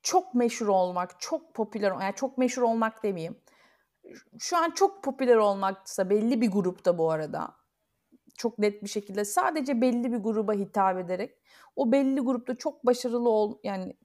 çok 0.01 0.33
meşhur 0.35 0.67
olmak, 0.67 1.19
çok 1.19 1.53
popüler 1.53 1.91
yani 2.01 2.15
çok 2.15 2.37
meşhur 2.37 2.61
olmak 2.61 3.03
demeyeyim. 3.03 3.41
Şu 4.39 4.57
an 4.57 4.71
çok 4.71 5.03
popüler 5.03 5.35
olmaksa 5.35 6.09
belli 6.09 6.41
bir 6.41 6.51
grupta 6.51 6.97
bu 6.97 7.11
arada 7.11 7.62
çok 8.38 8.59
net 8.59 8.84
bir 8.84 8.89
şekilde 8.89 9.25
sadece 9.25 9.81
belli 9.81 10.11
bir 10.11 10.17
gruba 10.17 10.53
hitap 10.53 10.97
ederek 10.97 11.38
o 11.75 11.91
belli 11.91 12.19
grupta 12.19 12.55
çok 12.55 12.86
başarılı 12.86 13.29
ol 13.29 13.57
yani 13.63 13.97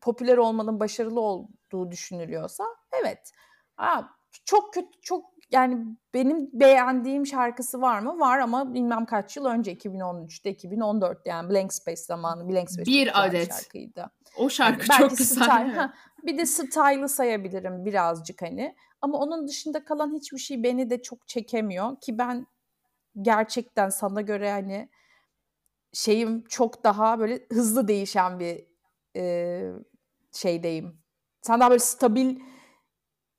popüler 0.00 0.36
olmanın 0.36 0.80
başarılı 0.80 1.20
olduğu 1.20 1.90
düşünülüyorsa 1.90 2.64
evet. 3.02 3.32
Ha, 3.76 4.08
çok 4.44 4.74
kötü 4.74 5.00
çok 5.02 5.34
yani 5.50 5.78
benim 6.14 6.50
beğendiğim 6.52 7.26
şarkısı 7.26 7.80
var 7.80 8.00
mı? 8.00 8.20
Var 8.20 8.38
ama 8.38 8.74
bilmem 8.74 9.06
kaç 9.06 9.36
yıl 9.36 9.44
önce 9.44 9.72
2013'te 9.72 10.52
2014'te 10.52 11.30
yani 11.30 11.50
Blank 11.50 11.72
Space 11.72 12.02
zamanı 12.02 12.48
Blank 12.48 12.70
Space 12.70 12.90
bir 12.90 13.24
adet 13.24 13.52
şarkıydı. 13.52 14.10
O 14.38 14.48
şarkı 14.48 14.86
yani 14.90 15.00
çok 15.00 15.18
güzel. 15.18 15.44
Style, 15.44 15.72
ha, 15.72 15.94
bir 16.22 16.38
de 16.38 16.46
style'ı 16.46 17.08
sayabilirim 17.08 17.84
birazcık 17.84 18.42
hani. 18.42 18.76
Ama 19.00 19.18
onun 19.18 19.48
dışında 19.48 19.84
kalan 19.84 20.14
hiçbir 20.14 20.38
şey 20.38 20.62
beni 20.62 20.90
de 20.90 21.02
çok 21.02 21.28
çekemiyor 21.28 22.00
ki 22.00 22.18
ben 22.18 22.46
gerçekten 23.22 23.88
sana 23.88 24.20
göre 24.20 24.50
hani 24.50 24.88
şeyim 25.92 26.44
çok 26.44 26.84
daha 26.84 27.18
böyle 27.18 27.46
hızlı 27.52 27.88
değişen 27.88 28.40
bir 28.40 28.66
e, 29.16 29.72
şeydeyim. 30.32 30.98
Sen 31.42 31.60
daha 31.60 31.70
böyle 31.70 31.78
stabil 31.78 32.40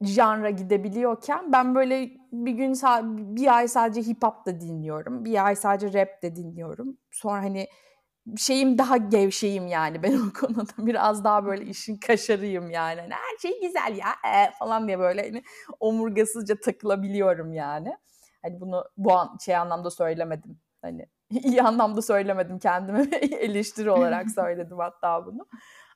janra 0.02 0.50
gidebiliyorken 0.50 1.52
ben 1.52 1.76
böyle 1.76 2.12
bir 2.32 2.52
gün 2.52 2.74
bir 3.36 3.56
ay 3.56 3.68
sadece 3.68 4.02
hip 4.12 4.24
hop 4.24 4.46
da 4.46 4.62
dinliyorum. 4.62 5.26
Bir 5.26 5.46
ay 5.46 5.56
sadece 5.56 6.00
rap 6.00 6.24
de 6.24 6.36
dinliyorum. 6.36 6.98
Sonra 7.12 7.42
hani 7.44 7.68
şeyim 8.38 8.78
daha 8.78 8.98
gevşeyim 8.98 9.68
yani 9.68 10.04
ben 10.04 10.18
o 10.18 10.34
konuda 10.40 10.74
biraz 10.78 11.24
daha 11.24 11.46
böyle 11.46 11.66
işin 11.66 11.98
kaşarıyım 11.98 12.70
yani. 12.70 13.02
Hani 13.02 13.14
her 13.14 13.38
şey 13.42 13.62
güzel 13.62 13.98
ya 13.98 14.08
e, 14.34 14.52
falan 14.60 14.88
diye 14.88 15.00
böyle 15.00 15.22
hani 15.22 15.44
omurgasızca 15.80 16.60
takılabiliyorum 16.60 17.54
yani. 17.54 17.98
Hani 18.46 18.62
bunu 18.62 18.86
bu 18.98 19.14
an, 19.14 19.38
şey 19.46 19.56
anlamda 19.56 19.90
söylemedim. 19.90 20.60
Hani 20.82 21.06
iyi 21.30 21.62
anlamda 21.62 22.02
söylemedim 22.02 22.60
kendime 22.60 23.02
eleştiri 23.22 23.92
olarak 23.92 24.32
söyledim 24.36 24.80
hatta 24.80 25.26
bunu. 25.26 25.48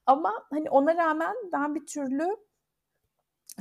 Ama 0.05 0.47
hani 0.49 0.69
ona 0.69 0.95
rağmen 0.95 1.35
ben 1.53 1.75
bir 1.75 1.85
türlü 1.85 2.37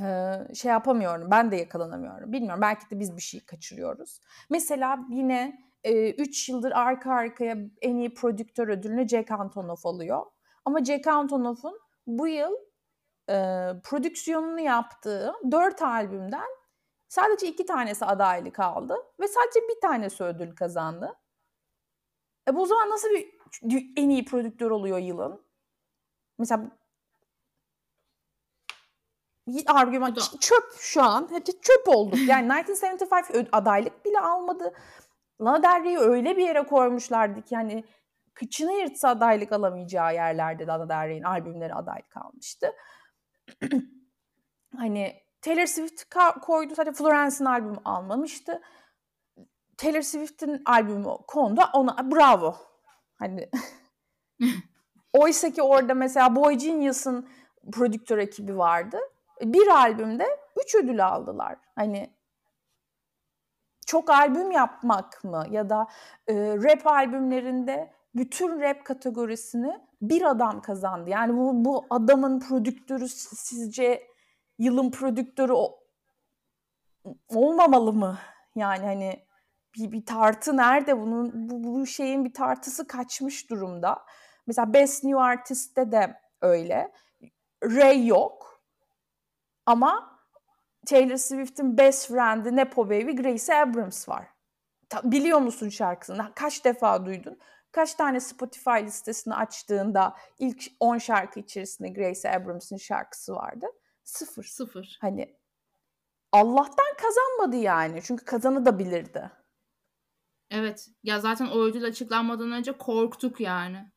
e, 0.01 0.37
şey 0.55 0.71
yapamıyorum. 0.71 1.31
Ben 1.31 1.51
de 1.51 1.55
yakalanamıyorum. 1.55 2.33
Bilmiyorum 2.33 2.61
belki 2.61 2.89
de 2.89 2.99
biz 2.99 3.15
bir 3.15 3.21
şey 3.21 3.45
kaçırıyoruz. 3.45 4.21
Mesela 4.49 4.99
yine 5.09 5.59
3 6.17 6.49
e, 6.49 6.51
yıldır 6.51 6.71
arka 6.71 7.13
arkaya 7.13 7.57
en 7.81 7.97
iyi 7.97 8.13
prodüktör 8.13 8.67
ödülünü 8.67 9.07
Jack 9.07 9.31
Antonoff 9.31 9.85
alıyor. 9.85 10.25
Ama 10.65 10.83
Jack 10.83 11.07
Antonoff'un 11.07 11.79
bu 12.07 12.27
yıl 12.27 12.53
e, 13.29 13.35
prodüksiyonunu 13.83 14.59
yaptığı 14.59 15.33
4 15.51 15.81
albümden 15.81 16.58
Sadece 17.09 17.47
iki 17.47 17.65
tanesi 17.65 18.05
adaylık 18.05 18.59
aldı 18.59 18.95
ve 19.19 19.27
sadece 19.27 19.59
bir 19.59 19.81
tanesi 19.81 20.23
ödül 20.23 20.55
kazandı. 20.55 21.15
E 22.47 22.55
bu 22.55 22.65
zaman 22.65 22.89
nasıl 22.89 23.09
bir 23.61 23.93
en 23.95 24.09
iyi 24.09 24.25
prodüktör 24.25 24.71
oluyor 24.71 24.97
yılın? 24.97 25.41
Mesela 26.37 26.71
argüman 29.67 30.13
çöp 30.39 30.73
şu 30.77 31.03
an. 31.03 31.29
Çöp 31.61 31.87
olduk. 31.87 32.19
Yani 32.27 32.49
1975 32.49 33.47
adaylık 33.51 34.05
bile 34.05 34.19
almadı. 34.19 34.73
Lana 35.41 35.63
Del 35.63 35.83
Rey'i 35.83 35.97
öyle 35.97 36.37
bir 36.37 36.47
yere 36.47 36.63
koymuşlardı 36.63 37.41
ki 37.41 37.55
hani 37.55 37.83
kıçını 38.33 38.73
yırtsa 38.73 39.09
adaylık 39.09 39.51
alamayacağı 39.51 40.13
yerlerde 40.13 40.65
Lana 40.65 40.89
Del 40.89 41.07
Rey'in 41.07 41.23
albümleri 41.23 41.73
adaylık 41.73 42.17
almıştı. 42.17 42.71
hani 44.77 45.28
Taylor 45.41 45.65
Swift 45.65 46.03
koydu. 46.41 46.75
Sadece 46.75 46.93
Florence'in 46.93 47.45
albümü 47.45 47.77
almamıştı. 47.85 48.61
Taylor 49.77 50.01
Swift'in 50.01 50.61
albümü 50.65 51.09
kondu. 51.27 51.61
Ona 51.73 52.11
bravo. 52.11 52.55
Hani 53.19 53.49
Oysa 55.13 55.49
ki 55.49 55.61
orada 55.61 55.93
mesela 55.93 56.35
Boy 56.35 56.53
Genius'ın 56.53 57.29
prodüktör 57.71 58.17
ekibi 58.17 58.57
vardı. 58.57 58.99
Bir 59.41 59.67
albümde 59.67 60.27
üç 60.63 60.75
ödül 60.75 61.07
aldılar. 61.07 61.57
Hani 61.75 62.13
çok 63.85 64.09
albüm 64.09 64.51
yapmak 64.51 65.23
mı 65.23 65.45
ya 65.49 65.69
da 65.69 65.87
e, 66.27 66.35
rap 66.35 66.87
albümlerinde 66.87 67.93
bütün 68.15 68.61
rap 68.61 68.85
kategorisini 68.85 69.79
bir 70.01 70.21
adam 70.29 70.61
kazandı. 70.61 71.09
Yani 71.09 71.37
bu, 71.37 71.65
bu 71.65 71.85
adamın 71.89 72.39
prodüktörü 72.39 73.07
sizce 73.09 74.07
yılın 74.59 74.91
prodüktörü 74.91 75.53
olmamalı 77.29 77.93
mı? 77.93 78.17
Yani 78.55 78.85
hani 78.85 79.25
bir, 79.75 79.91
bir 79.91 80.05
tartı 80.05 80.57
nerede 80.57 80.99
bunun 80.99 81.49
bu, 81.49 81.63
bu 81.63 81.85
şeyin 81.85 82.25
bir 82.25 82.33
tartısı 82.33 82.87
kaçmış 82.87 83.49
durumda. 83.49 84.05
Mesela 84.47 84.73
Best 84.73 85.03
New 85.03 85.19
Artist'te 85.19 85.91
de 85.91 86.21
öyle. 86.41 86.91
Ray 87.63 88.07
yok. 88.07 88.61
Ama 89.65 90.19
Taylor 90.85 91.17
Swift'in 91.17 91.77
best 91.77 92.07
friend'i 92.07 92.55
Nepo 92.55 92.85
Baby 92.85 93.11
Grace 93.11 93.55
Abrams 93.55 94.09
var. 94.09 94.27
Ta, 94.89 95.11
biliyor 95.11 95.39
musun 95.39 95.69
şarkısını? 95.69 96.31
Kaç 96.35 96.65
defa 96.65 97.05
duydun? 97.05 97.39
Kaç 97.71 97.93
tane 97.93 98.19
Spotify 98.19 98.83
listesini 98.83 99.35
açtığında 99.35 100.15
ilk 100.39 100.63
10 100.79 100.97
şarkı 100.97 101.39
içerisinde 101.39 101.89
Grace 101.89 102.31
Abrams'ın 102.31 102.77
şarkısı 102.77 103.35
vardı? 103.35 103.67
Sıfır. 104.09 104.43
Sıfır. 104.43 104.97
Hani 105.01 105.35
Allah'tan 106.31 106.95
kazanmadı 107.01 107.55
yani. 107.55 108.01
Çünkü 108.03 108.25
kazanı 108.25 108.65
da 108.65 108.79
bilirdi. 108.79 109.31
Evet. 110.49 110.87
Ya 111.03 111.19
zaten 111.19 111.47
o 111.47 111.59
ödül 111.59 111.85
açıklanmadan 111.85 112.51
önce 112.51 112.71
korktuk 112.71 113.39
yani. 113.39 113.91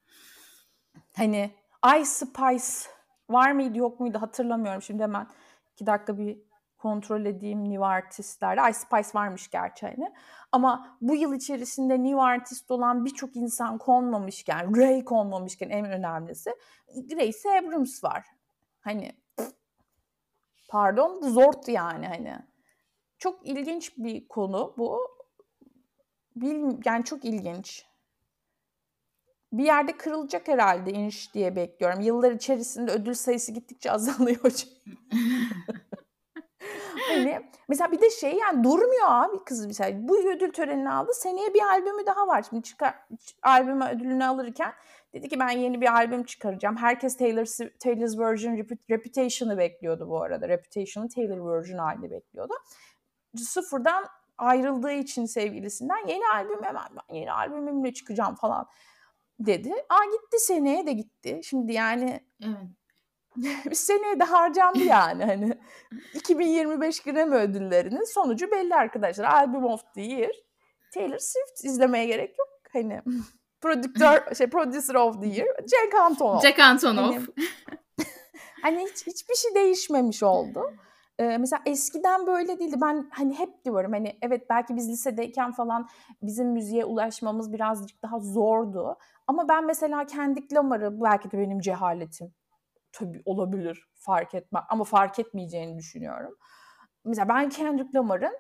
Hani 1.17 1.55
Ice 1.97 2.05
Spice 2.05 2.91
var 3.31 3.53
mıydı 3.53 3.79
yok 3.79 4.01
muydu 4.01 4.19
hatırlamıyorum. 4.21 4.83
Şimdi 4.83 5.03
hemen 5.03 5.27
iki 5.73 5.87
dakika 5.87 6.19
bir 6.19 6.39
kontrol 6.79 7.25
edeyim 7.25 7.65
new 7.71 7.85
artistlerde. 7.85 8.71
Ice 8.71 8.79
Spice 8.79 9.09
varmış 9.15 9.51
gerçi 9.51 9.87
hani. 9.87 10.13
Ama 10.53 10.97
bu 11.01 11.17
yıl 11.17 11.35
içerisinde 11.35 12.03
new 12.03 12.21
artist 12.21 12.71
olan 12.71 13.05
birçok 13.05 13.37
insan 13.37 13.79
konmamışken, 13.79 14.77
Ray 14.77 15.05
konmamışken 15.05 15.71
en 15.71 15.85
önemlisi 15.85 16.51
Grace 17.11 17.59
Abrams 17.59 18.05
var. 18.05 18.27
Hani 18.81 19.22
pardon 20.73 21.21
zort 21.21 21.69
yani 21.69 22.07
hani. 22.07 22.39
Çok 23.19 23.47
ilginç 23.47 23.97
bir 23.97 24.29
konu 24.29 24.75
bu. 24.79 25.01
Bil, 26.37 26.81
yani 26.85 27.05
çok 27.05 27.25
ilginç. 27.25 27.87
Bir 29.53 29.65
yerde 29.65 29.97
kırılacak 29.97 30.49
herhalde 30.49 30.91
iniş 30.91 31.35
diye 31.35 31.57
bekliyorum. 31.57 32.01
Yıllar 32.01 32.33
içerisinde 32.33 32.91
ödül 32.91 33.15
sayısı 33.15 33.53
gittikçe 33.53 33.91
azalıyor. 33.93 34.41
hani 37.09 37.41
mesela 37.69 37.93
bir 37.93 38.01
de 38.01 38.11
şey 38.11 38.35
yani 38.35 38.65
durmuyor 38.65 39.07
abi 39.07 39.45
kız 39.45 39.67
mesela. 39.67 40.09
Bu 40.09 40.19
ödül 40.19 40.53
törenini 40.53 40.91
aldı. 40.91 41.13
Seneye 41.15 41.55
bir 41.55 41.63
albümü 41.63 42.07
daha 42.07 42.27
var. 42.27 42.47
Şimdi 42.51 42.63
çıkar 42.63 42.95
albümü 43.43 43.85
ödülünü 43.85 44.25
alırken 44.25 44.73
dedi 45.15 45.29
ki 45.29 45.41
ben 45.41 45.51
yeni 45.51 45.81
bir 45.81 45.95
albüm 45.95 46.25
çıkaracağım. 46.25 46.77
Herkes 46.77 47.17
Taylor 47.17 47.47
Taylor's 47.81 48.19
version 48.19 48.57
Reputation'ı 48.91 49.59
bekliyordu 49.59 50.09
bu 50.09 50.23
arada. 50.23 50.49
Reputation'ın 50.49 51.09
Taylor 51.09 51.57
version 51.57 51.79
halini 51.79 52.11
bekliyordu. 52.11 52.55
Sıfırdan 53.37 54.05
ayrıldığı 54.39 54.93
için 54.93 55.25
sevgilisinden 55.25 56.07
yeni 56.09 56.23
albüm 56.35 56.63
hemen 56.63 56.85
ben 56.91 57.15
yeni 57.15 57.33
albümümle 57.33 57.93
çıkacağım 57.93 58.35
falan 58.35 58.67
dedi. 59.41 59.75
Aa 59.89 60.05
gitti 60.05 60.39
seneye 60.39 60.87
de 60.87 60.93
gitti. 60.93 61.41
Şimdi 61.45 61.73
yani 61.73 62.21
evet. 62.45 63.65
bir 63.67 63.75
seneye 63.75 64.21
de 64.21 64.25
harcandı 64.25 64.85
yani 64.85 65.25
hani 65.25 65.59
2025 66.15 67.01
Grammy 67.01 67.37
ödüllerinin 67.37 68.15
sonucu 68.15 68.51
belli 68.51 68.75
arkadaşlar. 68.75 69.25
Album 69.25 69.65
of 69.65 69.95
the 69.95 70.03
Year 70.03 70.33
Taylor 70.95 71.19
Swift 71.19 71.65
izlemeye 71.65 72.07
gerek 72.07 72.39
yok. 72.39 72.49
Hani 72.73 73.03
prodüktör 73.63 74.35
şey 74.35 74.47
producer 74.47 74.95
of 74.95 75.23
the 75.23 75.29
year 75.29 75.49
Jack 75.59 75.95
Antonoff. 76.01 76.43
Jack 76.43 76.59
Antonoff. 76.59 77.15
Hani, 77.15 77.27
hani 78.63 78.85
hiç, 78.91 79.07
hiçbir 79.07 79.35
şey 79.35 79.55
değişmemiş 79.55 80.23
oldu. 80.23 80.71
Ee, 81.19 81.39
mesela 81.39 81.63
eskiden 81.67 82.27
böyle 82.27 82.59
değildi. 82.59 82.77
Ben 82.83 83.11
hani 83.11 83.39
hep 83.39 83.65
diyorum 83.65 83.93
hani 83.93 84.19
evet 84.23 84.51
belki 84.51 84.77
biz 84.77 84.89
lisedeyken 84.89 85.53
falan 85.53 85.89
bizim 86.23 86.49
müziğe 86.49 86.85
ulaşmamız 86.85 87.53
birazcık 87.53 88.03
daha 88.03 88.19
zordu. 88.19 88.97
Ama 89.27 89.49
ben 89.49 89.67
mesela 89.67 90.07
kendi 90.07 90.55
Lamar'ı 90.55 91.01
belki 91.01 91.31
de 91.31 91.39
benim 91.39 91.61
cehaletim 91.61 92.35
tabii 92.93 93.23
olabilir 93.25 93.89
fark 93.95 94.35
etme 94.35 94.61
ama 94.69 94.85
fark 94.85 95.19
etmeyeceğini 95.19 95.79
düşünüyorum. 95.79 96.37
Mesela 97.05 97.29
ben 97.29 97.49
Kendrick 97.49 97.99
Lamar'ın 97.99 98.35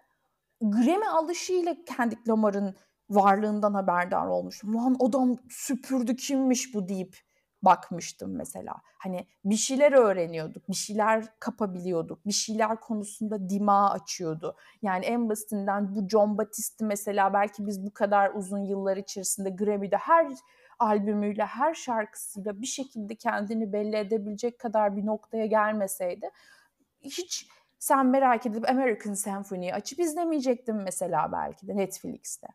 Grammy 0.60 1.08
alışıyla 1.08 1.76
Kendrick 1.86 2.22
Lamar'ın 2.28 2.76
varlığından 3.14 3.74
haberdar 3.74 4.26
olmuştum. 4.26 4.76
Lan 4.76 4.96
adam 5.00 5.36
süpürdü 5.48 6.16
kimmiş 6.16 6.74
bu 6.74 6.88
deyip 6.88 7.16
bakmıştım 7.62 8.36
mesela. 8.36 8.74
Hani 8.98 9.26
bir 9.44 9.56
şeyler 9.56 9.92
öğreniyorduk, 9.92 10.68
bir 10.68 10.74
şeyler 10.74 11.24
kapabiliyorduk, 11.38 12.26
bir 12.26 12.32
şeyler 12.32 12.80
konusunda 12.80 13.48
dima 13.48 13.90
açıyordu. 13.90 14.56
Yani 14.82 15.04
en 15.04 15.28
basitinden 15.28 15.96
bu 15.96 16.08
John 16.08 16.38
Batiste 16.38 16.84
mesela 16.84 17.32
belki 17.34 17.66
biz 17.66 17.86
bu 17.86 17.92
kadar 17.92 18.34
uzun 18.34 18.64
yıllar 18.64 18.96
içerisinde 18.96 19.50
Grammy'de 19.50 19.96
her 19.96 20.32
albümüyle, 20.78 21.44
her 21.44 21.74
şarkısıyla 21.74 22.60
bir 22.60 22.66
şekilde 22.66 23.14
kendini 23.14 23.72
belli 23.72 23.96
edebilecek 23.96 24.58
kadar 24.58 24.96
bir 24.96 25.06
noktaya 25.06 25.46
gelmeseydi 25.46 26.30
hiç 27.02 27.48
sen 27.78 28.06
merak 28.06 28.46
edip 28.46 28.70
American 28.70 29.14
Symphony'yi 29.14 29.74
açıp 29.74 30.00
izlemeyecektim 30.00 30.82
mesela 30.82 31.32
belki 31.32 31.68
de 31.68 31.76
Netflix'te. 31.76 32.48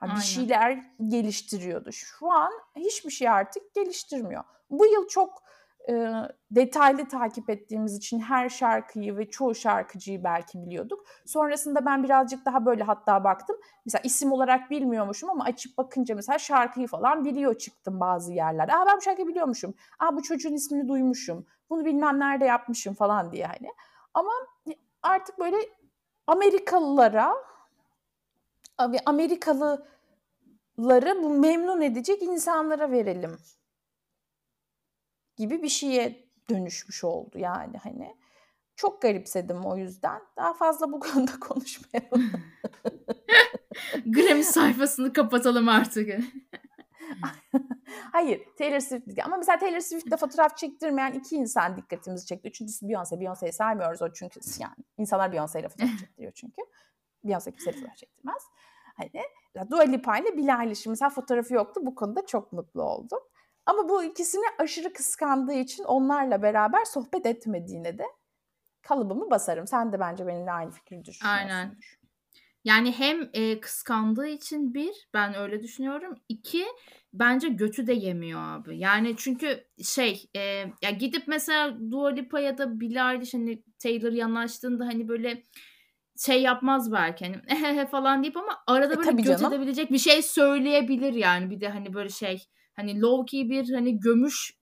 Ha, 0.00 0.16
bir 0.16 0.20
şeyler 0.20 0.90
geliştiriyordu. 1.08 1.92
Şu 1.92 2.30
an 2.30 2.52
hiçbir 2.76 3.10
şey 3.10 3.28
artık 3.28 3.74
geliştirmiyor. 3.74 4.44
Bu 4.70 4.86
yıl 4.86 5.08
çok 5.08 5.42
e, 5.88 6.12
detaylı 6.50 7.08
takip 7.08 7.50
ettiğimiz 7.50 7.96
için 7.96 8.20
her 8.20 8.48
şarkıyı 8.48 9.16
ve 9.16 9.30
çoğu 9.30 9.54
şarkıcıyı 9.54 10.24
belki 10.24 10.62
biliyorduk. 10.62 11.04
Sonrasında 11.26 11.86
ben 11.86 12.04
birazcık 12.04 12.46
daha 12.46 12.66
böyle 12.66 12.82
hatta 12.82 13.24
baktım. 13.24 13.56
Mesela 13.86 14.02
isim 14.04 14.32
olarak 14.32 14.70
bilmiyormuşum 14.70 15.30
ama 15.30 15.44
açıp 15.44 15.78
bakınca 15.78 16.14
mesela 16.14 16.38
şarkıyı 16.38 16.86
falan 16.86 17.24
biliyor 17.24 17.54
çıktım 17.54 18.00
bazı 18.00 18.32
yerlerde. 18.32 18.74
Aa 18.74 18.86
ben 18.86 18.96
bu 18.96 19.00
şarkıyı 19.00 19.28
biliyormuşum. 19.28 19.74
Aa 19.98 20.16
bu 20.16 20.22
çocuğun 20.22 20.54
ismini 20.54 20.88
duymuşum. 20.88 21.46
Bunu 21.70 21.84
bilmem 21.84 22.20
nerede 22.20 22.44
yapmışım 22.44 22.94
falan 22.94 23.32
diye 23.32 23.46
hani. 23.46 23.68
Ama 24.14 24.32
artık 25.02 25.38
böyle 25.38 25.56
Amerikalılara 26.26 27.34
Amerikalıları 29.06 31.22
bu 31.22 31.30
memnun 31.30 31.80
edecek 31.80 32.22
insanlara 32.22 32.90
verelim 32.90 33.38
gibi 35.36 35.62
bir 35.62 35.68
şeye 35.68 36.30
dönüşmüş 36.50 37.04
oldu 37.04 37.38
yani 37.38 37.76
hani. 37.76 38.16
Çok 38.76 39.02
garipsedim 39.02 39.64
o 39.64 39.76
yüzden. 39.76 40.22
Daha 40.36 40.54
fazla 40.54 40.92
bu 40.92 41.00
konuda 41.00 41.40
konuşmayalım. 41.40 42.32
Grammy 44.06 44.44
sayfasını 44.44 45.12
kapatalım 45.12 45.68
artık. 45.68 46.08
Hayır, 48.12 48.42
Taylor 48.58 48.80
Swift 48.80 49.06
değil. 49.06 49.24
Ama 49.24 49.36
mesela 49.36 49.58
Taylor 49.58 49.80
Swift'te 49.80 50.16
fotoğraf 50.16 50.56
çektirmeyen 50.56 51.12
iki 51.12 51.36
insan 51.36 51.76
dikkatimizi 51.76 52.26
çekti. 52.26 52.48
Üçüncüsü 52.48 52.86
Beyoncé. 52.86 53.20
Beyoncé'yi 53.20 53.52
saymıyoruz 53.52 54.02
o 54.02 54.12
çünkü 54.12 54.40
yani 54.58 54.74
insanlar 54.98 55.32
Beyoncé 55.32 55.60
ile 55.60 55.68
fotoğraf 55.68 55.98
çektiriyor 55.98 56.32
çünkü. 56.32 56.62
Beyoncé 57.24 57.52
kimse 57.52 57.72
fotoğraf 57.72 57.96
çektirmez. 57.96 58.42
Hani 58.96 59.70
Dua 59.70 59.82
Lipa 59.82 60.18
ile 60.18 60.36
Billie 60.36 60.64
Eilish'in 60.64 60.92
mesela 60.92 61.10
fotoğrafı 61.10 61.54
yoktu. 61.54 61.80
Bu 61.84 61.94
konuda 61.94 62.26
çok 62.26 62.52
mutlu 62.52 62.82
oldum. 62.82 63.18
Ama 63.66 63.88
bu 63.88 64.04
ikisini 64.04 64.44
aşırı 64.58 64.92
kıskandığı 64.92 65.52
için 65.52 65.84
onlarla 65.84 66.42
beraber 66.42 66.84
sohbet 66.84 67.26
etmediğine 67.26 67.98
de 67.98 68.04
kalıbımı 68.82 69.30
basarım. 69.30 69.66
Sen 69.66 69.92
de 69.92 70.00
bence 70.00 70.26
benimle 70.26 70.52
aynı 70.52 70.70
fikri 70.70 71.04
düşünüyorsun. 71.04 71.28
Aynen. 71.28 71.76
Yani 72.64 72.92
hem 72.92 73.30
e, 73.32 73.60
kıskandığı 73.60 74.26
için 74.26 74.74
bir, 74.74 75.08
ben 75.14 75.34
öyle 75.34 75.62
düşünüyorum. 75.62 76.14
İki, 76.28 76.66
bence 77.12 77.48
götü 77.48 77.86
de 77.86 77.92
yemiyor 77.92 78.40
abi. 78.42 78.78
Yani 78.78 79.14
çünkü 79.16 79.64
şey, 79.84 80.30
e, 80.36 80.40
ya 80.82 80.90
gidip 80.98 81.28
mesela 81.28 81.78
Dua 81.90 82.08
Lipa 82.08 82.40
ya 82.40 82.58
da 82.58 82.80
Billie 82.80 83.12
Eilish 83.12 83.34
hani 83.34 83.62
Taylor 83.78 84.12
yanaştığında 84.12 84.86
hani 84.86 85.08
böyle 85.08 85.42
şey 86.26 86.42
yapmaz 86.42 86.92
belki 86.92 87.32
hani 87.48 87.86
falan 87.86 88.22
deyip 88.22 88.36
ama 88.36 88.62
arada 88.66 88.94
e, 88.94 88.96
böyle 88.96 89.22
göt 89.22 89.42
edebilecek 89.42 89.92
bir 89.92 89.98
şey 89.98 90.22
söyleyebilir 90.22 91.12
yani. 91.12 91.50
Bir 91.50 91.60
de 91.60 91.68
hani 91.68 91.94
böyle 91.94 92.08
şey 92.08 92.46
hani 92.76 93.00
low 93.00 93.30
key 93.30 93.50
bir 93.50 93.74
hani 93.74 94.00
gömüş 94.00 94.54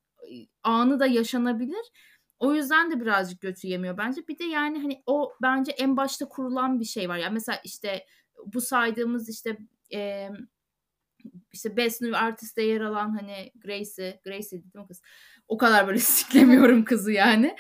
anı 0.63 1.01
da 1.01 1.07
yaşanabilir. 1.07 1.91
O 2.39 2.55
yüzden 2.55 2.91
de 2.91 3.01
birazcık 3.01 3.41
götü 3.41 3.67
yemiyor 3.67 3.99
bence. 3.99 4.29
Bir 4.29 4.39
de 4.39 4.45
yani 4.45 4.83
hani 4.83 5.03
o 5.07 5.33
bence 5.43 5.73
en 5.73 5.97
başta 5.97 6.29
kurulan 6.29 6.81
bir 6.81 6.85
şey 6.85 7.09
var. 7.09 7.17
Yani 7.17 7.35
mesela 7.35 7.61
işte 7.65 8.07
bu 8.47 8.61
saydığımız 8.61 9.29
işte 9.29 9.59
e, 9.95 10.29
işte 11.53 11.77
Best 11.77 12.03
New 12.03 12.19
Artist'te 12.19 12.63
yer 12.63 12.81
alan 12.81 13.17
hani 13.19 13.53
Gracie, 13.55 14.21
Gracie 14.25 14.51
değil 14.51 14.75
mi 14.75 14.87
kız? 14.89 15.03
O 15.49 15.59
kadar 15.59 15.87
böyle 15.87 15.99
siklemiyorum 16.19 16.85
kızı 16.85 17.13
yani. 17.13 17.57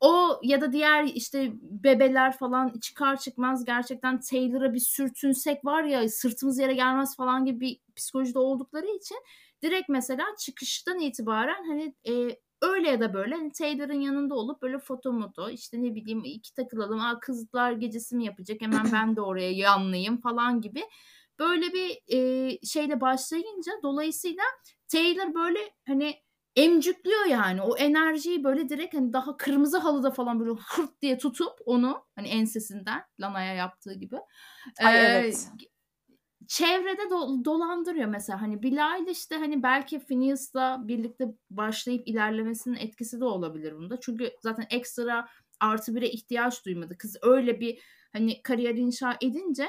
O 0.00 0.40
ya 0.42 0.60
da 0.60 0.72
diğer 0.72 1.04
işte 1.04 1.52
bebeler 1.62 2.36
falan 2.38 2.72
çıkar 2.80 3.16
çıkmaz 3.16 3.64
gerçekten 3.64 4.20
Taylor'a 4.20 4.74
bir 4.74 4.80
sürtünsek 4.80 5.64
var 5.64 5.84
ya 5.84 6.08
sırtımız 6.08 6.58
yere 6.58 6.74
gelmez 6.74 7.16
falan 7.16 7.44
gibi 7.44 7.60
bir 7.60 7.80
psikolojide 7.96 8.38
oldukları 8.38 8.86
için 8.86 9.18
direkt 9.62 9.88
mesela 9.88 10.24
çıkıştan 10.38 11.00
itibaren 11.00 11.64
hani 11.66 11.94
e, 12.08 12.38
öyle 12.62 12.88
ya 12.88 13.00
da 13.00 13.14
böyle 13.14 13.34
hani 13.34 13.52
Taylor'ın 13.52 14.00
yanında 14.00 14.34
olup 14.34 14.62
böyle 14.62 14.78
foto 14.78 15.12
moto 15.12 15.50
işte 15.50 15.82
ne 15.82 15.94
bileyim 15.94 16.22
iki 16.24 16.54
takılalım. 16.54 17.00
Aa 17.00 17.20
kızlar 17.20 17.72
gecesi 17.72 18.16
mi 18.16 18.24
yapacak 18.24 18.60
hemen 18.60 18.86
ben 18.92 19.16
de 19.16 19.20
oraya 19.20 19.52
yanlayayım 19.52 20.20
falan 20.20 20.60
gibi. 20.60 20.82
Böyle 21.38 21.72
bir 21.72 21.98
e, 22.08 22.50
şeyle 22.66 23.00
başlayınca 23.00 23.72
dolayısıyla 23.82 24.42
Taylor 24.88 25.34
böyle 25.34 25.58
hani 25.86 26.14
emcüklüyor 26.56 27.24
yani 27.26 27.62
o 27.62 27.76
enerjiyi 27.76 28.44
böyle 28.44 28.68
direkt 28.68 28.94
hani 28.94 29.12
daha 29.12 29.36
kırmızı 29.36 29.78
halıda 29.78 30.10
falan 30.10 30.40
böyle 30.40 30.50
hırt 30.50 31.02
diye 31.02 31.18
tutup 31.18 31.52
onu 31.66 32.04
hani 32.14 32.28
ensesinden 32.28 33.02
Lana'ya 33.20 33.54
yaptığı 33.54 33.94
gibi. 33.94 34.16
Ay 34.82 34.96
Ee, 34.96 35.04
evet. 35.04 35.48
çevrede 36.48 37.02
do- 37.02 37.44
dolandırıyor 37.44 38.06
mesela 38.08 38.42
hani 38.42 38.62
Bilal 38.62 39.06
işte 39.06 39.36
hani 39.36 39.62
belki 39.62 39.98
Phineas'la 40.06 40.88
birlikte 40.88 41.24
başlayıp 41.50 42.08
ilerlemesinin 42.08 42.76
etkisi 42.76 43.20
de 43.20 43.24
olabilir 43.24 43.76
bunda. 43.76 44.00
Çünkü 44.00 44.30
zaten 44.42 44.66
ekstra 44.70 45.28
artı 45.60 45.94
bire 45.94 46.08
ihtiyaç 46.08 46.64
duymadı. 46.66 46.98
Kız 46.98 47.16
öyle 47.22 47.60
bir 47.60 47.82
hani 48.12 48.42
kariyer 48.42 48.74
inşa 48.74 49.16
edince 49.22 49.66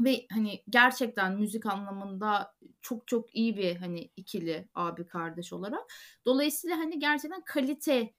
ve 0.00 0.26
hani 0.32 0.62
gerçekten 0.70 1.36
müzik 1.36 1.66
anlamında 1.66 2.54
çok 2.82 3.08
çok 3.08 3.34
iyi 3.36 3.56
bir 3.56 3.76
hani 3.76 4.10
ikili 4.16 4.68
abi 4.74 5.06
kardeş 5.06 5.52
olarak. 5.52 5.92
Dolayısıyla 6.26 6.78
hani 6.78 6.98
gerçekten 6.98 7.42
kalite 7.44 8.14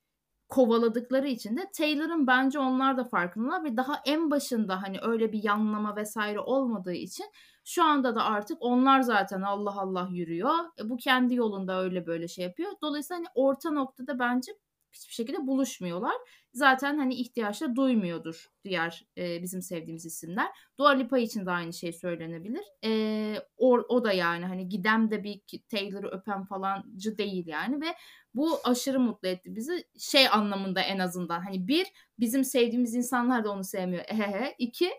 kovaladıkları 0.49 1.27
için 1.27 1.57
de 1.57 1.71
Taylor'ın 1.77 2.27
bence 2.27 2.59
onlar 2.59 2.97
da 2.97 3.03
farkındalar 3.03 3.63
ve 3.63 3.77
daha 3.77 4.01
en 4.05 4.32
başında 4.32 4.82
hani 4.84 4.97
öyle 5.01 5.32
bir 5.32 5.43
yanlama 5.43 5.95
vesaire 5.95 6.39
olmadığı 6.39 6.93
için 6.93 7.25
şu 7.65 7.84
anda 7.84 8.15
da 8.15 8.23
artık 8.23 8.57
onlar 8.59 9.01
zaten 9.01 9.41
Allah 9.41 9.82
Allah 9.82 10.09
yürüyor. 10.11 10.53
E, 10.79 10.89
bu 10.89 10.97
kendi 10.97 11.36
yolunda 11.36 11.84
öyle 11.84 12.07
böyle 12.07 12.27
şey 12.27 12.45
yapıyor. 12.45 12.71
Dolayısıyla 12.82 13.17
hani 13.17 13.27
orta 13.36 13.71
noktada 13.71 14.19
bence 14.19 14.51
hiçbir 14.93 15.13
şekilde 15.13 15.47
buluşmuyorlar. 15.47 16.15
Zaten 16.53 16.97
hani 16.97 17.15
ihtiyaç 17.15 17.61
da 17.61 17.75
duymuyordur 17.75 18.47
diğer 18.63 19.05
e, 19.17 19.41
bizim 19.41 19.61
sevdiğimiz 19.61 20.05
isimler. 20.05 20.47
Dua 20.79 20.89
Lipa 20.89 21.17
için 21.17 21.45
de 21.45 21.51
aynı 21.51 21.73
şey 21.73 21.93
söylenebilir. 21.93 22.63
E, 22.83 23.35
o, 23.57 23.73
o 23.73 24.03
da 24.03 24.13
yani 24.13 24.45
hani 24.45 24.69
gidem 24.69 25.11
de 25.11 25.23
bir 25.23 25.41
Taylor'ı 25.71 26.07
öpen 26.07 26.45
falancı 26.45 27.17
değil 27.17 27.47
yani 27.47 27.81
ve 27.81 27.95
bu 28.33 28.59
aşırı 28.63 28.99
mutlu 28.99 29.27
etti 29.27 29.55
bizi. 29.55 29.83
Şey 29.99 30.27
anlamında 30.27 30.81
en 30.81 30.99
azından 30.99 31.39
hani 31.41 31.67
bir 31.67 31.87
bizim 32.19 32.43
sevdiğimiz 32.43 32.95
insanlar 32.95 33.43
da 33.43 33.51
onu 33.51 33.63
sevmiyor. 33.63 34.03
Ehehe. 34.07 34.55
İki 34.57 34.89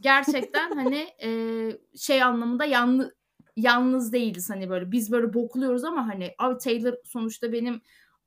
gerçekten 0.00 0.70
hani 0.70 1.08
e, 1.22 1.30
şey 1.96 2.22
anlamında 2.22 2.64
yalnız 2.64 3.10
yalnız 3.56 4.12
değiliz 4.12 4.50
hani 4.50 4.70
böyle 4.70 4.92
biz 4.92 5.12
böyle 5.12 5.34
bokluyoruz 5.34 5.84
ama 5.84 6.08
hani 6.08 6.34
abi 6.38 6.58
Taylor 6.58 6.94
sonuçta 7.04 7.52
benim 7.52 7.80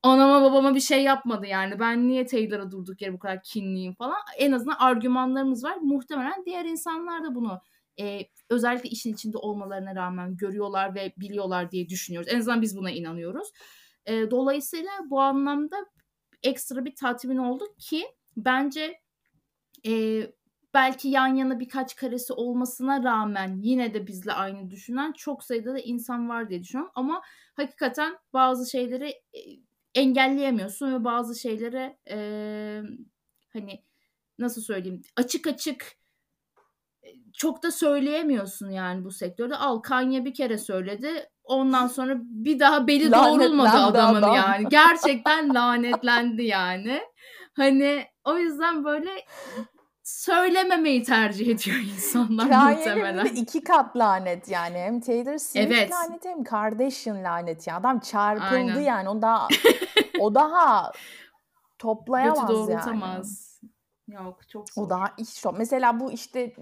anama 0.03 0.41
babama 0.41 0.75
bir 0.75 0.79
şey 0.79 1.03
yapmadı 1.03 1.45
yani. 1.45 1.79
Ben 1.79 2.07
niye 2.07 2.25
Taylor'a 2.25 2.71
durduk 2.71 3.01
yere 3.01 3.13
bu 3.13 3.19
kadar 3.19 3.43
kinliyim 3.43 3.93
falan. 3.93 4.17
En 4.37 4.51
azından 4.51 4.75
argümanlarımız 4.79 5.63
var. 5.63 5.77
Muhtemelen 5.81 6.45
diğer 6.45 6.65
insanlar 6.65 7.23
da 7.23 7.35
bunu 7.35 7.61
e, 7.99 8.19
özellikle 8.49 8.89
işin 8.89 9.13
içinde 9.13 9.37
olmalarına 9.37 9.95
rağmen 9.95 10.37
görüyorlar 10.37 10.95
ve 10.95 11.13
biliyorlar 11.17 11.71
diye 11.71 11.89
düşünüyoruz. 11.89 12.29
En 12.33 12.39
azından 12.39 12.61
biz 12.61 12.77
buna 12.77 12.91
inanıyoruz. 12.91 13.47
E, 14.05 14.31
dolayısıyla 14.31 14.91
bu 15.05 15.21
anlamda 15.21 15.85
ekstra 16.43 16.85
bir 16.85 16.95
tatmin 16.95 17.37
olduk 17.37 17.79
ki 17.79 18.05
bence 18.37 18.99
e, 19.85 20.21
belki 20.73 21.07
yan 21.07 21.27
yana 21.27 21.59
birkaç 21.59 21.95
karesi 21.95 22.33
olmasına 22.33 23.03
rağmen 23.03 23.57
yine 23.61 23.93
de 23.93 24.07
bizle 24.07 24.33
aynı 24.33 24.71
düşünen 24.71 25.11
çok 25.11 25.43
sayıda 25.43 25.73
da 25.73 25.79
insan 25.79 26.29
var 26.29 26.49
diye 26.49 26.63
düşünüyorum. 26.63 26.91
Ama 26.95 27.21
hakikaten 27.55 28.17
bazı 28.33 28.71
şeyleri 28.71 29.09
e, 29.09 29.39
engelleyemiyorsun 29.95 30.93
ve 30.93 31.03
bazı 31.03 31.39
şeylere 31.39 31.97
e, 32.09 32.17
hani 33.53 33.83
nasıl 34.39 34.61
söyleyeyim 34.61 35.01
açık 35.15 35.47
açık 35.47 35.97
çok 37.33 37.63
da 37.63 37.71
söyleyemiyorsun 37.71 38.69
yani 38.69 39.03
bu 39.03 39.11
sektörde. 39.11 39.55
Al 39.55 39.79
Kanye 39.79 40.25
bir 40.25 40.33
kere 40.33 40.57
söyledi. 40.57 41.29
Ondan 41.43 41.87
sonra 41.87 42.15
bir 42.19 42.59
daha 42.59 42.87
beli 42.87 43.11
doğrulmadı 43.11 43.77
adamın 43.77 44.21
adam. 44.21 44.35
yani. 44.35 44.69
Gerçekten 44.69 45.53
lanetlendi 45.53 46.43
yani. 46.43 47.01
Hani 47.53 48.05
o 48.23 48.37
yüzden 48.37 48.83
böyle 48.83 49.09
söylememeyi 50.13 51.03
tercih 51.03 51.47
ediyor 51.47 51.77
insanlar 51.95 52.71
muhtemelen. 52.71 53.25
iki 53.25 53.63
kat 53.63 53.97
lanet 53.97 54.49
yani. 54.49 54.77
Hem 54.77 54.99
Taylor 54.99 55.37
Swift 55.37 55.71
evet. 55.71 55.91
laneti 55.91 56.29
hem 56.29 56.43
Kardashian 56.43 57.23
laneti. 57.23 57.73
Adam 57.73 57.99
çarpıldı 57.99 58.55
Aynen. 58.55 58.79
yani. 58.79 59.09
O 59.09 59.21
daha 59.21 59.47
o 60.19 60.35
daha 60.35 60.91
toplayamaz 61.79 62.41
Götü 62.41 62.53
doğrultamaz. 62.53 63.59
yani. 63.61 64.23
Yok 64.23 64.49
çok 64.49 64.69
zor. 64.69 64.83
O 64.83 64.89
daha 64.89 65.13
iş 65.17 65.43
Mesela 65.57 65.99
bu 65.99 66.11
işte 66.11 66.53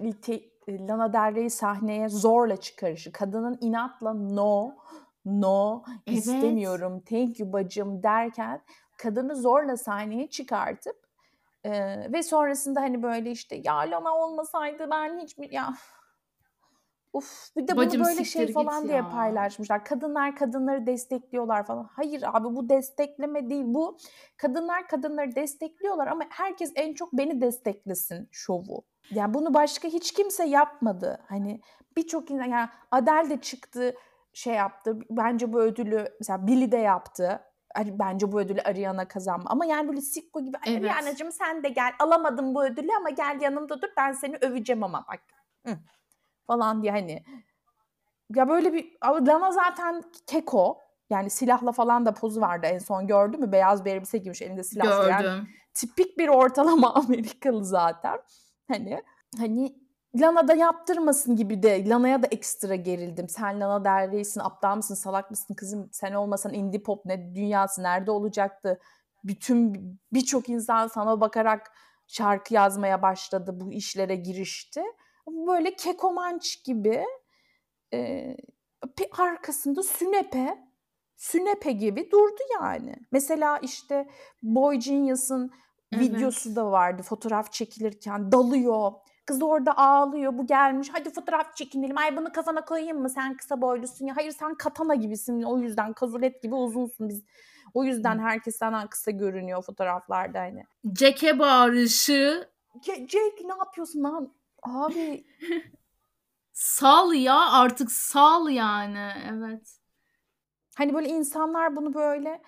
Lana 0.69 1.13
Del 1.13 1.35
Rey 1.35 1.49
sahneye 1.49 2.09
zorla 2.09 2.57
çıkarışı. 2.57 3.11
Kadının 3.11 3.57
inatla 3.61 4.13
no, 4.13 4.75
no, 5.25 5.83
evet. 6.07 6.17
istemiyorum, 6.17 7.03
thank 7.09 7.39
you 7.39 7.53
bacım 7.53 8.03
derken 8.03 8.61
kadını 8.97 9.35
zorla 9.35 9.77
sahneye 9.77 10.29
çıkartıp 10.29 11.00
e, 11.64 11.72
ve 12.14 12.24
sonrasında 12.24 12.82
hani 12.82 13.03
böyle 13.03 13.32
işte 13.32 13.62
ya 13.64 13.76
Lana 13.76 14.16
olmasaydı 14.18 14.89
ben 14.91 15.20
hiçbir 15.20 15.51
ya 15.51 15.74
Uf 17.14 17.55
bir 17.55 17.68
de 17.68 17.78
Bacım 17.78 18.01
bunu 18.01 18.07
böyle 18.07 18.24
şey 18.24 18.53
falan 18.53 18.88
diye 18.88 19.01
paylaşmışlar. 19.01 19.86
Kadınlar 19.86 20.36
kadınları 20.36 20.88
destekliyorlar 20.88 21.66
falan. 21.66 21.89
Hayır 21.91 22.24
abi 22.26 22.55
bu 22.55 22.70
destekleme 22.70 23.49
değil. 23.49 23.64
Bu 23.68 23.97
kadınlar 24.38 24.88
kadınları 24.88 25.36
destekliyorlar 25.36 26.07
ama 26.07 26.24
herkes 26.30 26.72
en 26.76 26.93
çok 26.93 27.14
beni 27.14 27.41
desteklesin 27.41 28.30
şovu. 28.32 28.84
Yani 29.09 29.34
bunu 29.34 29.53
başka 29.53 29.88
hiç 29.88 30.14
kimse 30.14 30.45
yapmadı. 30.45 31.22
Hani 31.28 31.62
birçok 31.97 32.32
insan 32.32 32.45
yani 32.45 32.70
Adele 32.91 33.30
de 33.30 33.41
çıktı 33.41 33.95
şey 34.34 34.53
yaptı. 34.53 34.99
Bence 35.09 35.53
bu 35.53 35.62
ödülü 35.62 36.16
mesela 36.20 36.47
Billy 36.47 36.72
de 36.72 36.78
yaptı. 36.78 37.41
Bence 37.78 38.32
bu 38.32 38.39
ödülü 38.39 38.61
Ariana 38.61 39.07
kazanma. 39.07 39.49
Ama 39.49 39.65
yani 39.65 39.88
böyle 39.88 40.01
Sikko 40.01 40.41
gibi 40.45 40.57
evet. 40.67 40.91
Ariana'cığım 40.91 41.32
sen 41.32 41.63
de 41.63 41.69
gel. 41.69 41.91
Alamadım 41.99 42.55
bu 42.55 42.65
ödülü 42.65 42.89
ama 42.97 43.09
gel 43.09 43.38
yanımda 43.41 43.82
dur 43.82 43.88
ben 43.97 44.11
seni 44.11 44.38
öveceğim 44.41 44.84
ama 44.84 45.05
bak. 45.07 45.19
Hı. 45.67 45.78
Falan 46.47 46.82
diye 46.82 46.91
hani. 46.91 47.24
Ya 48.36 48.49
böyle 48.49 48.74
bir 48.74 48.97
Lana 49.03 49.51
zaten 49.51 50.03
keko. 50.28 50.78
Yani 51.09 51.30
silahla 51.30 51.72
falan 51.72 52.05
da 52.05 52.13
pozu 52.13 52.41
vardı 52.41 52.67
en 52.67 52.78
son 52.78 53.07
gördün 53.07 53.39
mü? 53.39 53.51
Beyaz 53.51 53.86
bir 53.86 53.91
elbise 53.91 54.17
giymiş 54.17 54.41
elinde 54.41 54.63
silah. 54.63 54.86
Gördüm. 54.86 55.09
Yani 55.09 55.47
tipik 55.74 56.17
bir 56.17 56.28
ortalama 56.28 56.93
Amerikalı 56.95 57.65
zaten. 57.65 58.19
Hani 58.67 59.01
hani 59.38 59.80
Lana 60.16 60.47
da 60.47 60.53
yaptırmasın 60.53 61.36
gibi 61.36 61.64
de 61.64 61.89
Lana'ya 61.89 62.24
da 62.24 62.28
ekstra 62.28 62.76
gerildim. 62.76 63.30
Sen 63.30 63.59
Lana 63.59 63.86
Del 63.86 64.12
Rey'sin, 64.12 64.39
aptal 64.39 64.76
mısın, 64.76 64.95
salak 64.95 65.32
mısın 65.32 65.53
kızım? 65.53 65.89
Sen 65.91 66.14
olmasan 66.14 66.53
indie 66.53 66.84
pop 66.84 67.05
ne 67.05 67.36
dünyası 67.36 67.84
nerede 67.84 68.12
olacaktı? 68.12 68.80
Bütün 69.24 69.74
birçok 70.14 70.49
insan 70.49 70.88
sana 70.88 71.22
bakarak 71.22 71.72
şarkı 72.07 72.53
yazmaya 72.53 73.01
başladı, 73.01 73.51
bu 73.53 73.74
işlere 73.74 74.16
girişti. 74.16 74.84
Böyle 75.28 75.76
kekomanç 75.76 76.64
gibi 76.64 77.03
e, 77.93 78.38
arkasında 79.18 79.84
sünepe, 79.84 80.57
sünepe 81.18 81.72
gibi 81.72 82.12
durdu 82.12 82.41
yani. 82.62 82.95
Mesela 83.12 83.57
işte 83.57 84.09
Boy 84.43 84.76
Genius'ın 84.76 85.51
evet. 85.91 86.03
videosu 86.03 86.55
da 86.55 86.72
vardı 86.72 87.03
fotoğraf 87.03 87.51
çekilirken 87.51 88.32
dalıyor 88.32 88.91
Kız 89.26 89.41
orada 89.41 89.78
ağlıyor. 89.78 90.38
Bu 90.38 90.47
gelmiş. 90.47 90.89
Hadi 90.93 91.09
fotoğraf 91.09 91.55
çekinelim. 91.55 91.97
Ay 91.97 92.17
bunu 92.17 92.32
kafana 92.32 92.65
koyayım 92.65 93.01
mı? 93.01 93.09
Sen 93.09 93.38
kısa 93.38 93.61
boylusun 93.61 94.05
ya. 94.05 94.17
Hayır 94.17 94.32
sen 94.32 94.55
katana 94.55 94.95
gibisin. 94.95 95.41
O 95.41 95.59
yüzden 95.59 95.93
kazulet 95.93 96.43
gibi 96.43 96.55
uzunsun. 96.55 97.09
Biz 97.09 97.24
o 97.74 97.84
yüzden 97.84 98.19
herkes 98.19 98.55
senden 98.57 98.88
kısa 98.88 99.11
görünüyor 99.11 99.61
fotoğraflarda 99.63 100.39
hani. 100.39 100.63
Jack'e 100.99 101.39
bağırışı. 101.39 102.49
Jack 102.86 103.41
ne 103.43 103.53
yapıyorsun 103.59 104.03
lan? 104.03 104.34
Abi. 104.63 105.26
sal 106.53 107.13
ya 107.13 107.51
artık 107.51 107.91
sal 107.91 108.49
yani. 108.49 109.11
Evet. 109.32 109.78
Hani 110.76 110.93
böyle 110.93 111.09
insanlar 111.09 111.76
bunu 111.76 111.93
böyle 111.93 112.41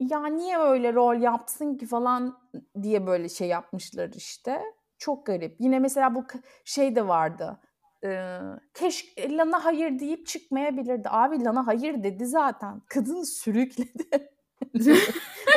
ya 0.00 0.26
niye 0.26 0.58
öyle 0.58 0.92
rol 0.92 1.20
yapsın 1.20 1.74
ki 1.74 1.86
falan 1.86 2.38
diye 2.82 3.06
böyle 3.06 3.28
şey 3.28 3.48
yapmışlar 3.48 4.10
işte. 4.16 4.62
Çok 5.00 5.26
garip. 5.26 5.56
Yine 5.58 5.78
mesela 5.78 6.14
bu 6.14 6.24
şey 6.64 6.96
de 6.96 7.08
vardı. 7.08 7.60
Ee, 8.04 8.38
keşke 8.74 9.36
Lana 9.36 9.64
hayır 9.64 9.98
deyip 9.98 10.26
çıkmayabilirdi. 10.26 11.08
Abi 11.10 11.44
Lana 11.44 11.66
hayır 11.66 12.02
dedi 12.02 12.26
zaten. 12.26 12.82
Kadın 12.88 13.22
sürükledi. 13.22 14.30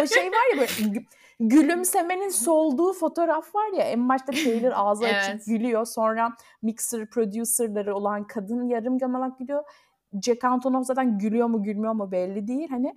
o 0.02 0.08
şey 0.08 0.32
var 0.32 0.54
ya 0.54 0.60
böyle 0.60 1.04
gülümsemenin 1.39 2.30
solduğu 2.30 2.94
fotoğraf 2.94 3.56
var 3.56 3.78
ya 3.78 3.84
en 3.84 4.10
başta 4.10 4.32
Taylor 4.32 4.72
ağzı 4.76 5.06
evet. 5.06 5.16
açık 5.16 5.46
gülüyor 5.46 5.86
sonra 5.86 6.34
mixer 6.62 7.10
producerları 7.10 7.96
olan 7.96 8.28
kadın 8.28 8.68
yarım 8.68 8.98
gamalak 8.98 9.39
gülüyor. 9.39 9.64
Jack 10.22 10.44
Antonoff 10.44 10.86
zaten 10.86 11.18
gülüyor 11.18 11.48
mu 11.48 11.64
gülmüyor 11.64 11.94
mu 11.94 12.12
belli 12.12 12.48
değil. 12.48 12.70
Hani 12.70 12.96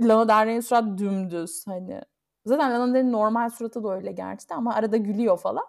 Lana 0.00 0.28
Del 0.28 0.46
Rey'in 0.46 0.60
surat 0.60 0.98
dümdüz 0.98 1.66
hani. 1.66 2.00
Zaten 2.46 2.72
Lana 2.72 2.94
Del'in 2.94 3.12
normal 3.12 3.50
suratı 3.50 3.84
da 3.84 3.94
öyle 3.94 4.12
gerçekten 4.12 4.56
ama 4.56 4.74
arada 4.74 4.96
gülüyor 4.96 5.38
falan. 5.38 5.64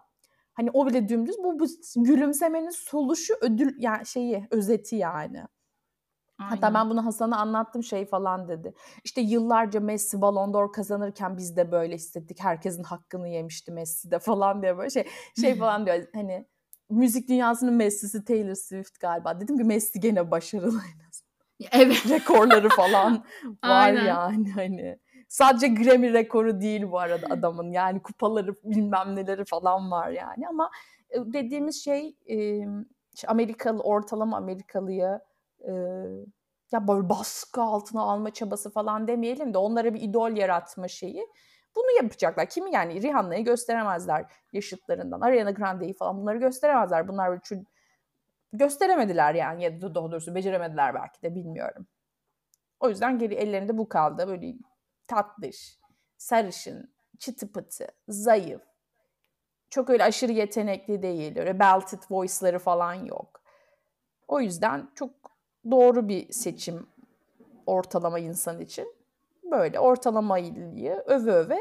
Hani 0.53 0.69
o 0.73 0.87
bile 0.87 1.09
dümdüz. 1.09 1.35
Bu, 1.43 1.59
bu 1.59 1.65
gülümsemenin 1.95 2.69
soluşu 2.69 3.33
ödül 3.41 3.75
yani 3.77 4.05
şeyi 4.05 4.47
özeti 4.51 4.95
yani. 4.95 5.43
Aynen. 6.39 6.55
Hatta 6.55 6.73
ben 6.73 6.89
bunu 6.89 7.05
Hasan'a 7.05 7.37
anlattım 7.37 7.83
şey 7.83 8.05
falan 8.05 8.47
dedi. 8.47 8.73
İşte 9.03 9.21
yıllarca 9.21 9.79
Messi 9.79 10.21
Ballon 10.21 10.53
d'Or 10.53 10.71
kazanırken 10.73 11.37
biz 11.37 11.57
de 11.57 11.71
böyle 11.71 11.95
hissettik. 11.95 12.43
Herkesin 12.43 12.83
hakkını 12.83 13.27
yemişti 13.27 13.71
Messi 13.71 14.11
de 14.11 14.19
falan 14.19 14.61
diye 14.61 14.77
böyle 14.77 14.89
şey 14.89 15.07
şey 15.41 15.57
falan 15.57 15.85
diyor. 15.85 16.03
Hani 16.13 16.47
müzik 16.89 17.29
dünyasının 17.29 17.73
Messi'si 17.73 18.25
Taylor 18.25 18.55
Swift 18.55 18.99
galiba. 18.99 19.39
Dedim 19.39 19.57
ki 19.57 19.63
Messi 19.63 19.99
gene 19.99 20.31
başarılı 20.31 20.81
en 20.93 21.03
Evet. 21.71 22.09
Rekorları 22.09 22.69
falan 22.69 23.25
var 23.63 23.83
Aynen. 23.83 24.05
yani 24.05 24.51
hani. 24.51 24.99
Sadece 25.33 25.67
Grammy 25.67 26.13
rekoru 26.13 26.61
değil 26.61 26.91
bu 26.91 26.99
arada 26.99 27.27
adamın. 27.29 27.71
Yani 27.71 28.01
kupaları 28.01 28.55
bilmem 28.63 29.15
neleri 29.15 29.45
falan 29.45 29.91
var 29.91 30.09
yani 30.09 30.47
ama 30.47 30.71
dediğimiz 31.11 31.83
şey 31.83 32.15
Amerikalı 33.27 33.83
ortalama 33.83 34.37
Amerikalıya 34.37 35.21
ya 36.71 36.87
böyle 36.87 37.09
baskı 37.09 37.61
altına 37.61 38.01
alma 38.01 38.33
çabası 38.33 38.71
falan 38.71 39.07
demeyelim 39.07 39.53
de 39.53 39.57
onlara 39.57 39.93
bir 39.93 40.01
idol 40.01 40.31
yaratma 40.31 40.87
şeyi. 40.87 41.27
Bunu 41.75 41.91
yapacaklar. 42.03 42.49
Kimi 42.49 42.73
yani 42.73 43.01
Rihanna'yı 43.01 43.45
gösteremezler 43.45 44.25
yaşıtlarından. 44.51 45.21
Ariana 45.21 45.51
Grande'yi 45.51 45.93
falan 45.93 46.17
bunları 46.21 46.37
gösteremezler. 46.37 47.07
Bunlar 47.07 47.29
böyle 47.29 47.41
çü- 47.41 47.65
gösteremediler 48.53 49.35
yani 49.35 49.63
ya 49.63 49.81
da 49.81 49.95
doğrusu 49.95 50.35
beceremediler 50.35 50.95
belki 50.95 51.21
de 51.21 51.35
bilmiyorum. 51.35 51.87
O 52.79 52.89
yüzden 52.89 53.19
geri 53.19 53.33
ellerinde 53.33 53.77
bu 53.77 53.89
kaldı. 53.89 54.27
Böyle 54.27 54.55
tatlış, 55.07 55.79
sarışın, 56.17 56.93
çıtı 57.19 57.51
pıtı, 57.51 57.87
zayıf. 58.07 58.61
Çok 59.69 59.89
öyle 59.89 60.03
aşırı 60.03 60.31
yetenekli 60.31 61.01
değil. 61.01 61.37
Öyle 61.37 61.59
belted 61.59 61.99
voice'ları 62.09 62.59
falan 62.59 62.93
yok. 62.93 63.41
O 64.27 64.41
yüzden 64.41 64.89
çok 64.95 65.09
doğru 65.71 66.07
bir 66.07 66.33
seçim 66.33 66.87
ortalama 67.65 68.19
insan 68.19 68.59
için. 68.59 68.95
Böyle 69.51 69.79
ortalamayı 69.79 71.03
öve 71.05 71.31
öve 71.31 71.59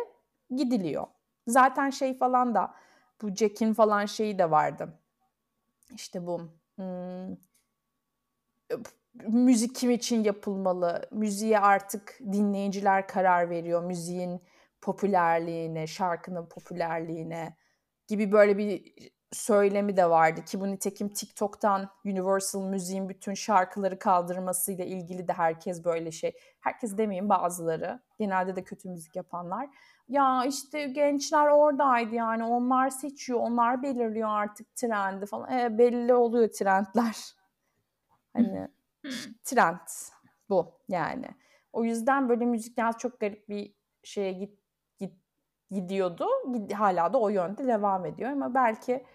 gidiliyor. 0.51 1.07
Zaten 1.47 1.90
şey 1.90 2.18
falan 2.18 2.55
da 2.55 2.74
bu 3.22 3.34
Jack'in 3.34 3.72
falan 3.72 4.07
şeyi 4.07 4.38
de 4.38 4.51
vardı. 4.51 4.99
İşte 5.95 6.26
bu 6.26 6.40
hmm, 6.76 7.36
müzik 9.15 9.75
kim 9.75 9.91
için 9.91 10.25
yapılmalı? 10.25 11.09
Müziğe 11.11 11.59
artık 11.59 12.19
dinleyiciler 12.33 13.09
karar 13.09 13.51
veriyor. 13.51 13.85
Müziğin 13.85 14.43
popülerliğine, 14.81 15.87
şarkının 15.87 16.49
popülerliğine 16.49 17.57
gibi 18.09 18.33
böyle 18.33 18.59
bir 18.59 18.93
söylemi 19.33 19.97
de 19.97 20.11
vardı 20.11 20.45
ki 20.45 20.61
bu 20.61 20.67
nitekim 20.67 21.09
TikTok'tan 21.09 21.91
Universal 22.05 22.63
Müziğin 22.63 23.09
bütün 23.09 23.35
şarkıları 23.35 23.99
kaldırmasıyla 23.99 24.85
ilgili 24.85 25.29
de 25.29 25.33
herkes 25.33 25.85
böyle 25.85 26.13
şey. 26.13 26.33
Herkes 26.61 26.99
demeyeyim 26.99 27.29
bazıları. 27.29 28.01
Genelde 28.19 28.57
de 28.57 28.65
kötü 28.65 28.89
müzik 28.89 29.17
yapanlar. 29.17 29.69
Ya 30.09 30.45
işte 30.45 30.85
gençler 30.85 31.47
oradaydı 31.47 32.15
yani 32.15 32.45
onlar 32.45 32.91
seçiyor, 32.91 33.41
onlar 33.41 33.83
belirliyor 33.83 34.29
artık 34.29 34.77
trendi 34.77 35.27
falan. 35.27 35.59
E, 35.59 35.79
belli 35.79 36.15
oluyor 36.15 36.49
trendler. 36.49 37.17
Hani 38.33 38.69
trend 39.45 39.89
bu 40.49 40.81
yani. 40.89 41.27
O 41.73 41.85
yüzden 41.85 42.29
böyle 42.29 42.45
müzik 42.45 42.79
yani 42.79 42.95
çok 42.99 43.21
garip 43.21 43.49
bir 43.49 43.75
şeye 44.03 44.33
git, 44.33 44.59
git 44.99 45.15
gidiyordu. 45.71 46.27
Hala 46.75 47.13
da 47.13 47.21
o 47.21 47.29
yönde 47.29 47.67
devam 47.67 48.07
ediyor 48.07 48.31
ama 48.31 48.55
belki 48.55 49.07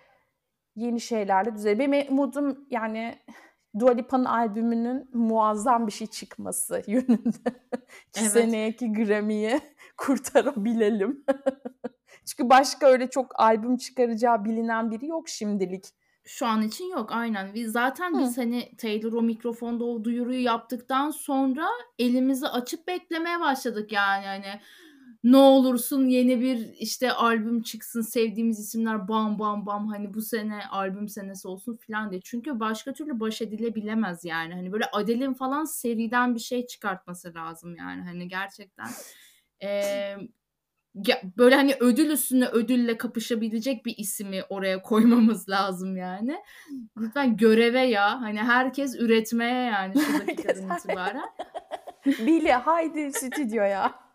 yeni 0.76 1.02
şeylerle 1.02 1.56
düzelir. 1.56 1.80
Benim 1.80 2.14
umudum 2.14 2.66
yani 2.70 3.20
Dua 3.80 3.92
Lipa'nın 3.92 4.26
albümünün 4.26 5.10
muazzam 5.14 5.88
bir 5.88 5.92
şey 5.92 6.08
çıkması 6.08 6.84
yönünde. 6.88 7.50
İki 8.08 8.22
evet. 8.22 8.32
seneyeki 8.32 8.94
Grammy'yi 8.94 9.62
kurtarabilelim. 9.98 11.26
Çünkü 12.26 12.50
başka 12.50 12.88
öyle 12.88 13.10
çok 13.10 13.40
albüm 13.40 13.78
çıkaracağı 13.78 14.46
bilinen 14.46 14.92
biri 14.92 15.08
yok 15.08 15.30
şimdilik. 15.30 15.86
Şu 16.28 16.46
an 16.46 16.62
için 16.62 16.90
yok 16.90 17.12
aynen. 17.12 17.54
Biz 17.54 17.72
zaten 17.72 18.14
Hı. 18.14 18.20
biz 18.20 18.38
hani 18.38 18.76
Taylor 18.78 19.14
o 19.14 19.22
mikrofonda 19.22 19.84
o 19.84 20.04
duyuruyu 20.04 20.44
yaptıktan 20.44 21.12
sonra 21.12 21.68
elimizi 22.00 22.48
açıp 22.48 22.88
beklemeye 22.88 23.40
başladık 23.40 23.92
yani 23.92 24.26
hani 24.26 24.60
ne 25.24 25.38
olursun 25.38 26.08
yeni 26.08 26.42
bir 26.42 26.74
işte 26.74 27.12
albüm 27.12 27.62
çıksın 27.62 28.02
sevdiğimiz 28.02 28.60
isimler 28.60 29.08
bam 29.08 29.40
bam 29.40 29.66
bam 29.66 29.88
hani 29.88 30.14
bu 30.14 30.22
sene 30.22 30.60
albüm 30.72 31.10
senesi 31.10 31.48
olsun 31.48 31.78
filan 31.78 32.12
diye. 32.12 32.22
Çünkü 32.24 32.60
başka 32.60 32.94
türlü 32.94 33.20
baş 33.20 33.42
edilebilemez 33.42 34.26
yani. 34.26 34.54
Hani 34.54 34.72
böyle 34.72 34.86
Adele'in 34.92 35.34
falan 35.34 35.66
seriden 35.66 36.36
bir 36.36 36.40
şey 36.40 36.68
çıkartması 36.68 37.34
lazım 37.34 37.76
yani. 37.76 38.02
Hani 38.02 38.28
gerçekten 38.28 38.90
ee, 41.10 41.22
böyle 41.38 41.56
hani 41.56 41.76
ödül 41.80 42.10
üstüne 42.10 42.48
ödülle 42.48 42.98
kapışabilecek 42.98 43.86
bir 43.86 43.96
ismi 43.98 44.44
oraya 44.50 44.82
koymamız 44.82 45.50
lazım 45.50 45.98
yani. 45.98 46.38
Lütfen 46.98 47.38
göreve 47.38 47.82
ya. 47.82 48.22
Hani 48.22 48.40
herkes 48.40 48.96
üretmeye 48.96 49.64
yani 49.64 49.94
şu 50.06 50.28
dakikadan 50.28 50.78
itibaren. 50.78 51.30
Billy 52.06 52.52
haydi 52.52 53.14
stüdyoya. 53.14 54.08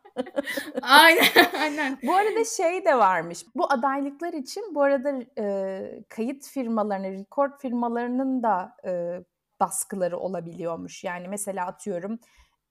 aynen, 0.83 1.25
aynen. 1.61 1.99
Bu 2.03 2.15
arada 2.15 2.45
şey 2.45 2.85
de 2.85 2.99
varmış. 2.99 3.45
Bu 3.55 3.73
adaylıklar 3.73 4.33
için 4.33 4.75
bu 4.75 4.83
arada 4.83 5.25
e, 5.39 6.05
kayıt 6.09 6.47
firmalarının, 6.47 7.13
record 7.13 7.61
firmalarının 7.61 8.43
da 8.43 8.77
e, 8.87 9.21
baskıları 9.61 10.19
olabiliyormuş. 10.19 11.05
Yani 11.05 11.29
mesela 11.29 11.67
atıyorum 11.67 12.19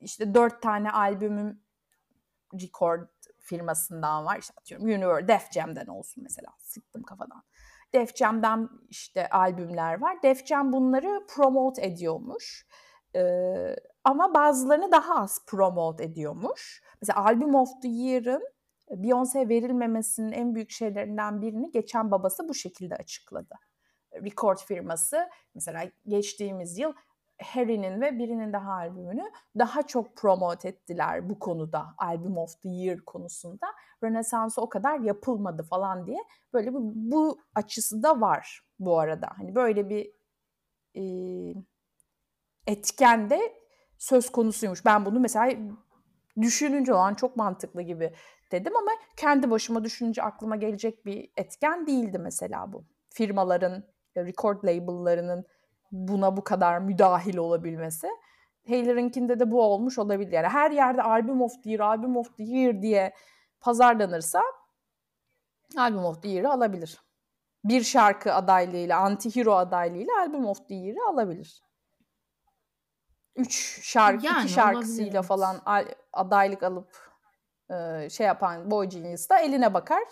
işte 0.01 0.33
dört 0.33 0.61
tane 0.61 0.91
albümüm 0.91 1.61
record 2.53 3.07
firmasından 3.41 4.25
var. 4.25 4.37
İşte 4.39 4.53
atıyorum 4.57 4.85
Universal, 4.87 5.27
Def 5.27 5.51
Jam'den 5.51 5.87
olsun 5.87 6.23
mesela. 6.23 6.49
Sıktım 6.57 7.03
kafadan. 7.03 7.43
Def 7.93 8.15
Jam'den 8.15 8.69
işte 8.89 9.29
albümler 9.29 10.01
var. 10.01 10.23
Def 10.23 10.45
Jam 10.45 10.73
bunları 10.73 11.25
promote 11.27 11.85
ediyormuş. 11.85 12.65
Ee, 13.15 13.75
ama 14.03 14.33
bazılarını 14.33 14.91
daha 14.91 15.15
az 15.15 15.45
promote 15.47 16.03
ediyormuş. 16.03 16.83
Mesela 17.01 17.25
Album 17.25 17.55
of 17.55 17.69
the 17.81 17.87
Year'ın 17.87 18.43
Beyoncé 18.91 19.49
verilmemesinin 19.49 20.31
en 20.31 20.55
büyük 20.55 20.71
şeylerinden 20.71 21.41
birini 21.41 21.71
geçen 21.71 22.11
babası 22.11 22.49
bu 22.49 22.53
şekilde 22.53 22.95
açıkladı. 22.95 23.55
Record 24.13 24.57
firması 24.57 25.29
mesela 25.55 25.83
geçtiğimiz 26.07 26.77
yıl 26.77 26.93
Harry'nin 27.43 28.01
ve 28.01 28.19
birinin 28.19 28.53
daha 28.53 28.71
albümünü 28.71 29.31
daha 29.59 29.83
çok 29.83 30.15
promote 30.15 30.69
ettiler 30.69 31.29
bu 31.29 31.39
konuda. 31.39 31.85
Album 31.97 32.37
of 32.37 32.61
the 32.61 32.69
Year 32.69 32.99
konusunda. 32.99 33.67
Rönesans'ı 34.03 34.61
o 34.61 34.69
kadar 34.69 34.99
yapılmadı 34.99 35.63
falan 35.63 36.07
diye. 36.07 36.19
Böyle 36.53 36.73
bu, 36.73 36.79
bu 36.95 37.39
açısı 37.55 38.03
da 38.03 38.21
var 38.21 38.61
bu 38.79 38.99
arada. 38.99 39.29
Hani 39.37 39.55
böyle 39.55 39.89
bir 39.89 40.11
e, 40.95 41.03
etken 42.67 43.29
de 43.29 43.53
söz 43.97 44.31
konusuymuş. 44.31 44.85
Ben 44.85 45.05
bunu 45.05 45.19
mesela 45.19 45.51
düşününce 46.41 46.93
olan 46.93 47.13
çok 47.13 47.35
mantıklı 47.35 47.81
gibi 47.81 48.13
dedim 48.51 48.75
ama 48.75 48.91
kendi 49.17 49.51
başıma 49.51 49.83
düşününce 49.83 50.23
aklıma 50.23 50.55
gelecek 50.55 51.05
bir 51.05 51.31
etken 51.37 51.87
değildi 51.87 52.19
mesela 52.19 52.73
bu. 52.73 52.85
Firmaların, 53.09 53.83
record 54.17 54.63
label'larının 54.63 55.45
buna 55.91 56.37
bu 56.37 56.43
kadar 56.43 56.79
müdahil 56.79 57.37
olabilmesi. 57.37 58.07
Taylor'ınkinde 58.67 59.39
de 59.39 59.51
bu 59.51 59.61
olmuş 59.61 59.99
olabilir. 59.99 60.31
Yani 60.31 60.47
her 60.47 60.71
yerde 60.71 61.03
Album 61.03 61.41
of 61.41 61.63
the 61.63 61.69
Year, 61.69 61.79
Album 61.79 62.17
of 62.17 62.37
the 62.37 62.43
Year 62.43 62.81
diye 62.81 63.13
pazarlanırsa 63.59 64.41
Album 65.77 66.05
of 66.05 66.21
the 66.21 66.29
Year'ı 66.29 66.51
alabilir. 66.51 67.01
Bir 67.63 67.83
şarkı 67.83 68.33
adaylığıyla, 68.33 68.99
anti-hero 68.99 69.55
adaylığıyla 69.55 70.13
Album 70.19 70.45
of 70.45 70.67
the 70.67 70.75
Year'ı 70.75 71.09
alabilir. 71.09 71.61
Üç 73.35 73.81
şarkı, 73.83 74.25
yani, 74.25 74.43
iki 74.43 74.53
şarkısıyla 74.53 75.11
olabilir. 75.11 75.27
falan 75.27 75.61
adaylık 76.13 76.63
alıp 76.63 77.11
e, 77.69 78.09
şey 78.09 78.27
yapan 78.27 78.71
Boy 78.71 78.89
Genius 78.89 79.29
da 79.29 79.39
eline 79.39 79.73
bakar, 79.73 80.03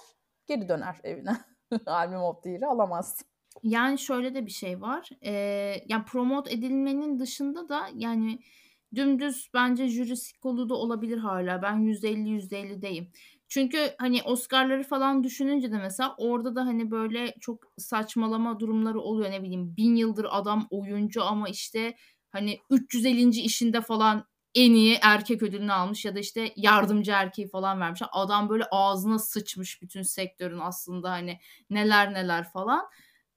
geri 0.47 0.69
döner 0.69 0.99
evine. 1.03 1.37
Album 1.85 2.23
of 2.23 2.43
the 2.43 2.49
Year'ı 2.49 2.67
alamaz. 2.67 3.21
Yani 3.63 3.99
şöyle 3.99 4.35
de 4.35 4.45
bir 4.45 4.51
şey 4.51 4.81
var. 4.81 5.09
Ee, 5.25 5.75
yani 5.87 6.05
promote 6.05 6.53
edilmenin 6.53 7.19
dışında 7.19 7.69
da 7.69 7.89
yani 7.95 8.39
dümdüz 8.95 9.49
bence 9.53 9.87
jüri 9.87 10.13
kolu 10.41 10.69
da 10.69 10.73
olabilir 10.75 11.17
hala. 11.17 11.61
Ben 11.61 11.77
%50 11.77 12.29
%50'deyim. 12.29 13.11
Çünkü 13.47 13.95
hani 13.97 14.23
Oscar'ları 14.23 14.83
falan 14.83 15.23
düşününce 15.23 15.71
de 15.71 15.77
mesela 15.77 16.15
orada 16.17 16.55
da 16.55 16.65
hani 16.65 16.91
böyle 16.91 17.33
çok 17.41 17.63
saçmalama 17.77 18.59
durumları 18.59 18.99
oluyor 19.01 19.31
ne 19.31 19.43
bileyim 19.43 19.77
bin 19.77 19.95
yıldır 19.95 20.27
adam 20.29 20.67
oyuncu 20.69 21.23
ama 21.23 21.49
işte 21.49 21.95
hani 22.31 22.59
350. 22.69 23.29
işinde 23.29 23.81
falan 23.81 24.25
en 24.55 24.71
iyi 24.73 24.97
erkek 25.01 25.43
ödülünü 25.43 25.73
almış 25.73 26.05
ya 26.05 26.15
da 26.15 26.19
işte 26.19 26.53
yardımcı 26.55 27.11
erkeği 27.11 27.47
falan 27.47 27.79
vermiş. 27.79 28.01
Adam 28.11 28.49
böyle 28.49 28.63
ağzına 28.71 29.19
sıçmış 29.19 29.81
bütün 29.81 30.01
sektörün 30.01 30.59
aslında 30.59 31.11
hani 31.11 31.39
neler 31.69 32.13
neler 32.13 32.51
falan. 32.51 32.85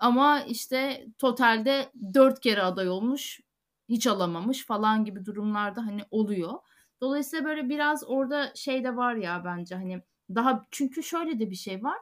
Ama 0.02 0.40
işte 0.40 1.06
totalde 1.18 1.92
dört 2.14 2.40
kere 2.40 2.62
aday 2.62 2.88
olmuş 2.88 3.40
hiç 3.88 4.06
alamamış 4.06 4.66
falan 4.66 5.04
gibi 5.04 5.24
durumlarda 5.24 5.86
hani 5.86 6.02
oluyor. 6.10 6.52
Dolayısıyla 7.00 7.44
böyle 7.44 7.68
biraz 7.68 8.04
orada 8.06 8.52
şey 8.54 8.84
de 8.84 8.96
var 8.96 9.14
ya 9.14 9.42
bence 9.44 9.74
hani 9.74 10.02
daha 10.34 10.66
çünkü 10.70 11.02
şöyle 11.02 11.38
de 11.40 11.50
bir 11.50 11.56
şey 11.56 11.82
var. 11.82 11.98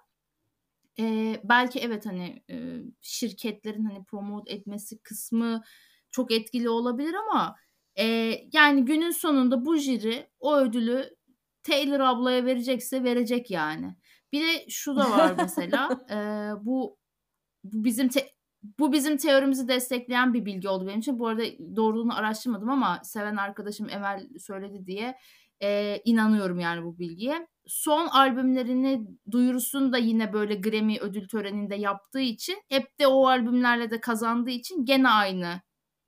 Ee, 0.99 1.41
belki 1.45 1.81
evet 1.81 2.07
hani 2.07 2.43
e, 2.51 2.83
şirketlerin 3.01 3.85
hani 3.85 4.05
promote 4.05 4.53
etmesi 4.53 4.99
kısmı 4.99 5.63
çok 6.11 6.33
etkili 6.33 6.69
olabilir 6.69 7.15
ama 7.15 7.57
e, 7.99 8.05
yani 8.53 8.85
günün 8.85 9.11
sonunda 9.11 9.65
bu 9.65 9.77
jüri 9.77 10.31
o 10.39 10.57
ödülü 10.57 11.17
Taylor 11.63 12.01
ablaya 12.01 12.45
verecekse 12.45 13.05
verecek 13.05 13.51
yani. 13.51 13.97
Bir 14.33 14.41
de 14.41 14.67
şu 14.69 14.97
da 14.97 15.11
var 15.11 15.35
mesela 15.39 15.89
e, 16.11 16.17
bu, 16.67 17.00
bu 17.65 17.85
bizim 17.85 18.09
te- 18.09 18.31
bu 18.79 18.93
bizim 18.93 19.17
teorimizi 19.17 19.69
destekleyen 19.69 20.35
bir 20.35 20.45
bilgi 20.45 20.69
oldu 20.69 20.87
benim 20.87 21.01
için. 21.01 21.19
Bu 21.19 21.29
arada 21.29 21.43
doğruluğunu 21.77 22.17
araştırmadım 22.19 22.71
ama 22.71 23.01
seven 23.05 23.37
arkadaşım 23.37 23.89
Emel 23.89 24.29
söyledi 24.39 24.87
diye 24.87 25.17
e, 25.63 26.01
inanıyorum 26.05 26.61
yani 26.61 26.85
bu 26.85 26.99
bilgiye. 26.99 27.47
Son 27.67 28.07
albümlerini 28.07 29.07
duyurusunu 29.31 29.93
da 29.93 29.99
yine 29.99 30.33
böyle 30.33 30.55
Grammy 30.55 30.99
ödül 31.01 31.29
töreninde 31.29 31.75
yaptığı 31.77 32.21
için 32.21 32.63
hep 32.69 32.99
de 33.01 33.07
o 33.07 33.27
albümlerle 33.27 33.91
de 33.91 34.01
kazandığı 34.01 34.51
için 34.51 34.85
gene 34.85 35.09
aynı 35.09 35.61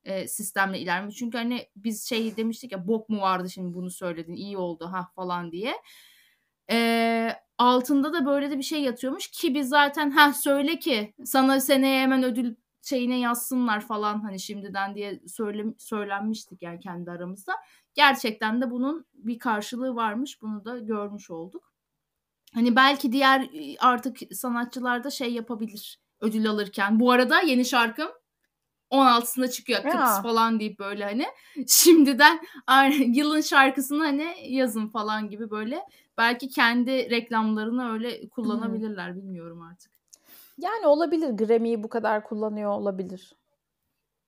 e, 0.04 0.28
sistemle 0.28 0.78
ilerliyor. 0.80 1.12
Çünkü 1.12 1.38
hani 1.38 1.66
biz 1.76 2.08
şey 2.08 2.36
demiştik 2.36 2.72
ya 2.72 2.88
bok 2.88 3.08
mu 3.08 3.20
vardı 3.20 3.50
şimdi 3.50 3.74
bunu 3.74 3.90
söyledin 3.90 4.34
iyi 4.34 4.56
oldu 4.56 4.86
ha 4.92 5.08
falan 5.16 5.52
diye. 5.52 5.74
E, 6.70 7.36
altında 7.58 8.12
da 8.12 8.26
böyle 8.26 8.50
de 8.50 8.58
bir 8.58 8.62
şey 8.62 8.82
yatıyormuş 8.82 9.30
ki 9.30 9.54
biz 9.54 9.68
zaten 9.68 10.10
ha 10.10 10.32
söyle 10.32 10.78
ki 10.78 11.14
sana 11.24 11.60
seneye 11.60 12.00
hemen 12.02 12.22
ödül 12.22 12.54
şeyine 12.82 13.18
yazsınlar 13.18 13.80
falan 13.80 14.20
hani 14.20 14.40
şimdiden 14.40 14.94
diye 14.94 15.20
söyle, 15.28 15.64
söylenmiştik 15.78 16.62
yani 16.62 16.80
kendi 16.80 17.10
aramızda. 17.10 17.52
Gerçekten 17.94 18.60
de 18.62 18.70
bunun 18.70 19.06
bir 19.14 19.38
karşılığı 19.38 19.96
varmış. 19.96 20.42
Bunu 20.42 20.64
da 20.64 20.78
görmüş 20.78 21.30
olduk. 21.30 21.72
Hani 22.54 22.76
belki 22.76 23.12
diğer 23.12 23.50
artık 23.80 24.18
sanatçılar 24.32 25.04
da 25.04 25.10
şey 25.10 25.32
yapabilir 25.32 26.00
ödül 26.20 26.50
alırken. 26.50 27.00
Bu 27.00 27.10
arada 27.10 27.40
yeni 27.40 27.64
şarkım 27.64 28.08
16'sında 28.90 29.50
çıkıyor 29.50 29.82
kıps 29.82 30.22
falan 30.22 30.60
deyip 30.60 30.78
böyle 30.78 31.04
hani 31.04 31.26
şimdiden 31.68 32.40
yılın 33.06 33.40
şarkısını 33.40 34.04
hani 34.04 34.34
yazın 34.48 34.88
falan 34.88 35.30
gibi 35.30 35.50
böyle 35.50 35.82
belki 36.22 36.48
kendi 36.48 37.10
reklamlarını 37.10 37.92
öyle 37.92 38.28
kullanabilirler 38.28 39.08
hmm. 39.08 39.16
bilmiyorum 39.16 39.62
artık. 39.62 39.92
Yani 40.58 40.86
olabilir 40.86 41.30
Grammy'yi 41.30 41.82
bu 41.82 41.88
kadar 41.88 42.24
kullanıyor 42.24 42.70
olabilir. 42.70 43.36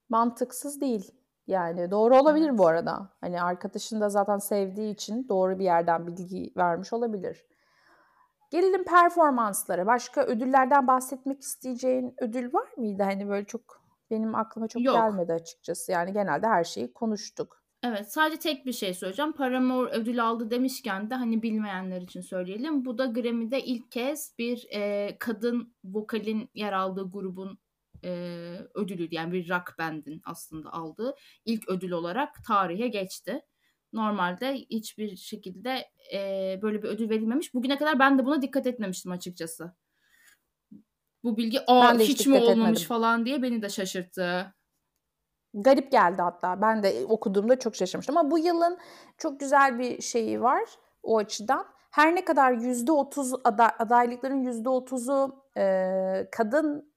Mantıksız 0.09 0.81
değil. 0.81 1.11
Yani 1.47 1.91
doğru 1.91 2.17
olabilir 2.17 2.49
evet. 2.49 2.59
bu 2.59 2.67
arada. 2.67 3.09
Hani 3.21 3.41
arkadaşın 3.41 4.01
da 4.01 4.09
zaten 4.09 4.37
sevdiği 4.37 4.93
için 4.93 5.27
doğru 5.29 5.59
bir 5.59 5.63
yerden 5.63 6.07
bilgi 6.07 6.53
vermiş 6.57 6.93
olabilir. 6.93 7.45
Gelelim 8.51 8.83
performanslara. 8.83 9.85
Başka 9.85 10.21
ödüllerden 10.21 10.87
bahsetmek 10.87 11.41
isteyeceğin 11.41 12.13
ödül 12.17 12.53
var 12.53 12.67
mıydı? 12.77 13.03
Hani 13.03 13.29
böyle 13.29 13.45
çok 13.45 13.81
benim 14.11 14.35
aklıma 14.35 14.67
çok 14.67 14.83
Yok. 14.83 14.95
gelmedi 14.95 15.33
açıkçası. 15.33 15.91
Yani 15.91 16.13
genelde 16.13 16.47
her 16.47 16.63
şeyi 16.63 16.93
konuştuk. 16.93 17.64
Evet 17.87 18.11
sadece 18.11 18.39
tek 18.39 18.65
bir 18.65 18.71
şey 18.73 18.93
söyleyeceğim. 18.93 19.33
Paramore 19.33 19.91
ödül 19.91 20.23
aldı 20.23 20.51
demişken 20.51 21.09
de 21.09 21.15
hani 21.15 21.43
bilmeyenler 21.43 22.01
için 22.01 22.21
söyleyelim. 22.21 22.85
Bu 22.85 22.97
da 22.97 23.05
Grammy'de 23.05 23.63
ilk 23.65 23.91
kez 23.91 24.33
bir 24.37 24.67
e, 24.71 25.15
kadın 25.19 25.75
vokalin 25.83 26.49
yer 26.53 26.73
aldığı 26.73 27.09
grubun 27.11 27.59
e, 28.03 28.09
ödülü 28.75 29.07
yani 29.11 29.33
bir 29.33 29.49
rock 29.49 29.79
bandin 29.79 30.21
aslında 30.25 30.73
aldığı 30.73 31.15
ilk 31.45 31.69
ödül 31.69 31.91
olarak 31.91 32.45
tarihe 32.47 32.87
geçti. 32.87 33.41
Normalde 33.93 34.53
hiçbir 34.55 35.15
şekilde 35.15 35.85
e, 36.13 36.19
böyle 36.61 36.83
bir 36.83 36.87
ödül 36.87 37.09
verilmemiş. 37.09 37.53
Bugüne 37.53 37.77
kadar 37.77 37.99
ben 37.99 38.19
de 38.19 38.25
buna 38.25 38.41
dikkat 38.41 38.67
etmemiştim 38.67 39.11
açıkçası. 39.11 39.73
Bu 41.23 41.37
bilgi 41.37 41.59
aa 41.67 41.99
hiç, 41.99 42.09
hiç 42.09 42.27
mi 42.27 42.35
olmamış 42.35 42.69
etmedim. 42.69 42.87
falan 42.87 43.25
diye 43.25 43.41
beni 43.41 43.61
de 43.61 43.69
şaşırttı. 43.69 44.55
Garip 45.55 45.91
geldi 45.91 46.21
hatta. 46.21 46.61
Ben 46.61 46.83
de 46.83 47.05
okuduğumda 47.09 47.59
çok 47.59 47.75
şaşırmıştım. 47.75 48.17
Ama 48.17 48.31
bu 48.31 48.39
yılın 48.39 48.77
çok 49.17 49.39
güzel 49.39 49.79
bir 49.79 50.01
şeyi 50.01 50.41
var 50.41 50.63
o 51.03 51.17
açıdan. 51.17 51.65
Her 51.91 52.15
ne 52.15 52.25
kadar 52.25 52.51
%30 52.51 53.41
aday, 53.43 53.69
adaylıkların 53.79 54.43
%30'u 54.43 55.43
e, 55.57 56.27
kadın 56.31 56.91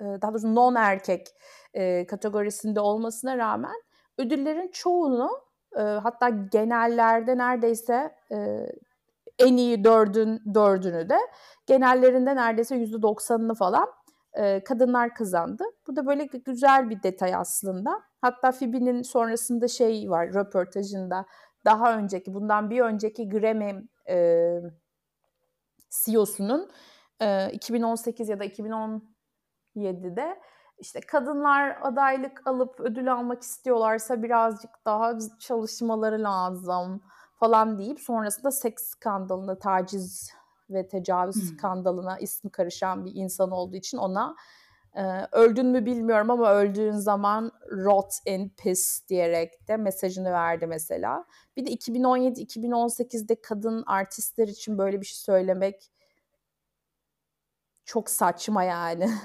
e, 0.00 0.04
daha 0.04 0.30
doğrusu 0.30 0.54
non 0.54 0.74
erkek 0.74 1.26
e, 1.74 2.06
kategorisinde 2.06 2.80
olmasına 2.80 3.38
rağmen 3.38 3.76
ödüllerin 4.18 4.68
çoğunu 4.68 5.30
e, 5.76 5.80
hatta 5.80 6.28
genellerde 6.28 7.38
neredeyse 7.38 8.14
en 9.38 9.56
iyi 9.56 9.84
dördün 9.84 10.42
dördünü 10.54 11.08
de 11.08 11.18
genellerinde 11.66 12.36
neredeyse 12.36 12.76
yüzde 12.76 13.02
doksanını 13.02 13.54
falan 13.54 13.88
e, 14.32 14.64
kadınlar 14.64 15.14
kazandı. 15.14 15.64
Bu 15.86 15.96
da 15.96 16.06
böyle 16.06 16.24
güzel 16.24 16.90
bir 16.90 17.02
detay 17.02 17.34
aslında. 17.34 18.02
Hatta 18.20 18.52
Phoebe'nin 18.52 19.02
sonrasında 19.02 19.68
şey 19.68 20.10
var 20.10 20.34
röportajında 20.34 21.26
daha 21.64 21.96
önceki 21.96 22.34
bundan 22.34 22.70
bir 22.70 22.80
önceki 22.80 23.28
Grammy 23.28 23.88
e, 24.08 24.56
CEO'sunun 25.90 26.70
e, 27.20 27.52
2018 27.52 28.28
ya 28.28 28.40
da 28.40 28.44
2017'de 28.44 30.40
işte 30.78 31.00
kadınlar 31.00 31.78
adaylık 31.82 32.46
alıp 32.46 32.80
ödül 32.80 33.12
almak 33.12 33.42
istiyorlarsa 33.42 34.22
birazcık 34.22 34.70
daha 34.86 35.18
çalışmaları 35.40 36.22
lazım 36.22 37.02
falan 37.40 37.78
deyip 37.78 38.00
sonrasında 38.00 38.50
seks 38.50 38.84
skandalında 38.84 39.58
taciz 39.58 40.32
ve 40.70 40.88
tecavüz 40.88 41.36
hmm. 41.36 41.42
skandalına 41.42 42.18
ismi 42.18 42.50
karışan 42.50 43.04
bir 43.04 43.12
insan 43.14 43.50
olduğu 43.50 43.76
için 43.76 43.98
ona 43.98 44.36
e, 44.94 45.02
öldün 45.32 45.66
mü 45.66 45.86
bilmiyorum 45.86 46.30
ama 46.30 46.52
öldüğün 46.52 46.96
zaman 46.96 47.52
rot 47.70 48.14
in 48.26 48.48
peace 48.48 48.80
diyerek 49.08 49.68
de 49.68 49.76
mesajını 49.76 50.32
verdi 50.32 50.66
mesela. 50.66 51.24
Bir 51.56 51.66
de 51.66 51.70
2017-2018'de 51.70 53.40
kadın 53.40 53.84
artistler 53.86 54.48
için 54.48 54.78
böyle 54.78 55.00
bir 55.00 55.06
şey 55.06 55.16
söylemek 55.16 55.90
çok 57.84 58.10
saçma 58.10 58.64
yani. 58.64 59.10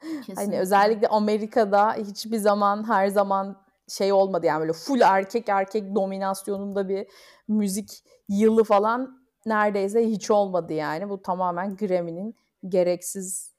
Hani 0.00 0.20
Kesinlikle. 0.20 0.44
Hani 0.44 0.58
özellikle 0.60 1.08
Amerika'da 1.08 1.94
hiçbir 1.94 2.36
zaman 2.36 2.88
her 2.88 3.08
zaman 3.08 3.62
şey 3.88 4.12
olmadı 4.12 4.46
yani 4.46 4.60
böyle 4.60 4.72
full 4.72 5.00
erkek 5.00 5.48
erkek 5.48 5.94
dominasyonunda 5.94 6.88
bir 6.88 7.06
müzik 7.48 8.04
yılı 8.28 8.64
falan 8.64 9.27
neredeyse 9.48 10.06
hiç 10.06 10.30
olmadı 10.30 10.72
yani. 10.72 11.08
Bu 11.08 11.22
tamamen 11.22 11.76
Grammy'nin 11.76 12.36
gereksiz 12.68 13.54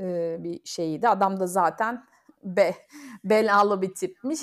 e, 0.00 0.36
bir 0.40 0.60
şeyiydi. 0.64 1.08
Adam 1.08 1.40
da 1.40 1.46
zaten 1.46 2.04
be, 2.44 2.74
belalı 3.24 3.82
bir 3.82 3.94
tipmiş. 3.94 4.40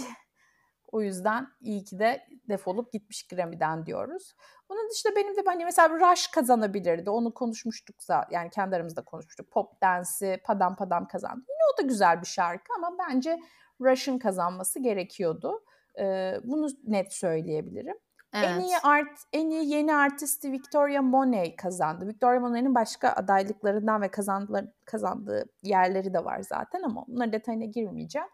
O 0.91 1.01
yüzden 1.01 1.47
iyi 1.61 1.84
ki 1.84 1.99
de 1.99 2.27
defolup 2.49 2.91
gitmiş 2.93 3.27
Grammy'den 3.27 3.86
diyoruz. 3.86 4.36
Onun 4.69 4.89
dışında 4.89 5.15
benim 5.15 5.38
de 5.38 5.41
hani 5.45 5.65
mesela 5.65 5.89
Rush 5.89 6.27
kazanabilirdi. 6.27 7.09
Onu 7.09 7.34
konuşmuştuk 7.34 8.03
zaten. 8.03 8.36
Yani 8.36 8.49
kendi 8.49 8.75
aramızda 8.75 9.01
konuşmuştuk. 9.01 9.51
Pop 9.51 9.81
Dance'i 9.81 10.41
Padam 10.43 10.75
Padam 10.75 11.07
kazandı. 11.07 11.45
Yine 11.49 11.59
o 11.73 11.77
da 11.77 11.88
güzel 11.88 12.21
bir 12.21 12.27
şarkı 12.27 12.73
ama 12.77 12.97
bence 12.99 13.39
Rush'ın 13.81 14.19
kazanması 14.19 14.79
gerekiyordu. 14.79 15.63
Ee, 15.99 16.39
bunu 16.43 16.67
net 16.84 17.13
söyleyebilirim. 17.13 17.97
Evet. 18.34 18.49
En 18.49 18.59
iyi 18.59 18.77
art, 18.84 19.19
en 19.34 19.49
iyi 19.49 19.69
yeni 19.69 19.95
artisti 19.95 20.51
Victoria 20.51 21.01
Monet 21.01 21.55
kazandı. 21.55 22.07
Victoria 22.07 22.39
Monet'in 22.39 22.75
başka 22.75 23.09
adaylıklarından 23.09 24.01
ve 24.01 24.11
kazandığı, 24.11 24.73
kazandığı 24.86 25.45
yerleri 25.63 26.13
de 26.13 26.25
var 26.25 26.41
zaten 26.41 26.81
ama 26.84 27.05
bunların 27.07 27.34
detayına 27.34 27.65
girmeyeceğim. 27.65 28.27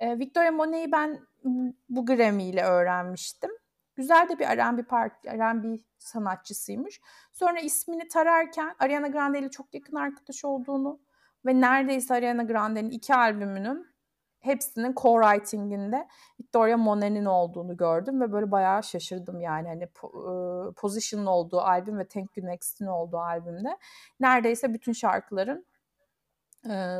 Ee, 0.00 0.18
Victoria 0.18 0.50
Monet'i 0.50 0.92
ben 0.92 1.20
bu 1.88 2.06
Grammy 2.06 2.48
ile 2.48 2.64
öğrenmiştim. 2.64 3.50
Güzel 3.94 4.28
de 4.28 4.38
bir 4.38 4.44
R&B 4.44 4.82
part, 4.82 5.26
R&B 5.26 5.78
sanatçısıymış. 5.98 7.00
Sonra 7.32 7.60
ismini 7.60 8.08
tararken 8.08 8.74
Ariana 8.78 9.08
Grande 9.08 9.38
ile 9.38 9.50
çok 9.50 9.74
yakın 9.74 9.96
arkadaş 9.96 10.44
olduğunu 10.44 11.00
ve 11.46 11.60
neredeyse 11.60 12.14
Ariana 12.14 12.42
Grande'nin 12.42 12.90
iki 12.90 13.14
albümünün 13.14 13.86
hepsinin 14.46 14.92
co-writing'inde 14.92 16.08
Victoria 16.40 16.76
Monet'in 16.76 17.24
olduğunu 17.24 17.76
gördüm 17.76 18.20
ve 18.20 18.32
böyle 18.32 18.50
bayağı 18.50 18.82
şaşırdım 18.82 19.40
yani 19.40 19.68
hani 19.68 19.86
Position'ın 20.72 21.26
olduğu 21.26 21.60
albüm 21.60 21.98
ve 21.98 22.08
Thank 22.08 22.36
You 22.36 22.46
Next'in 22.46 22.86
olduğu 22.86 23.18
albümde 23.18 23.78
neredeyse 24.20 24.74
bütün 24.74 24.92
şarkıların 24.92 25.66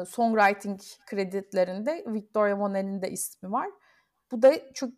songwriting 0.06 0.80
kreditlerinde 1.06 2.04
Victoria 2.06 2.56
Monet'in 2.56 3.02
de 3.02 3.10
ismi 3.10 3.52
var. 3.52 3.68
Bu 4.32 4.42
da 4.42 4.72
çok 4.72 4.90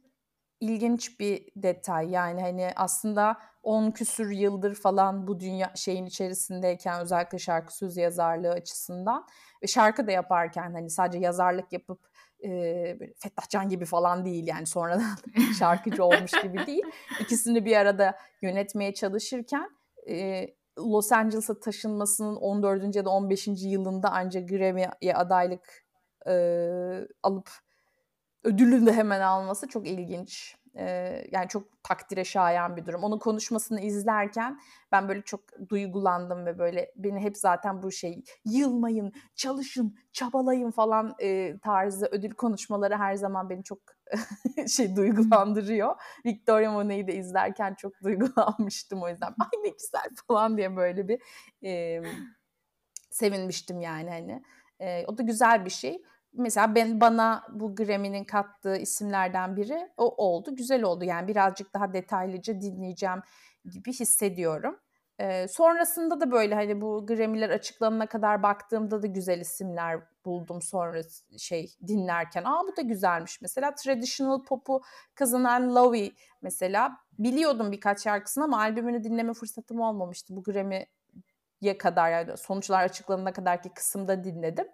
ilginç 0.60 1.20
bir 1.20 1.48
detay. 1.56 2.10
Yani 2.10 2.40
hani 2.42 2.70
aslında 2.76 3.36
10 3.62 3.90
küsür 3.90 4.30
yıldır 4.30 4.74
falan 4.74 5.26
bu 5.26 5.40
dünya 5.40 5.72
şeyin 5.74 6.06
içerisindeyken 6.06 7.00
özellikle 7.00 7.38
şarkı 7.38 7.76
söz 7.76 7.96
yazarlığı 7.96 8.50
açısından 8.50 9.26
ve 9.62 9.66
şarkı 9.66 10.06
da 10.06 10.10
yaparken 10.10 10.72
hani 10.72 10.90
sadece 10.90 11.18
yazarlık 11.18 11.72
yapıp 11.72 12.08
e, 12.44 12.50
böyle 13.00 13.12
Fettah 13.18 13.48
Can 13.48 13.68
gibi 13.68 13.84
falan 13.84 14.24
değil 14.24 14.46
yani 14.46 14.66
sonradan 14.66 15.16
şarkıcı 15.58 16.04
olmuş 16.04 16.32
gibi 16.42 16.66
değil. 16.66 16.84
İkisini 17.20 17.64
bir 17.64 17.76
arada 17.76 18.18
yönetmeye 18.42 18.94
çalışırken 18.94 19.70
e, 20.08 20.46
Los 20.78 21.12
Angeles'a 21.12 21.60
taşınmasının 21.60 22.36
14. 22.36 22.96
ya 22.96 23.04
da 23.04 23.10
15. 23.10 23.48
yılında 23.62 24.08
ancak 24.12 24.48
Grammy'ye 24.48 25.14
adaylık 25.14 25.86
e, 26.26 26.34
alıp 27.22 27.50
ödülünü 28.44 28.86
de 28.86 28.92
hemen 28.92 29.20
alması 29.20 29.68
çok 29.68 29.88
ilginç. 29.88 30.56
Yani 31.32 31.48
çok 31.48 31.82
takdire 31.82 32.24
şayan 32.24 32.76
bir 32.76 32.86
durum. 32.86 33.04
Onun 33.04 33.18
konuşmasını 33.18 33.80
izlerken 33.80 34.60
ben 34.92 35.08
böyle 35.08 35.22
çok 35.22 35.40
duygulandım 35.68 36.46
ve 36.46 36.58
böyle 36.58 36.92
beni 36.96 37.20
hep 37.20 37.36
zaten 37.36 37.82
bu 37.82 37.92
şey 37.92 38.22
yılmayın, 38.44 39.12
çalışın, 39.34 39.96
çabalayın 40.12 40.70
falan 40.70 41.14
e, 41.22 41.58
tarzı 41.58 42.08
ödül 42.10 42.30
konuşmaları 42.30 42.96
her 42.96 43.14
zaman 43.14 43.50
beni 43.50 43.64
çok 43.64 43.78
şey 44.68 44.96
duygulandırıyor. 44.96 45.94
Victoria 46.26 46.72
Monet'i 46.72 47.06
de 47.06 47.14
izlerken 47.14 47.74
çok 47.74 47.92
duygulanmıştım 48.02 49.02
o 49.02 49.08
yüzden. 49.08 49.28
Ay 49.28 49.62
ne 49.64 49.68
güzel 49.68 50.08
falan 50.28 50.56
diye 50.56 50.76
böyle 50.76 51.08
bir 51.08 51.20
e, 51.64 52.02
sevinmiştim 53.10 53.80
yani 53.80 54.10
hani. 54.10 54.42
E, 54.80 55.06
o 55.06 55.18
da 55.18 55.22
güzel 55.22 55.64
bir 55.64 55.70
şey 55.70 56.02
mesela 56.38 56.74
ben 56.74 57.00
bana 57.00 57.44
bu 57.52 57.76
Grammy'nin 57.76 58.24
kattığı 58.24 58.76
isimlerden 58.76 59.56
biri 59.56 59.88
o 59.96 60.26
oldu. 60.26 60.56
Güzel 60.56 60.82
oldu 60.82 61.04
yani 61.04 61.28
birazcık 61.28 61.74
daha 61.74 61.92
detaylıca 61.92 62.60
dinleyeceğim 62.60 63.22
gibi 63.64 63.92
hissediyorum. 63.92 64.78
Ee, 65.20 65.48
sonrasında 65.48 66.20
da 66.20 66.30
böyle 66.30 66.54
hani 66.54 66.80
bu 66.80 67.06
Grammy'ler 67.06 67.50
açıklanana 67.50 68.06
kadar 68.06 68.42
baktığımda 68.42 69.02
da 69.02 69.06
güzel 69.06 69.40
isimler 69.40 70.00
buldum 70.24 70.62
sonra 70.62 71.00
şey 71.38 71.74
dinlerken. 71.86 72.44
Aa 72.44 72.62
bu 72.66 72.76
da 72.76 72.82
güzelmiş 72.82 73.40
mesela. 73.40 73.74
Traditional 73.74 74.44
pop'u 74.44 74.82
kazanan 75.14 75.74
Lowy 75.74 76.08
mesela 76.42 76.92
biliyordum 77.18 77.72
birkaç 77.72 78.02
şarkısını 78.02 78.44
ama 78.44 78.58
albümünü 78.60 79.04
dinleme 79.04 79.34
fırsatım 79.34 79.80
olmamıştı. 79.80 80.36
Bu 80.36 80.42
Grammy'ye 80.42 81.78
kadar 81.78 82.10
yani 82.10 82.36
sonuçlar 82.36 82.84
açıklanana 82.84 83.32
kadarki 83.32 83.68
kısımda 83.68 84.24
dinledim. 84.24 84.66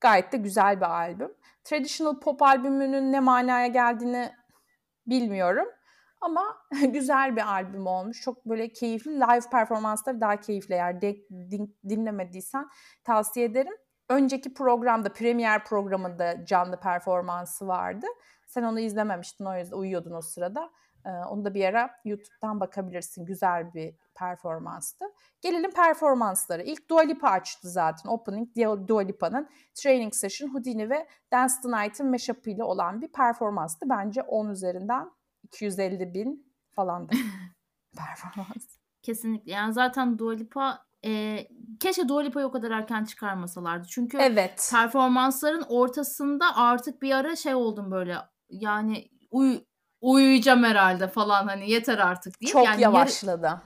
Gayet 0.00 0.32
de 0.32 0.36
güzel 0.36 0.76
bir 0.76 0.90
albüm. 0.90 1.34
Traditional 1.64 2.20
pop 2.20 2.42
albümünün 2.42 3.12
ne 3.12 3.20
manaya 3.20 3.66
geldiğini 3.66 4.32
bilmiyorum. 5.06 5.68
Ama 6.20 6.56
güzel 6.92 7.36
bir 7.36 7.52
albüm 7.52 7.86
olmuş. 7.86 8.20
Çok 8.20 8.46
böyle 8.46 8.72
keyifli. 8.72 9.10
Live 9.10 9.50
performansları 9.50 10.20
daha 10.20 10.40
keyifli. 10.40 10.74
Eğer 10.74 11.00
de, 11.02 11.16
din, 11.30 11.78
dinlemediysen 11.88 12.68
tavsiye 13.04 13.46
ederim. 13.46 13.74
Önceki 14.08 14.54
programda, 14.54 15.12
premier 15.12 15.64
programında 15.64 16.44
canlı 16.44 16.80
performansı 16.80 17.66
vardı. 17.68 18.06
Sen 18.46 18.62
onu 18.62 18.80
izlememiştin 18.80 19.44
o 19.44 19.58
yüzden 19.58 19.76
uyuyordun 19.76 20.12
o 20.12 20.20
sırada. 20.22 20.70
Ee, 21.06 21.10
onu 21.10 21.44
da 21.44 21.54
bir 21.54 21.64
ara 21.64 21.90
YouTube'dan 22.04 22.60
bakabilirsin. 22.60 23.26
Güzel 23.26 23.74
bir 23.74 23.94
performanstı. 24.18 25.04
Gelelim 25.40 25.70
performanslara. 25.70 26.62
İlk 26.62 26.90
Dua 26.90 27.00
Lipa 27.00 27.28
açtı 27.28 27.68
zaten. 27.68 28.10
Opening 28.10 28.48
Dua 28.88 29.00
Lipa'nın 29.00 29.48
Training 29.74 30.14
Session, 30.14 30.54
Houdini 30.54 30.90
ve 30.90 31.08
Dance 31.32 31.54
the 31.62 31.68
Night'ın 31.68 32.10
mashup 32.10 32.48
ile 32.48 32.64
olan 32.64 33.02
bir 33.02 33.08
performanstı. 33.08 33.88
Bence 33.88 34.22
10 34.22 34.48
üzerinden 34.48 35.10
250 35.42 36.14
bin 36.14 36.54
falandı 36.70 37.12
performans. 37.96 38.78
Kesinlikle. 39.02 39.52
Yani 39.52 39.72
zaten 39.72 40.18
Dua 40.18 40.32
Lipa 40.32 40.88
e, 41.04 41.38
keşke 41.80 42.08
Dua 42.08 42.20
Lipa'yı 42.20 42.46
o 42.46 42.52
kadar 42.52 42.70
erken 42.70 43.04
çıkarmasalardı. 43.04 43.88
Çünkü 43.88 44.18
evet. 44.18 44.68
performansların 44.72 45.64
ortasında 45.68 46.56
artık 46.56 47.02
bir 47.02 47.12
ara 47.12 47.36
şey 47.36 47.54
oldum 47.54 47.90
böyle 47.90 48.16
yani 48.50 49.08
uy 49.30 49.60
uyuyacağım 50.00 50.64
herhalde 50.64 51.08
falan 51.08 51.46
hani 51.46 51.70
yeter 51.70 51.98
artık 51.98 52.40
diye. 52.40 52.52
Çok 52.52 52.64
yani 52.66 52.82
yavaşladı. 52.82 53.62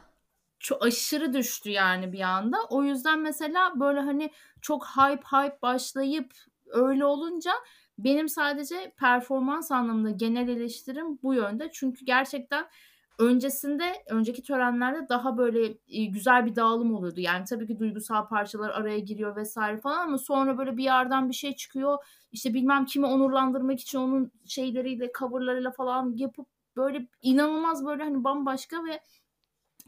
Çok 0.63 0.85
aşırı 0.85 1.33
düştü 1.33 1.71
yani 1.71 2.13
bir 2.13 2.21
anda. 2.21 2.57
O 2.71 2.83
yüzden 2.83 3.21
mesela 3.21 3.81
böyle 3.81 4.01
hani 4.01 4.31
çok 4.61 4.87
hype 4.87 5.23
hype 5.37 5.59
başlayıp 5.63 6.33
öyle 6.67 7.05
olunca 7.05 7.53
benim 7.99 8.29
sadece 8.29 8.95
performans 8.99 9.73
anlamında 9.73 10.11
genel 10.11 10.49
eleştirim 10.49 11.19
bu 11.23 11.35
yönde. 11.35 11.71
Çünkü 11.73 12.05
gerçekten 12.05 12.67
öncesinde, 13.19 14.05
önceki 14.11 14.43
törenlerde 14.43 15.09
daha 15.09 15.39
böyle 15.39 15.75
güzel 16.07 16.47
bir 16.47 16.57
dağılım 16.57 16.95
oluyordu. 16.95 17.21
Yani 17.21 17.45
tabii 17.45 17.67
ki 17.67 17.79
duygusal 17.79 18.29
parçalar 18.29 18.71
araya 18.71 18.99
giriyor 18.99 19.37
vesaire 19.37 19.81
falan 19.81 20.07
ama 20.07 20.19
sonra 20.19 20.59
böyle 20.59 20.77
bir 20.77 20.85
yerden 20.85 21.29
bir 21.29 21.35
şey 21.35 21.55
çıkıyor. 21.57 21.99
İşte 22.33 22.55
bilmem 22.55 22.85
kimi 22.85 23.07
onurlandırmak 23.07 23.81
için 23.81 23.99
onun 23.99 24.33
şeyleriyle, 24.47 25.11
coverlarıyla 25.19 25.71
falan 25.71 26.13
yapıp 26.17 26.47
böyle 26.77 27.07
inanılmaz 27.23 27.87
böyle 27.87 28.03
hani 28.03 28.25
bambaşka 28.25 28.85
ve 28.85 29.01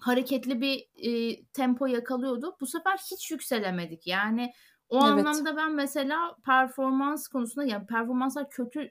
hareketli 0.01 0.61
bir 0.61 0.89
e, 0.97 1.45
tempo 1.45 1.87
yakalıyordu. 1.87 2.57
Bu 2.61 2.67
sefer 2.67 2.97
hiç 3.11 3.31
yükselemedik. 3.31 4.07
Yani 4.07 4.53
o 4.89 4.97
evet. 4.97 5.27
anlamda 5.27 5.57
ben 5.57 5.73
mesela 5.73 6.37
performans 6.47 7.29
konusunda 7.29 7.67
yani 7.67 7.87
performanslar 7.87 8.51
kötü 8.51 8.91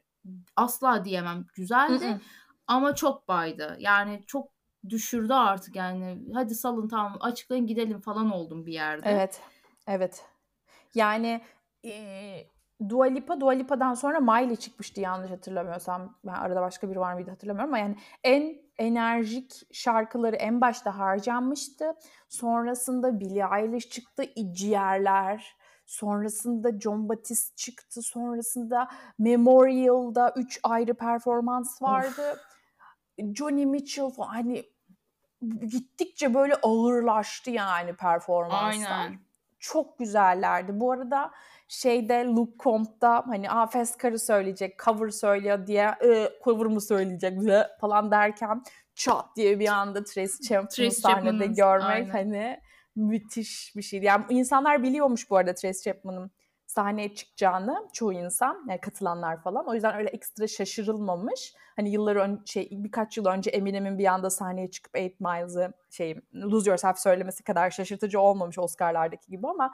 asla 0.55 1.05
diyemem. 1.05 1.45
Güzeldi 1.55 2.05
Hı-hı. 2.05 2.19
ama 2.67 2.95
çok 2.95 3.27
baydı. 3.27 3.77
Yani 3.79 4.23
çok 4.27 4.53
düşürdü 4.89 5.33
artık 5.33 5.75
yani. 5.75 6.19
Hadi 6.33 6.55
salın 6.55 6.87
tamam 6.87 7.17
açıklayın 7.19 7.67
gidelim 7.67 8.01
falan 8.01 8.31
oldum 8.31 8.65
bir 8.65 8.73
yerde. 8.73 9.09
Evet. 9.09 9.41
Evet. 9.87 10.25
Yani 10.95 11.41
e, 11.85 11.91
Dua 12.89 13.05
Lipa, 13.05 13.41
Dua 13.41 13.51
Lipa'dan 13.51 13.93
sonra 13.93 14.19
Miley 14.19 14.55
çıkmıştı 14.55 15.01
yanlış 15.01 15.31
hatırlamıyorsam. 15.31 16.15
Ben 16.25 16.33
arada 16.33 16.61
başka 16.61 16.89
biri 16.89 16.99
var 16.99 17.13
mıydı 17.13 17.29
hatırlamıyorum 17.29 17.73
ama 17.73 17.79
yani 17.79 17.97
en 18.23 18.55
enerjik 18.77 19.73
şarkıları 19.73 20.35
en 20.35 20.61
başta 20.61 20.97
harcanmıştı. 20.97 21.93
Sonrasında 22.29 23.19
Billie 23.19 23.45
Eilish 23.59 23.89
çıktı, 23.89 24.23
Ciğerler. 24.51 25.55
Sonrasında 25.85 26.79
John 26.79 27.09
Batiste 27.09 27.55
çıktı. 27.55 28.01
Sonrasında 28.01 28.89
Memorial'da 29.19 30.33
üç 30.35 30.59
ayrı 30.63 30.93
performans 30.93 31.81
vardı. 31.81 32.31
Of. 32.31 33.35
Johnny 33.35 33.65
Mitchell 33.65 34.09
falan 34.09 34.27
hani 34.27 34.65
gittikçe 35.61 36.33
böyle 36.33 36.55
ağırlaştı 36.55 37.51
yani 37.51 37.95
performanslar. 37.95 38.91
Aynen. 38.91 39.19
Çok 39.59 39.99
güzellerdi. 39.99 40.79
Bu 40.79 40.91
arada 40.91 41.31
şeyde 41.73 42.25
Luke 42.25 42.57
Combs'da 42.59 43.23
hani 43.27 43.51
Aa, 43.51 43.67
Feskar'ı 43.67 44.19
söyleyecek, 44.19 44.79
cover 44.79 45.09
söylüyor 45.09 45.67
diye 45.67 45.83
e, 45.83 46.29
cover 46.43 46.65
mı 46.65 46.81
söyleyecek 46.81 47.39
bize 47.39 47.67
falan 47.81 48.11
derken 48.11 48.63
çat 48.95 49.25
diye 49.35 49.59
bir 49.59 49.67
anda 49.67 50.03
Tracy 50.03 50.47
Chapman'ı 50.47 50.91
sahnede 50.91 51.45
görmek 51.45 51.89
aynen. 51.89 52.09
hani 52.09 52.59
müthiş 52.95 53.73
bir 53.75 53.81
şeydi. 53.81 54.05
Yani 54.05 54.25
insanlar 54.29 54.83
biliyormuş 54.83 55.29
bu 55.29 55.37
arada 55.37 55.53
Tracy 55.53 55.89
Chapman'ın 55.89 56.31
sahneye 56.67 57.15
çıkacağını 57.15 57.87
çoğu 57.93 58.13
insan 58.13 58.65
yani 58.69 58.81
katılanlar 58.81 59.41
falan. 59.41 59.67
O 59.67 59.73
yüzden 59.73 59.95
öyle 59.95 60.09
ekstra 60.09 60.47
şaşırılmamış. 60.47 61.53
Hani 61.75 61.91
yıllar 61.91 62.15
önce 62.15 62.41
şey 62.45 62.69
birkaç 62.71 63.17
yıl 63.17 63.25
önce 63.25 63.49
Eminem'in 63.49 63.97
bir 63.97 64.05
anda 64.05 64.29
sahneye 64.29 64.71
çıkıp 64.71 64.97
Eight 64.97 65.19
Miles'ı 65.19 65.73
şey 65.89 66.21
Lose 66.33 66.69
Yourself 66.69 66.97
söylemesi 66.97 67.43
kadar 67.43 67.71
şaşırtıcı 67.71 68.19
olmamış 68.19 68.59
Oscar'lardaki 68.59 69.31
gibi 69.31 69.47
ama 69.47 69.73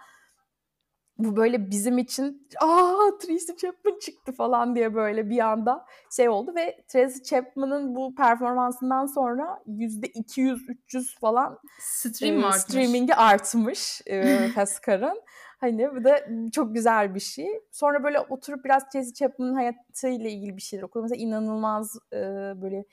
bu 1.20 1.36
böyle 1.36 1.72
bizim 1.72 1.98
için 1.98 2.48
aa 2.62 3.18
Tracy 3.20 3.54
Chapman 3.62 4.00
çıktı 4.00 4.32
falan 4.32 4.76
diye 4.76 4.96
böyle 4.96 5.30
bir 5.30 5.40
anda 5.40 5.86
şey 6.16 6.30
oldu 6.30 6.56
ve 6.56 6.84
Tracy 6.88 7.20
Chapman'ın 7.24 7.96
bu 7.96 8.16
performansından 8.16 9.06
sonra 9.06 9.64
yüzde 9.66 10.08
200-300 10.08 11.20
falan 11.20 11.60
Stream 11.80 12.44
e, 12.44 12.52
streamingi 12.52 13.16
artmış 13.16 14.02
e, 14.08 14.50
hani 15.60 15.96
bu 15.96 16.04
da 16.04 16.20
çok 16.52 16.76
güzel 16.76 17.16
bir 17.16 17.20
şey. 17.20 17.62
Sonra 17.72 18.04
böyle 18.04 18.20
oturup 18.20 18.66
biraz 18.66 18.90
Tracy 18.90 19.12
Chapman'ın 19.12 19.54
hayatıyla 19.54 20.30
ilgili 20.30 20.58
bir 20.58 20.62
şeyler 20.62 20.84
okudum. 20.84 21.04
Mesela 21.04 21.22
inanılmaz 21.22 21.98
e, 22.14 22.18
böyle 22.62 22.86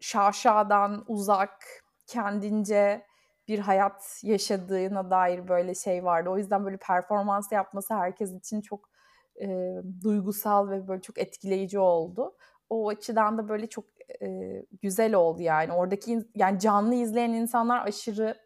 şaşadan 0.00 1.04
uzak, 1.08 1.82
kendince 2.06 3.06
bir 3.48 3.58
hayat 3.58 4.20
yaşadığına 4.22 5.10
dair 5.10 5.48
böyle 5.48 5.74
şey 5.74 6.04
vardı. 6.04 6.30
O 6.30 6.38
yüzden 6.38 6.64
böyle 6.64 6.76
performans 6.76 7.52
yapması 7.52 7.94
herkes 7.94 8.32
için 8.32 8.60
çok 8.60 8.90
e, 9.40 9.76
duygusal 10.02 10.70
ve 10.70 10.88
böyle 10.88 11.02
çok 11.02 11.18
etkileyici 11.18 11.78
oldu. 11.78 12.36
O 12.68 12.88
açıdan 12.88 13.38
da 13.38 13.48
böyle 13.48 13.66
çok 13.66 13.84
e, 14.22 14.58
güzel 14.82 15.14
oldu 15.14 15.42
yani. 15.42 15.72
Oradaki 15.72 16.28
yani 16.34 16.58
canlı 16.58 16.94
izleyen 16.94 17.32
insanlar 17.32 17.86
aşırı 17.86 18.36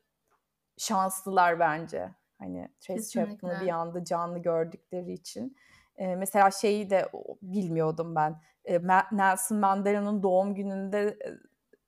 şanslılar 0.78 1.58
bence. 1.60 2.14
Hani 2.38 2.68
Tracy 2.80 3.18
Chapman'ı 3.18 3.60
bir 3.60 3.68
anda 3.68 4.04
canlı 4.04 4.38
gördükleri 4.38 5.12
için. 5.12 5.56
E, 5.96 6.16
mesela 6.16 6.50
şeyi 6.50 6.90
de 6.90 7.08
bilmiyordum 7.42 8.14
ben. 8.14 8.40
E, 8.64 8.80
Nelson 9.12 9.58
Mandela'nın 9.58 10.22
doğum 10.22 10.54
gününde 10.54 11.18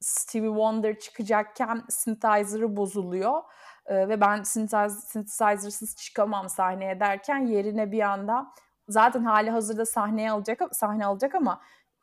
Stevie 0.01 0.49
Wonder 0.49 0.99
çıkacakken 0.99 1.83
synthesizer'ı 1.89 2.77
bozuluyor. 2.77 3.43
E, 3.87 4.09
ve 4.09 4.21
ben 4.21 4.43
synthesizer'sız 4.43 5.97
çıkamam 5.97 6.49
sahneye 6.49 7.01
derken 7.01 7.47
yerine 7.47 7.93
bir 7.93 8.01
anda 8.01 8.53
zaten 8.89 9.25
hali 9.25 9.51
hazırda 9.51 9.87
sahneye 9.87 10.31
alacak 10.31 10.77
sahne 10.77 11.07
alacak 11.07 11.35
ama 11.35 11.61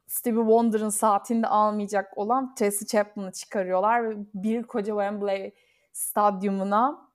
Stevie 0.07 0.39
Wonder'ın 0.39 0.89
saatinde 0.89 1.47
almayacak 1.47 2.17
olan 2.17 2.55
Tracy 2.55 2.85
Chapman'ı 2.85 3.31
çıkarıyorlar 3.31 4.09
ve 4.09 4.15
bir 4.33 4.63
koca 4.63 4.93
Wembley 4.93 5.53
stadyumuna 5.93 7.09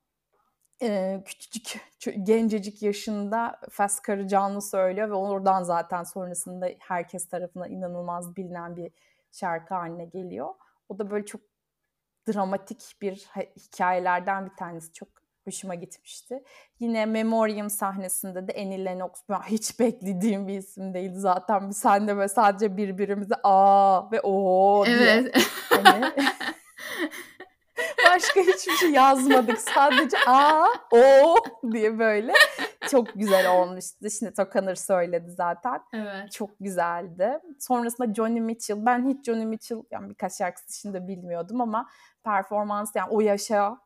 e, 0.82 1.22
küçücük 1.24 1.80
gencecik 2.22 2.82
yaşında 2.82 3.60
Fes 3.70 4.00
canlı 4.26 4.62
söylüyor 4.62 5.08
ve 5.08 5.14
oradan 5.14 5.62
zaten 5.62 6.02
sonrasında 6.04 6.68
herkes 6.78 7.28
tarafından 7.28 7.70
inanılmaz 7.70 8.36
bilinen 8.36 8.76
bir 8.76 8.92
şarkı 9.32 9.74
haline 9.74 10.04
geliyor. 10.04 10.48
O 10.90 10.98
da 10.98 11.10
böyle 11.10 11.26
çok 11.26 11.40
dramatik 12.28 12.96
bir 13.02 13.28
hikayelerden 13.56 14.46
bir 14.46 14.56
tanesi. 14.56 14.92
Çok 14.92 15.08
hoşuma 15.44 15.74
gitmişti. 15.74 16.42
Yine 16.78 17.06
Memoriam 17.06 17.70
sahnesinde 17.70 18.48
de 18.48 18.60
Annie 18.60 18.84
Lennox 18.84 19.10
hiç 19.46 19.80
beklediğim 19.80 20.48
bir 20.48 20.58
isim 20.58 20.94
değildi 20.94 21.18
zaten. 21.18 21.68
Biz 21.68 21.76
senle 21.76 22.18
ve 22.18 22.28
sadece 22.28 22.76
birbirimize 22.76 23.34
aa 23.44 24.12
ve 24.12 24.20
o 24.20 24.86
diye. 24.86 24.96
Evet. 24.96 25.46
Hani, 25.68 26.12
başka 28.10 28.40
hiçbir 28.40 28.72
şey 28.72 28.90
yazmadık. 28.90 29.60
Sadece 29.60 30.16
aa 30.26 30.66
o 30.90 31.36
diye 31.72 31.98
böyle. 31.98 32.32
Çok 32.88 33.14
güzel 33.14 33.52
olmuştu. 33.52 34.10
Şimdi 34.18 34.34
Tokanır 34.34 34.74
söyledi 34.74 35.30
zaten. 35.30 35.80
Evet. 35.92 36.32
Çok 36.32 36.50
güzeldi. 36.60 37.38
Sonrasında 37.58 38.14
Johnny 38.14 38.40
Mitchell. 38.40 38.86
Ben 38.86 39.08
hiç 39.08 39.26
Johnny 39.26 39.46
Mitchell 39.46 39.82
yani 39.90 40.08
birkaç 40.08 40.32
şarkısı 40.38 40.68
dışında 40.68 41.08
bilmiyordum 41.08 41.60
ama 41.60 41.88
performans 42.24 42.92
yani 42.96 43.10
o 43.10 43.20
yaşa 43.20 43.78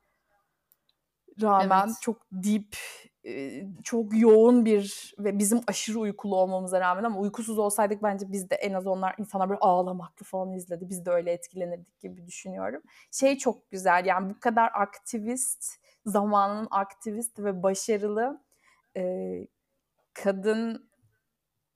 rağmen 1.42 1.86
evet. 1.86 1.96
çok 2.00 2.26
deep, 2.32 2.76
çok 3.84 4.20
yoğun 4.20 4.64
bir 4.64 5.14
ve 5.18 5.38
bizim 5.38 5.60
aşırı 5.66 5.98
uykulu 5.98 6.36
olmamıza 6.36 6.80
rağmen 6.80 7.04
ama 7.04 7.18
uykusuz 7.18 7.58
olsaydık 7.58 8.02
bence 8.02 8.32
biz 8.32 8.50
de 8.50 8.54
en 8.54 8.72
az 8.72 8.86
onlar 8.86 9.14
insanlar 9.18 9.48
böyle 9.48 9.60
ağlamaklı 9.60 10.24
falan 10.24 10.52
izledi. 10.52 10.88
Biz 10.88 11.06
de 11.06 11.10
öyle 11.10 11.32
etkilenirdik 11.32 12.00
gibi 12.00 12.26
düşünüyorum. 12.26 12.82
Şey 13.10 13.38
çok 13.38 13.70
güzel 13.70 14.06
yani 14.06 14.34
bu 14.34 14.40
kadar 14.40 14.70
aktivist, 14.74 15.64
zamanının 16.06 16.68
aktivist 16.70 17.38
ve 17.38 17.62
başarılı 17.62 18.43
e, 18.96 19.34
kadın 20.14 20.90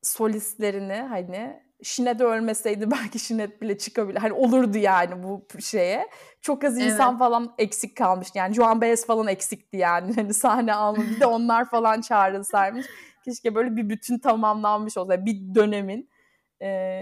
solistlerini 0.03 0.95
hani 0.95 1.69
Şinet 1.83 2.21
ölmeseydi 2.21 2.91
belki 2.91 3.19
Şinet 3.19 3.63
bile 3.63 3.79
çıkabilir. 3.79 4.19
Hani 4.19 4.33
olurdu 4.33 4.79
yani 4.79 5.23
bu 5.23 5.47
şeye. 5.61 6.09
Çok 6.41 6.65
az 6.65 6.79
insan 6.79 7.11
evet. 7.11 7.19
falan 7.19 7.55
eksik 7.59 7.97
kalmış. 7.97 8.29
Yani 8.35 8.55
Juan 8.55 8.81
Baez 8.81 9.07
falan 9.07 9.27
eksikti 9.29 9.77
yani. 9.77 10.15
Hani 10.17 10.35
sahne 10.35 10.75
alma 10.75 11.03
bir 11.03 11.21
de 11.21 11.27
onlar 11.27 11.71
falan 11.71 12.01
çağrılsaymış. 12.01 12.87
Keşke 13.25 13.55
böyle 13.55 13.77
bir 13.77 13.89
bütün 13.89 14.19
tamamlanmış 14.19 14.97
olsa. 14.97 15.27
Bir 15.27 15.55
dönemin 15.55 16.11
e, 16.63 17.01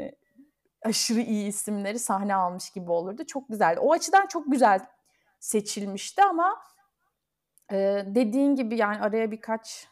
aşırı 0.83 1.21
iyi 1.21 1.49
isimleri 1.49 1.99
sahne 1.99 2.35
almış 2.35 2.71
gibi 2.71 2.91
olurdu. 2.91 3.27
Çok 3.27 3.49
güzeldi. 3.49 3.81
O 3.81 3.93
açıdan 3.93 4.27
çok 4.27 4.53
güzel 4.53 4.81
seçilmişti 5.41 6.23
ama 6.23 6.63
e, 7.73 7.77
dediğin 8.07 8.55
gibi 8.55 8.77
yani 8.77 8.99
araya 9.01 9.31
birkaç 9.31 9.89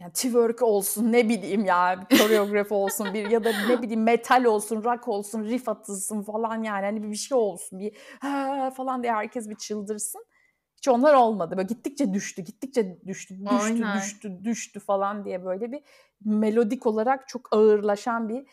yani 0.00 0.12
twerk 0.12 0.62
olsun 0.62 1.12
ne 1.12 1.28
bileyim 1.28 1.64
ya 1.64 2.06
koreografi 2.18 2.74
olsun 2.74 3.14
bir 3.14 3.30
ya 3.30 3.44
da 3.44 3.52
ne 3.68 3.82
bileyim 3.82 4.02
metal 4.02 4.44
olsun 4.44 4.84
rock 4.84 5.08
olsun 5.08 5.44
riff 5.44 5.68
atılsın 5.68 6.22
falan 6.22 6.62
yani 6.62 6.84
hani 6.84 7.10
bir 7.10 7.16
şey 7.16 7.38
olsun 7.38 7.78
bir 7.78 7.94
falan 8.70 9.02
diye 9.02 9.12
herkes 9.12 9.50
bir 9.50 9.54
çıldırsın. 9.54 10.24
Hiç 10.76 10.88
onlar 10.88 11.14
olmadı. 11.14 11.56
Böyle 11.56 11.66
gittikçe 11.66 12.14
düştü, 12.14 12.42
gittikçe 12.42 12.98
düştü, 13.06 13.34
düştü, 13.34 13.54
Aynen. 13.54 13.96
düştü, 13.96 14.44
düştü 14.44 14.80
falan 14.80 15.24
diye 15.24 15.44
böyle 15.44 15.72
bir 15.72 15.82
melodik 16.24 16.86
olarak 16.86 17.28
çok 17.28 17.56
ağırlaşan 17.56 18.28
bir 18.28 18.46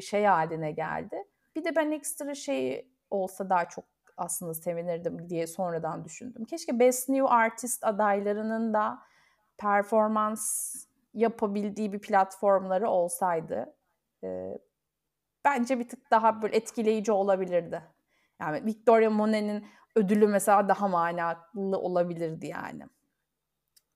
şey 0.00 0.24
haline 0.24 0.72
geldi. 0.72 1.16
Bir 1.56 1.64
de 1.64 1.76
ben 1.76 1.90
ekstra 1.90 2.34
şey 2.34 2.88
olsa 3.10 3.50
daha 3.50 3.64
çok 3.68 3.84
aslında 4.16 4.54
sevinirdim 4.54 5.28
diye 5.28 5.46
sonradan 5.46 6.04
düşündüm. 6.04 6.44
Keşke 6.44 6.78
Best 6.78 7.08
New 7.08 7.28
Artist 7.28 7.84
adaylarının 7.84 8.74
da 8.74 8.98
performans 9.58 10.74
yapabildiği 11.16 11.92
bir 11.92 11.98
platformları 11.98 12.88
olsaydı 12.90 13.76
e, 14.24 14.58
bence 15.44 15.78
bir 15.78 15.88
tık 15.88 16.10
daha 16.10 16.42
böyle 16.42 16.56
etkileyici 16.56 17.12
olabilirdi. 17.12 17.82
Yani 18.40 18.64
Victoria 18.64 19.10
Monet'in 19.10 19.66
ödülü 19.96 20.26
mesela 20.26 20.68
daha 20.68 20.88
manalı 20.88 21.78
olabilirdi 21.78 22.46
yani. 22.46 22.82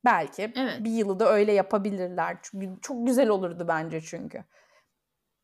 Belki 0.05 0.53
evet. 0.57 0.85
bir 0.85 0.91
yılı 0.91 1.21
da 1.21 1.33
öyle 1.33 1.53
yapabilirler. 1.53 2.39
Çünkü 2.43 2.81
çok 2.81 3.07
güzel 3.07 3.29
olurdu 3.29 3.65
bence 3.69 4.01
çünkü. 4.01 4.45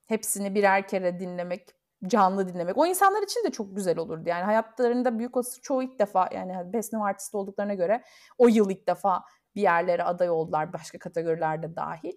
Hepsini 0.07 0.55
birer 0.55 0.89
kere 0.89 1.21
dinlemek, 1.21 1.69
canlı 2.07 2.49
dinlemek. 2.49 2.79
O 2.79 2.87
insanlar 2.87 3.23
için 3.23 3.45
de 3.45 3.51
çok 3.51 3.77
güzel 3.77 3.99
olurdu. 3.99 4.29
Yani 4.29 4.45
hayatlarında 4.45 5.19
büyük 5.19 5.37
olası 5.37 5.61
çoğu 5.61 5.83
ilk 5.83 5.99
defa 5.99 6.29
yani 6.33 6.73
Best 6.73 6.93
New 6.93 7.09
Artist 7.09 7.35
olduklarına 7.35 7.75
göre 7.75 8.03
o 8.39 8.49
yıl 8.49 8.71
ilk 8.71 8.89
defa 8.89 9.25
bir 9.57 9.63
yerlere 9.63 10.03
aday 10.03 10.31
oldular 10.31 10.73
başka 10.73 10.99
kategorilerde 10.99 11.77
dahil. 11.77 12.13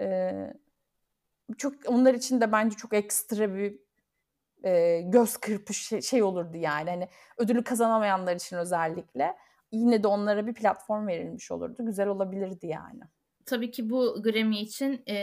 Ee, 0.00 0.52
çok 1.58 1.74
onlar 1.86 2.14
için 2.14 2.40
de 2.40 2.52
bence 2.52 2.76
çok 2.76 2.92
ekstra 2.92 3.54
bir 3.54 3.78
e, 4.64 5.00
göz 5.00 5.36
kırpış 5.36 5.86
şey, 5.86 6.02
şey 6.02 6.22
olurdu 6.22 6.56
yani. 6.56 6.90
Hani 6.90 7.08
ödülü 7.38 7.64
kazanamayanlar 7.64 8.36
için 8.36 8.56
özellikle 8.56 9.36
yine 9.72 10.02
de 10.02 10.08
onlara 10.08 10.46
bir 10.46 10.54
platform 10.54 11.06
verilmiş 11.06 11.50
olurdu. 11.50 11.86
Güzel 11.86 12.08
olabilirdi 12.08 12.66
yani 12.66 13.02
tabii 13.46 13.70
ki 13.70 13.90
bu 13.90 14.22
Grammy 14.22 14.60
için 14.60 15.02
e, 15.06 15.14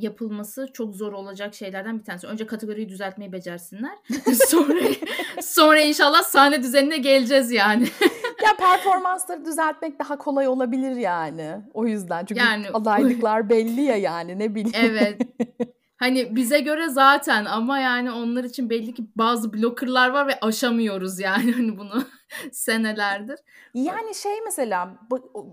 yapılması 0.00 0.68
çok 0.72 0.96
zor 0.96 1.12
olacak 1.12 1.54
şeylerden 1.54 1.98
bir 1.98 2.04
tanesi. 2.04 2.26
Önce 2.26 2.46
kategoriyi 2.46 2.88
düzeltmeyi 2.88 3.32
becersinler. 3.32 3.98
sonra 4.48 4.80
sonra 5.42 5.80
inşallah 5.80 6.22
sahne 6.22 6.62
düzenine 6.62 6.98
geleceğiz 6.98 7.52
yani. 7.52 7.88
ya 8.42 8.56
performansları 8.58 9.44
düzeltmek 9.44 9.98
daha 9.98 10.18
kolay 10.18 10.48
olabilir 10.48 10.96
yani. 10.96 11.56
O 11.74 11.86
yüzden 11.86 12.24
çünkü 12.24 12.40
yani, 12.40 12.66
adaylıklar 12.74 13.48
belli 13.48 13.80
ya 13.82 13.96
yani 13.96 14.38
ne 14.38 14.54
bileyim. 14.54 14.90
Evet. 14.90 15.20
Hani 16.02 16.36
bize 16.36 16.60
göre 16.60 16.88
zaten 16.88 17.44
ama 17.44 17.78
yani 17.78 18.10
onlar 18.12 18.44
için 18.44 18.70
belli 18.70 18.94
ki 18.94 19.04
bazı 19.16 19.52
blockerlar 19.52 20.08
var 20.08 20.26
ve 20.26 20.40
aşamıyoruz 20.40 21.20
yani 21.20 21.52
hani 21.56 21.78
bunu 21.78 22.04
senelerdir. 22.52 23.38
Yani 23.74 24.14
şey 24.14 24.40
mesela 24.44 24.94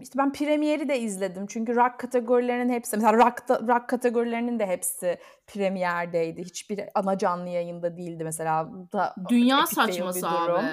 işte 0.02 0.18
ben 0.18 0.34
premieri 0.34 0.90
de 0.90 1.00
izledim 1.00 1.48
çünkü 1.48 1.76
rock 1.76 2.00
kategorilerinin 2.00 2.74
hepsi 2.74 2.98
mesela 2.98 3.14
rock, 3.14 3.50
da, 3.50 3.60
rock 3.68 3.90
kategorilerinin 3.90 4.60
de 4.60 4.66
hepsi 4.66 5.18
premierdeydi. 5.48 6.44
Hiçbir 6.44 6.82
ana 6.96 7.18
canlı 7.18 7.50
yayında 7.50 7.98
değildi 7.98 8.24
mesela. 8.24 8.70
Da 8.94 9.16
Dünya 9.30 9.68
saçması 9.68 10.30
abi. 10.30 10.68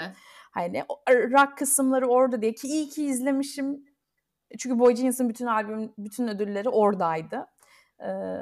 Hani 0.56 0.84
rock 1.06 1.58
kısımları 1.58 2.06
orada 2.06 2.42
diye 2.42 2.54
ki 2.54 2.68
iyi 2.68 2.88
ki 2.88 3.04
izlemişim. 3.04 3.84
Çünkü 4.58 4.78
Boy 4.78 4.94
Genius'ın 4.94 5.28
bütün 5.28 5.46
albüm, 5.46 5.92
bütün 5.98 6.28
ödülleri 6.28 6.68
oradaydı. 6.68 7.46
Ee, 8.00 8.38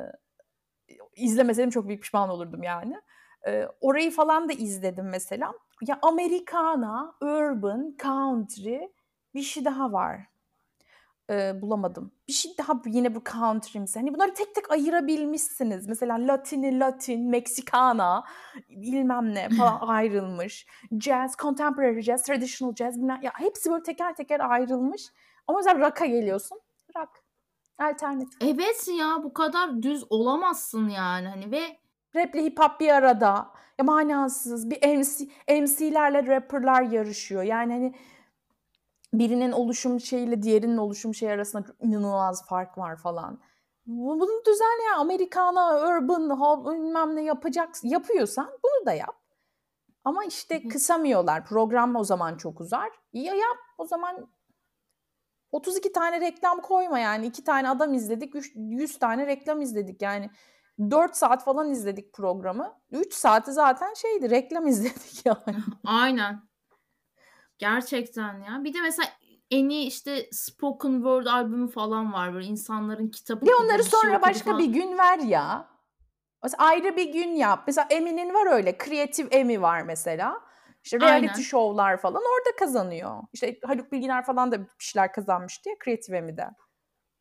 izlemeseydim 1.17 1.71
çok 1.71 1.89
büyük 1.89 2.03
pişman 2.03 2.29
olurdum 2.29 2.63
yani. 2.63 3.01
Ee, 3.47 3.69
orayı 3.81 4.11
falan 4.11 4.49
da 4.49 4.53
izledim 4.53 5.09
mesela. 5.09 5.53
Ya 5.87 5.99
Americana, 6.03 7.15
Urban, 7.21 7.97
Country 8.03 8.81
bir 9.35 9.43
şey 9.43 9.65
daha 9.65 9.93
var. 9.93 10.21
Ee, 11.31 11.63
bulamadım. 11.63 12.13
Bir 12.29 12.33
şey 12.33 12.53
daha 12.59 12.81
yine 12.87 13.15
bu 13.15 13.23
country'msi. 13.33 13.99
Hani 13.99 14.15
bunları 14.15 14.35
tek 14.35 14.55
tek 14.55 14.71
ayırabilmişsiniz. 14.71 15.89
Mesela 15.89 16.15
Latini, 16.15 16.81
Latin, 16.81 17.31
Meksikana 17.31 18.25
bilmem 18.69 19.35
ne 19.35 19.49
falan 19.49 19.81
ayrılmış. 19.89 20.67
Jazz, 21.01 21.37
contemporary 21.37 22.03
jazz, 22.03 22.23
traditional 22.23 22.75
jazz. 22.75 22.97
Ya 23.23 23.33
hepsi 23.35 23.71
böyle 23.71 23.83
teker 23.83 24.15
teker 24.15 24.51
ayrılmış. 24.51 25.03
Ama 25.47 25.59
mesela 25.59 25.87
rock'a 25.89 26.07
geliyorsun. 26.07 26.61
Rock 26.97 27.11
Alternatif. 27.79 28.39
Evet 28.41 28.89
ya 28.99 29.23
bu 29.23 29.33
kadar 29.33 29.83
düz 29.83 30.05
olamazsın 30.11 30.89
yani 30.89 31.29
hani 31.29 31.51
ve 31.51 31.79
Rap'le 32.17 32.35
hip 32.35 32.61
hop 32.61 32.81
bir 32.81 32.89
arada. 32.89 33.51
Ya 33.79 33.85
manasız 33.85 34.71
bir 34.71 34.97
MC, 34.99 35.29
MC'lerle 35.49 36.27
rapperlar 36.27 36.83
yarışıyor. 36.83 37.43
Yani 37.43 37.73
hani 37.73 37.95
birinin 39.19 39.53
oluşum 39.53 40.01
şeyiyle 40.01 40.43
diğerinin 40.43 40.77
oluşum 40.77 41.15
şey 41.15 41.31
arasında 41.33 41.65
inanılmaz 41.81 42.47
fark 42.47 42.79
var 42.79 42.97
falan. 42.97 43.41
Bunu 43.87 44.45
düzenle 44.47 44.83
ya 44.91 44.97
Amerikana, 44.97 45.89
urban, 45.89 46.31
hop, 46.31 46.67
bilmem 46.67 47.17
ne 47.17 47.23
yapacaksın. 47.23 47.89
Yapıyorsan 47.89 48.51
bunu 48.65 48.87
da 48.87 48.93
yap. 48.93 49.17
Ama 50.05 50.25
işte 50.25 50.69
kısamıyorlar. 50.69 51.45
Program 51.47 51.97
o 51.97 52.05
zaman 52.05 52.37
çok 52.37 52.61
uzar. 52.61 52.91
Ya 53.13 53.35
yap 53.35 53.57
o 53.79 53.87
zaman 53.87 54.29
32 55.53 55.93
tane 55.93 56.21
reklam 56.21 56.61
koyma 56.61 56.99
yani. 56.99 57.27
2 57.27 57.45
tane 57.45 57.69
adam 57.69 57.95
izledik, 57.95 58.35
100 58.55 58.99
tane 58.99 59.27
reklam 59.27 59.61
izledik. 59.61 60.03
Yani 60.03 60.31
4 60.91 61.17
saat 61.17 61.45
falan 61.45 61.71
izledik 61.71 62.13
programı. 62.13 62.81
3 62.91 63.15
saati 63.15 63.53
zaten 63.53 63.95
şeydi 63.95 64.31
reklam 64.31 64.67
izledik 64.73 65.27
yani. 65.27 65.59
Aynen. 65.85 66.54
Gerçekten 67.59 68.41
ya. 68.41 68.65
Bir 68.65 68.75
de 68.75 68.81
mesela 68.81 69.09
en 69.51 69.69
iyi 69.69 69.87
işte 69.87 70.29
spoken 70.33 70.93
word 70.93 71.27
albümü 71.27 71.71
falan 71.71 72.13
var 72.13 72.35
böyle 72.35 72.47
insanların 72.47 73.09
kitabı. 73.09 73.47
Bir 73.47 73.65
onları 73.65 73.85
sonra 73.85 74.13
şey 74.13 74.23
başka 74.23 74.51
falan. 74.51 74.59
bir 74.59 74.67
gün 74.67 74.99
ver 74.99 75.19
ya. 75.19 75.69
Mesela 76.43 76.65
ayrı 76.65 76.97
bir 76.97 77.13
gün 77.13 77.29
yap. 77.29 77.63
Mesela 77.67 77.87
Emi'nin 77.91 78.35
var 78.35 78.53
öyle. 78.53 78.79
Kreatif 78.79 79.29
Emi 79.31 79.63
var 79.63 79.83
mesela. 79.83 80.41
İşte 80.85 81.01
reality 81.01 81.27
Aynen. 81.27 81.43
show'lar 81.43 81.97
falan 81.97 82.23
orada 82.23 82.57
kazanıyor. 82.59 83.23
İşte 83.33 83.59
Haluk 83.65 83.93
Bilginer 83.93 84.25
falan 84.25 84.53
da 84.53 84.61
bir 84.61 84.69
şeyler 84.79 85.13
kazanmıştı 85.13 85.69
ya 85.69 85.75
Kreatif 85.79 86.15
Emi'de. 86.15 86.47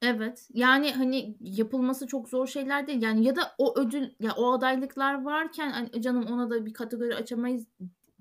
Evet. 0.02 0.48
Yani 0.54 0.94
hani 0.94 1.38
yapılması 1.40 2.08
çok 2.08 2.30
zor 2.30 2.48
şeyler 2.48 2.88
değil. 2.88 3.02
Yani 3.02 3.24
ya 3.24 3.36
da 3.36 3.56
o 3.58 3.80
ödül 3.80 4.10
ya 4.20 4.34
o 4.38 4.54
adaylıklar 4.54 5.24
varken 5.24 5.72
hani 5.72 6.02
canım 6.02 6.26
ona 6.32 6.50
da 6.50 6.66
bir 6.66 6.74
kategori 6.74 7.16
açamayız 7.16 7.66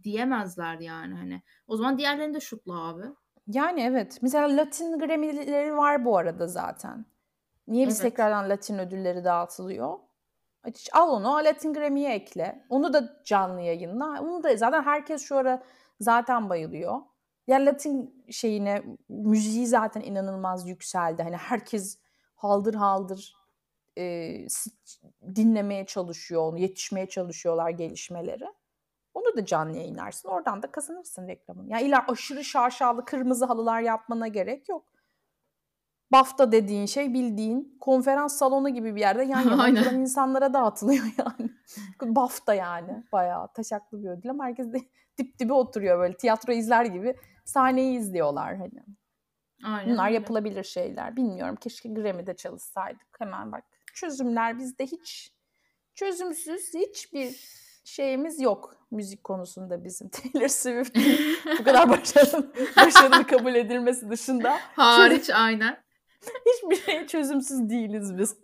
diyemezler 0.05 0.79
yani 0.79 1.15
hani. 1.15 1.43
O 1.67 1.77
zaman 1.77 1.99
diğerlerini 1.99 2.35
de 2.35 2.41
şutla 2.41 2.89
abi. 2.89 3.03
Yani 3.47 3.81
evet. 3.81 4.19
Mesela 4.23 4.57
Latin 4.57 4.99
Grammy'leri 4.99 5.77
var 5.77 6.05
bu 6.05 6.19
arada 6.19 6.47
zaten. 6.47 7.07
Niye 7.69 7.87
biz 7.87 8.01
evet. 8.01 8.11
tekrardan 8.11 8.51
Latin 8.51 8.79
ödülleri 8.79 9.25
dağıtılıyor? 9.25 9.99
Al 10.93 11.11
onu 11.11 11.45
Latin 11.45 11.75
Grammy'ye 11.75 12.15
ekle. 12.15 12.65
Onu 12.69 12.93
da 12.93 13.23
canlı 13.25 13.61
yayınla. 13.61 14.21
Onu 14.23 14.43
da 14.43 14.57
zaten 14.57 14.83
herkes 14.83 15.23
şu 15.23 15.37
ara 15.37 15.63
zaten 16.01 16.51
bayılıyor. 16.51 17.01
Ya 17.47 17.57
Latin 17.67 18.25
şeyine 18.31 18.83
müziği 19.09 19.67
zaten 19.67 20.01
inanılmaz 20.01 20.69
yükseldi. 20.69 21.23
Hani 21.23 21.37
herkes 21.37 21.99
haldır 22.35 22.75
haldır 22.75 23.37
e, 23.99 24.37
dinlemeye 25.35 25.87
çalışıyor 25.87 26.43
onu, 26.43 26.59
yetişmeye 26.59 27.09
çalışıyorlar 27.09 27.71
gelişmeleri. 27.71 28.45
Onu 29.15 29.37
da 29.37 29.45
canlı 29.45 29.77
yayınlarsın. 29.77 30.29
Oradan 30.29 30.63
da 30.63 30.71
kazanırsın 30.71 31.29
reklamını. 31.29 31.73
Yani 31.73 31.83
illa 31.83 32.05
aşırı 32.09 32.45
şaşalı 32.45 33.05
kırmızı 33.05 33.45
halılar 33.45 33.81
yapmana 33.81 34.29
gerek 34.29 34.69
yok. 34.69 34.93
BAFTA 36.13 36.53
dediğin 36.53 36.87
şey 36.87 37.15
bildiğin 37.15 37.77
konferans 37.81 38.39
salonu 38.39 38.69
gibi 38.69 38.95
bir 38.95 39.01
yerde 39.01 39.25
yan 39.25 39.41
yana 39.51 39.93
insanlara 39.93 40.55
dağıtılıyor 40.55 41.05
yani. 41.19 41.51
BAFTA 42.03 42.55
yani 42.55 43.05
bayağı 43.13 43.53
taşaklı 43.53 44.03
bir 44.05 44.09
ödül 44.09 44.31
ama 44.31 44.45
herkes 44.45 44.73
de 44.73 44.79
dip 45.19 45.39
dibe 45.39 45.53
oturuyor 45.53 45.99
böyle 45.99 46.17
tiyatro 46.17 46.53
izler 46.53 46.85
gibi 46.85 47.17
sahneyi 47.45 47.99
izliyorlar 47.99 48.57
hani. 48.57 48.85
Aynen 49.65 49.93
Bunlar 49.93 50.07
öyle. 50.07 50.15
yapılabilir 50.15 50.65
şeyler. 50.65 51.17
Bilmiyorum 51.17 51.57
keşke 51.61 51.89
Grammy'de 51.89 52.37
çalışsaydık. 52.37 53.09
Hemen 53.19 53.53
bak 53.53 53.65
çözümler 53.95 54.59
bizde 54.59 54.87
hiç 54.87 55.33
çözümsüz 55.95 56.75
hiçbir 56.75 57.62
şeyimiz 57.85 58.41
yok 58.41 58.77
müzik 58.91 59.25
konusunda 59.25 59.85
bizim. 59.85 60.09
Taylor 60.33 60.49
Swift 60.49 60.99
bu 61.61 61.65
kadar 61.65 61.89
başarılı, 61.89 62.53
başarılı 62.77 63.27
kabul 63.27 63.55
edilmesi 63.55 64.11
dışında. 64.11 64.59
Hariç 64.77 65.31
aynen. 65.31 65.83
Hiçbir 66.23 66.77
şey 66.77 67.07
çözümsüz 67.07 67.71
değiliz 67.71 68.19
biz. 68.19 68.37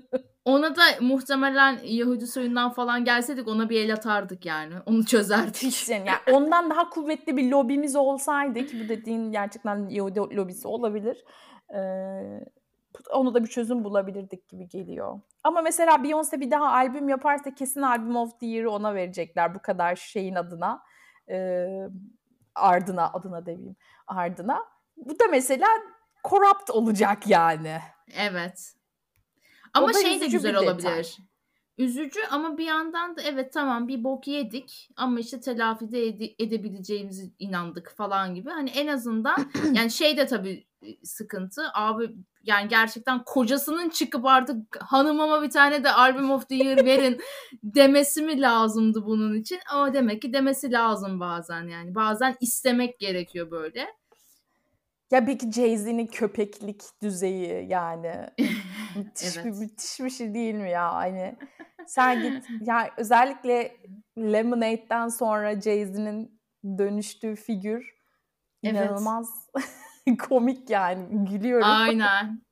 ona 0.44 0.76
da 0.76 0.82
muhtemelen 1.00 1.78
Yahudi 1.84 2.26
soyundan 2.26 2.70
falan 2.70 3.04
gelseydik 3.04 3.48
ona 3.48 3.70
bir 3.70 3.80
el 3.80 3.92
atardık 3.92 4.46
yani. 4.46 4.74
Onu 4.86 5.04
çözerdik. 5.06 5.56
Hiç 5.56 5.88
yani 5.88 6.10
ondan 6.32 6.70
daha 6.70 6.90
kuvvetli 6.90 7.36
bir 7.36 7.50
lobimiz 7.50 7.96
olsaydı 7.96 8.66
ki 8.66 8.84
bu 8.84 8.88
dediğin 8.88 9.32
gerçekten 9.32 9.88
Yahudi 9.88 10.18
lobisi 10.18 10.68
olabilir. 10.68 11.24
Ee, 11.74 12.44
onu 13.10 13.34
da 13.34 13.44
bir 13.44 13.48
çözüm 13.48 13.84
bulabilirdik 13.84 14.48
gibi 14.48 14.68
geliyor. 14.68 15.20
Ama 15.44 15.62
mesela 15.62 15.94
Beyoncé 15.94 16.40
bir 16.40 16.50
daha 16.50 16.72
albüm 16.72 17.08
yaparsa 17.08 17.54
kesin 17.54 17.82
Album 17.82 18.16
of 18.16 18.40
the 18.40 18.46
Year'ı 18.46 18.70
ona 18.70 18.94
verecekler 18.94 19.54
bu 19.54 19.62
kadar 19.62 19.96
şeyin 19.96 20.34
adına. 20.34 20.82
Ee, 21.28 21.88
ardına 22.54 23.12
adına 23.12 23.46
demeyeyim 23.46 23.76
ardına. 24.06 24.64
Bu 24.96 25.18
da 25.18 25.24
mesela 25.30 25.66
corrupt 26.24 26.70
olacak 26.70 27.26
yani. 27.26 27.78
Evet. 28.16 28.74
Ama 29.74 29.92
şey 29.92 30.20
de 30.20 30.26
güzel 30.26 30.56
olabilir. 30.56 31.18
Üzücü 31.78 32.20
ama 32.30 32.58
bir 32.58 32.64
yandan 32.64 33.16
da 33.16 33.22
evet 33.22 33.52
tamam 33.52 33.88
bir 33.88 34.04
bok 34.04 34.28
yedik 34.28 34.88
ama 34.96 35.20
işte 35.20 35.40
telafi 35.40 35.92
de 35.92 36.06
ede- 36.06 36.34
edebileceğimizi 36.38 37.32
inandık 37.38 37.94
falan 37.96 38.34
gibi. 38.34 38.50
Hani 38.50 38.70
en 38.70 38.86
azından 38.86 39.36
yani 39.72 39.90
şey 39.90 40.16
de 40.16 40.26
tabii 40.26 40.66
sıkıntı. 41.02 41.62
Abi 41.74 42.10
yani 42.42 42.68
gerçekten 42.68 43.24
kocasının 43.24 43.88
çıkıp 43.88 44.26
artık 44.26 44.56
hanımama 44.80 45.42
bir 45.42 45.50
tane 45.50 45.84
de 45.84 45.90
Album 45.92 46.30
of 46.30 46.48
the 46.48 46.54
Year 46.54 46.84
verin 46.84 47.20
demesi 47.62 48.22
mi 48.22 48.40
lazımdı 48.40 49.04
bunun 49.06 49.34
için? 49.40 49.58
Ama 49.72 49.92
demek 49.94 50.22
ki 50.22 50.32
demesi 50.32 50.72
lazım 50.72 51.20
bazen 51.20 51.68
yani. 51.68 51.94
Bazen 51.94 52.36
istemek 52.40 52.98
gerekiyor 52.98 53.50
böyle. 53.50 53.86
Ya 55.10 55.24
peki 55.24 55.52
Jay-Z'nin 55.52 56.06
köpeklik 56.06 56.82
düzeyi 57.02 57.68
yani 57.68 58.26
müthiş, 58.96 59.36
evet. 59.36 59.44
bir, 59.44 59.50
müthiş 59.50 60.00
bir 60.00 60.10
şey 60.10 60.34
değil 60.34 60.54
mi 60.54 60.70
ya? 60.70 60.94
Hani 60.94 61.36
sen 61.86 62.22
git 62.22 62.44
ya 62.60 62.90
özellikle 62.96 63.76
Lemonade'den 64.18 65.08
sonra 65.08 65.60
Jay-Z'nin 65.60 66.40
dönüştüğü 66.78 67.36
figür 67.36 67.96
inanılmaz 68.62 69.50
evet. 69.56 70.18
komik 70.28 70.70
yani 70.70 71.24
gülüyorum. 71.30 71.68
Aynen. 71.68 72.45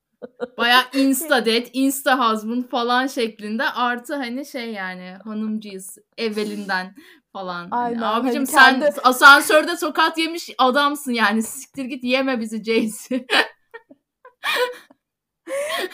Baya 0.58 0.80
insta 0.94 1.46
dead, 1.46 1.66
insta 1.72 2.32
husband 2.32 2.64
falan 2.64 3.06
şeklinde 3.06 3.64
artı 3.64 4.14
hani 4.14 4.46
şey 4.46 4.72
yani 4.72 5.16
hanımcıyız 5.24 5.98
evvelinden 6.18 6.94
falan. 7.32 7.70
Hani 7.70 7.84
Aynen. 7.84 7.98
Hani, 7.98 8.26
abicim 8.26 8.46
hani 8.46 8.80
kendi... 8.80 8.92
sen 8.92 9.02
asansörde 9.04 9.76
tokat 9.76 10.18
yemiş 10.18 10.50
adamsın 10.58 11.12
yani. 11.12 11.42
Siktir 11.42 11.84
git 11.84 12.04
yeme 12.04 12.40
bizi 12.40 12.64
Jayce. 12.64 13.26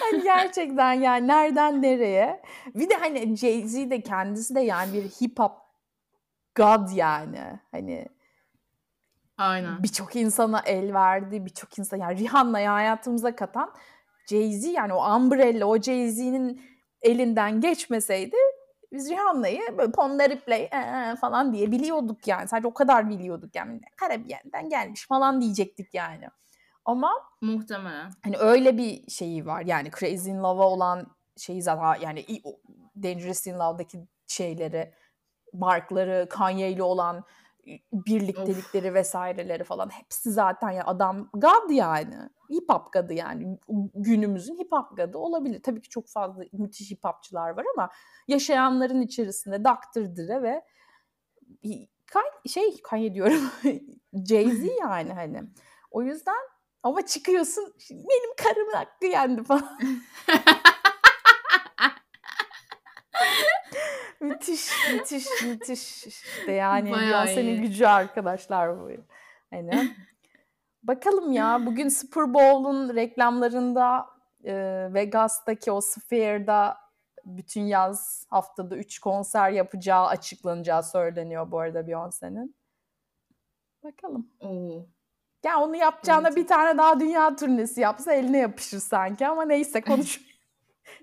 hani 0.00 0.22
gerçekten 0.22 0.92
yani 0.92 1.28
nereden 1.28 1.82
nereye? 1.82 2.42
Bir 2.74 2.88
de 2.88 2.94
hani 2.94 3.36
Jay-Z 3.36 3.90
de 3.90 4.02
kendisi 4.02 4.54
de 4.54 4.60
yani 4.60 4.92
bir 4.92 5.02
hip 5.02 5.38
hop 5.38 5.52
god 6.56 6.88
yani. 6.96 7.60
Hani 7.70 8.06
Aynen. 9.40 9.82
Birçok 9.82 10.16
insana 10.16 10.60
el 10.66 10.94
verdi. 10.94 11.44
Birçok 11.44 11.78
insan 11.78 11.96
yani 11.96 12.18
Rihanna'yı 12.18 12.68
hayatımıza 12.68 13.36
katan 13.36 13.74
Jay-Z 14.30 14.72
yani 14.72 14.92
o 14.92 15.16
umbrella 15.16 15.66
o 15.66 15.80
Jay-Z'nin 15.80 16.62
elinden 17.02 17.60
geçmeseydi 17.60 18.36
biz 18.92 19.10
Rihanna'yı 19.10 19.60
böyle 19.78 19.92
Ponda 19.92 20.30
Replay 20.30 20.62
ee, 20.62 21.16
falan 21.16 21.52
diye 21.52 21.72
biliyorduk 21.72 22.26
yani. 22.26 22.48
Sadece 22.48 22.68
o 22.68 22.74
kadar 22.74 23.10
biliyorduk 23.10 23.54
yani. 23.54 23.80
Karabiyen'den 23.96 24.68
gelmiş 24.68 25.06
falan 25.06 25.40
diyecektik 25.40 25.94
yani. 25.94 26.28
Ama 26.84 27.12
muhtemelen. 27.40 28.10
Hani 28.24 28.36
öyle 28.36 28.78
bir 28.78 29.10
şeyi 29.10 29.46
var. 29.46 29.62
Yani 29.66 29.90
Crazy 30.00 30.30
in 30.30 30.38
Love'a 30.38 30.66
olan 30.68 31.06
şeyi 31.36 31.62
zaten 31.62 32.00
yani 32.00 32.24
Dangerous 33.02 33.46
in 33.46 33.58
Love'daki 33.58 33.98
şeyleri, 34.26 34.92
markları, 35.52 36.26
Kanye 36.30 36.70
ile 36.70 36.82
olan 36.82 37.24
birliktelikleri 37.92 38.88
of. 38.88 38.94
vesaireleri 38.94 39.64
falan 39.64 39.88
hepsi 39.88 40.30
zaten 40.30 40.70
ya 40.70 40.84
adam 40.86 41.30
god 41.34 41.70
yani. 41.70 42.16
Hip 42.50 42.68
hop 42.68 42.92
gadı 42.92 43.12
yani. 43.12 43.58
Günümüzün 43.94 44.58
hip 44.58 44.72
hop 44.72 44.96
gadı 44.96 45.18
olabilir. 45.18 45.62
Tabii 45.62 45.82
ki 45.82 45.88
çok 45.88 46.08
fazla 46.08 46.44
müthiş 46.52 46.90
hip 46.90 47.04
hopçılar 47.04 47.50
var 47.50 47.64
ama 47.74 47.90
yaşayanların 48.28 49.00
içerisinde 49.00 49.64
Dr. 49.64 50.16
Dre 50.16 50.42
ve 50.42 50.62
şey 52.46 52.82
Kanye 52.82 53.14
diyorum 53.14 53.50
Jay-Z 54.14 54.80
yani 54.80 55.12
hani. 55.12 55.42
O 55.90 56.02
yüzden 56.02 56.50
ama 56.82 57.06
çıkıyorsun 57.06 57.74
benim 57.90 58.34
karımın 58.36 58.72
hakkı 58.72 59.06
yendi 59.06 59.42
falan. 59.42 59.78
müthiş, 64.20 64.70
müthiş, 64.92 65.26
müthiş 65.42 66.06
işte 66.06 66.52
yani 66.52 66.94
senin 67.28 67.62
gücü 67.62 67.86
arkadaşlar 67.86 68.80
bu. 68.80 68.90
Hani 69.50 69.70
bakalım 70.82 71.32
ya 71.32 71.66
bugün 71.66 71.88
Super 71.88 72.34
Bowl'un 72.34 72.94
reklamlarında 72.94 74.06
e, 74.44 74.54
Vegas'taki 74.94 75.72
o 75.72 75.80
Sphere'da 75.80 76.76
bütün 77.24 77.62
yaz 77.62 78.26
haftada 78.30 78.76
3 78.76 78.98
konser 78.98 79.50
yapacağı 79.50 80.06
açıklanacağı 80.06 80.82
söyleniyor 80.82 81.50
bu 81.50 81.58
arada 81.58 81.80
Beyoncé'nin. 81.80 82.54
Bakalım. 83.84 84.30
Oo. 84.40 84.86
Ya 85.44 85.60
onu 85.60 85.76
yapacağına 85.76 86.28
evet. 86.28 86.36
bir 86.36 86.46
tane 86.46 86.78
daha 86.78 87.00
dünya 87.00 87.36
turnesi 87.36 87.80
yapsa 87.80 88.12
eline 88.12 88.38
yapışır 88.38 88.78
sanki 88.78 89.26
ama 89.26 89.44
neyse 89.44 89.80
konuş. 89.80 90.29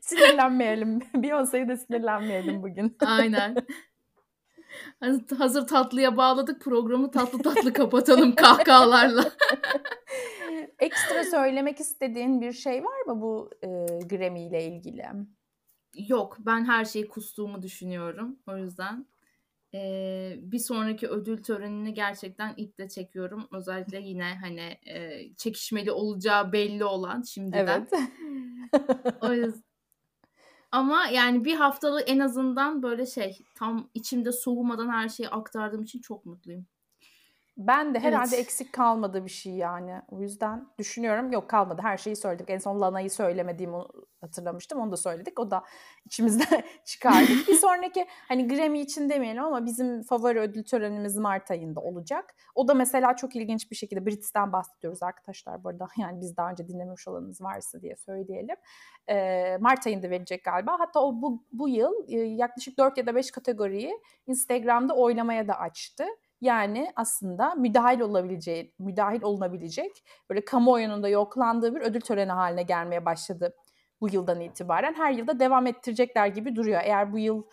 Sinirlenmeyelim. 0.02 1.00
Beyoncé'yi 1.16 1.68
de 1.68 1.78
sinirlenmeyelim 1.78 2.64
bugün. 2.64 2.98
Aynen. 3.06 3.56
Hazır 5.38 5.68
tatlıya 5.68 6.18
bağladık 6.18 6.62
programı 6.62 7.12
tatlı 7.12 7.40
tatlı 7.44 7.74
kapatalım 7.74 8.36
kahkahalarla. 8.36 9.32
Ekstra 10.80 11.24
söylemek 11.24 11.80
istediğin 11.80 12.42
bir 12.42 12.52
şey 12.54 12.84
var 12.84 13.02
mı 13.06 13.22
bu 13.22 13.50
e, 13.62 13.68
Grammy 14.06 14.48
ile 14.48 14.66
ilgili? 14.66 15.06
Yok, 16.08 16.38
ben 16.40 16.66
her 16.66 16.86
şeyi 16.86 17.08
kustuğumu 17.08 17.62
düşünüyorum. 17.62 18.40
O 18.48 18.58
yüzden 18.58 19.06
e, 19.74 20.34
bir 20.38 20.60
sonraki 20.60 21.08
ödül 21.08 21.44
törenini 21.44 21.94
gerçekten 21.94 22.54
iple 22.58 22.90
çekiyorum. 22.90 23.48
Özellikle 23.52 24.00
yine 24.00 24.38
hani 24.42 24.78
e, 24.86 25.24
çekişmeli 25.36 25.92
olacağı 25.92 26.52
belli 26.52 26.84
olan 26.86 27.22
şimdiden. 27.22 27.88
Evet. 27.92 28.10
o 29.22 29.34
yüzden 29.34 29.67
ama 30.78 31.08
yani 31.08 31.46
bir 31.46 31.56
haftalık 31.56 32.10
en 32.10 32.20
azından 32.20 32.84
böyle 32.84 33.06
şey 33.06 33.38
tam 33.56 33.90
içimde 33.94 34.32
soğumadan 34.32 34.90
her 34.90 35.10
şeyi 35.10 35.30
aktardığım 35.30 35.84
için 35.84 36.02
çok 36.02 36.26
mutluyum. 36.26 36.66
Ben 37.58 37.94
de 37.96 38.00
herhalde 38.00 38.36
Evet. 38.36 38.46
eksik 38.46 38.74
kalmadı 38.74 39.26
bir 39.26 39.30
şey 39.30 39.54
yani. 39.54 40.02
O 40.10 40.22
yüzden 40.22 40.68
düşünüyorum. 40.80 41.32
Yok 41.32 41.50
kalmadı. 41.50 41.82
Her 41.82 41.98
şeyi 41.98 42.16
söyledik. 42.16 42.50
En 42.50 42.58
son 42.58 42.82
Lana'yı 42.82 43.12
söylemediğimi 43.12 43.78
hatırlamıştım. 44.22 44.80
Onu 44.80 44.92
da 44.92 44.98
söyledik. 44.98 45.40
O 45.40 45.52
da 45.52 45.64
içimizde 46.06 46.64
çıkardık. 46.86 47.48
bir 47.48 47.54
sonraki 47.56 48.08
hani 48.28 48.48
Grammy 48.48 48.80
için 48.80 49.10
demeyelim 49.10 49.44
ama 49.44 49.66
bizim 49.66 50.04
favori 50.04 50.40
ödül 50.40 50.64
törenimiz 50.64 51.18
Mart 51.18 51.52
ayında 51.52 51.80
olacak. 51.80 52.36
O 52.56 52.68
da 52.68 52.74
mesela 52.74 53.16
çok 53.16 53.36
ilginç 53.36 53.72
bir 53.72 53.76
şekilde 53.76 54.06
Brits'ten 54.06 54.54
bahsediyoruz 54.54 55.04
arkadaşlar 55.04 55.64
bu 55.64 55.70
arada. 55.70 55.88
Yani 55.98 56.22
biz 56.22 56.38
daha 56.38 56.52
önce 56.52 56.68
dinlemiş 56.68 57.08
olanınız 57.08 57.42
varsa 57.42 57.82
diye 57.82 57.96
söyleyelim. 57.96 58.56
Ee, 59.10 59.58
Mart 59.62 59.88
ayında 59.88 60.10
verecek 60.10 60.44
galiba. 60.44 60.76
Hatta 60.80 61.00
o 61.00 61.22
bu, 61.22 61.44
bu 61.52 61.70
yıl 61.70 61.94
e, 62.08 62.18
yaklaşık 62.18 62.78
4 62.78 62.98
ya 62.98 63.06
da 63.06 63.16
5 63.16 63.32
kategoriyi 63.32 64.00
Instagram'da 64.28 64.96
oylamaya 64.96 65.48
da 65.48 65.60
açtı. 65.60 66.04
Yani 66.42 66.92
aslında 66.96 67.56
müdahil 67.56 68.00
olabileceği, 68.00 68.74
müdahil 68.80 69.22
olunabilecek 69.22 70.04
böyle 70.30 70.46
kamuoyunun 70.46 71.04
da 71.04 71.10
yoklandığı 71.10 71.76
bir 71.76 71.82
ödül 71.82 72.02
töreni 72.02 72.32
haline 72.32 72.64
gelmeye 72.64 73.06
başladı 73.06 73.56
bu 74.02 74.10
yıldan 74.10 74.42
itibaren. 74.42 74.94
Her 74.94 75.12
yılda 75.12 75.40
devam 75.40 75.68
ettirecekler 75.68 76.28
gibi 76.28 76.56
duruyor. 76.56 76.82
Eğer 76.84 77.14
bu 77.14 77.20
yıl 77.20 77.44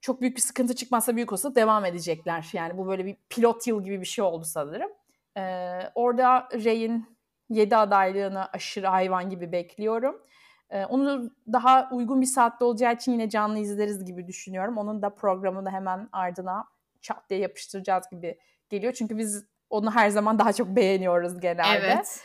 çok 0.00 0.20
büyük 0.20 0.36
bir 0.36 0.42
sıkıntı 0.42 0.74
çıkmazsa 0.74 1.16
büyük 1.16 1.32
olsa 1.32 1.54
devam 1.54 1.84
edecekler. 1.84 2.50
Yani 2.52 2.78
bu 2.78 2.86
böyle 2.86 3.06
bir 3.06 3.16
pilot 3.30 3.66
yıl 3.66 3.84
gibi 3.84 4.00
bir 4.00 4.06
şey 4.06 4.24
oldu 4.24 4.44
sanırım. 4.44 4.90
Ee, 5.36 5.80
orada 5.94 6.48
Ray'in 6.64 7.16
7 7.50 7.76
adaylığını 7.76 8.46
aşırı 8.52 8.86
hayvan 8.86 9.30
gibi 9.30 9.52
bekliyorum. 9.52 10.22
Ee, 10.70 10.84
onu 10.84 11.30
daha 11.52 11.88
uygun 11.92 12.20
bir 12.20 12.26
saatte 12.26 12.64
olacağı 12.64 12.94
için 12.94 13.12
yine 13.12 13.28
canlı 13.28 13.58
izleriz 13.58 14.04
gibi 14.04 14.26
düşünüyorum. 14.26 14.78
Onun 14.78 15.02
da 15.02 15.14
programını 15.14 15.70
hemen 15.70 16.08
ardına 16.12 16.64
çat 17.02 17.30
diye 17.30 17.40
yapıştıracağız 17.40 18.04
gibi 18.10 18.38
geliyor. 18.68 18.92
Çünkü 18.92 19.18
biz 19.18 19.44
onu 19.70 19.90
her 19.90 20.08
zaman 20.08 20.38
daha 20.38 20.52
çok 20.52 20.68
beğeniyoruz 20.68 21.40
genelde. 21.40 21.86
Evet. 21.86 22.20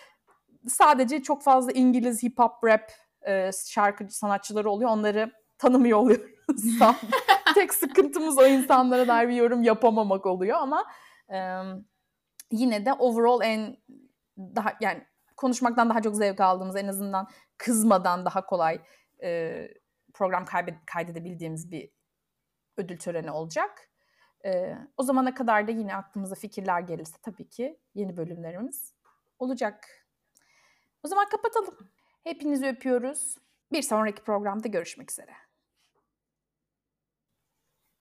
Sadece 0.67 1.21
çok 1.21 1.43
fazla 1.43 1.71
İngiliz 1.71 2.23
hip 2.23 2.39
hop 2.39 2.63
rap 2.63 2.91
e, 3.27 3.51
şarkıcı 3.67 4.17
sanatçıları 4.17 4.69
oluyor. 4.69 4.89
Onları 4.89 5.31
tanımıyor 5.57 5.97
oluyoruz. 5.97 6.79
Tek 7.55 7.73
sıkıntımız 7.73 8.37
o 8.37 8.45
insanlara 8.45 9.07
dair 9.07 9.29
bir 9.29 9.35
yorum 9.35 9.63
yapamamak 9.63 10.25
oluyor 10.25 10.57
ama 10.57 10.85
e, 11.33 11.37
yine 12.51 12.85
de 12.85 12.93
overall 12.93 13.41
en 13.43 13.77
daha 14.37 14.73
yani 14.81 15.03
konuşmaktan 15.37 15.89
daha 15.89 16.01
çok 16.01 16.15
zevk 16.15 16.41
aldığımız 16.41 16.75
en 16.75 16.87
azından 16.87 17.27
kızmadan 17.57 18.25
daha 18.25 18.45
kolay 18.45 18.81
e, 19.23 19.67
program 20.13 20.45
kaydedebildiğimiz 20.85 21.71
bir 21.71 21.91
ödül 22.77 22.97
töreni 22.97 23.31
olacak. 23.31 23.89
Ee, 24.45 24.77
o 24.97 25.03
zamana 25.03 25.33
kadar 25.33 25.67
da 25.67 25.71
yine 25.71 25.95
aklımıza 25.95 26.35
fikirler 26.35 26.79
gelirse 26.79 27.17
tabii 27.21 27.49
ki 27.49 27.79
yeni 27.95 28.17
bölümlerimiz 28.17 28.93
olacak. 29.39 30.07
O 31.03 31.07
zaman 31.07 31.29
kapatalım. 31.29 31.89
Hepinizi 32.23 32.67
öpüyoruz. 32.67 33.37
Bir 33.71 33.81
sonraki 33.81 34.23
programda 34.23 34.67
görüşmek 34.67 35.11
üzere. 35.11 35.31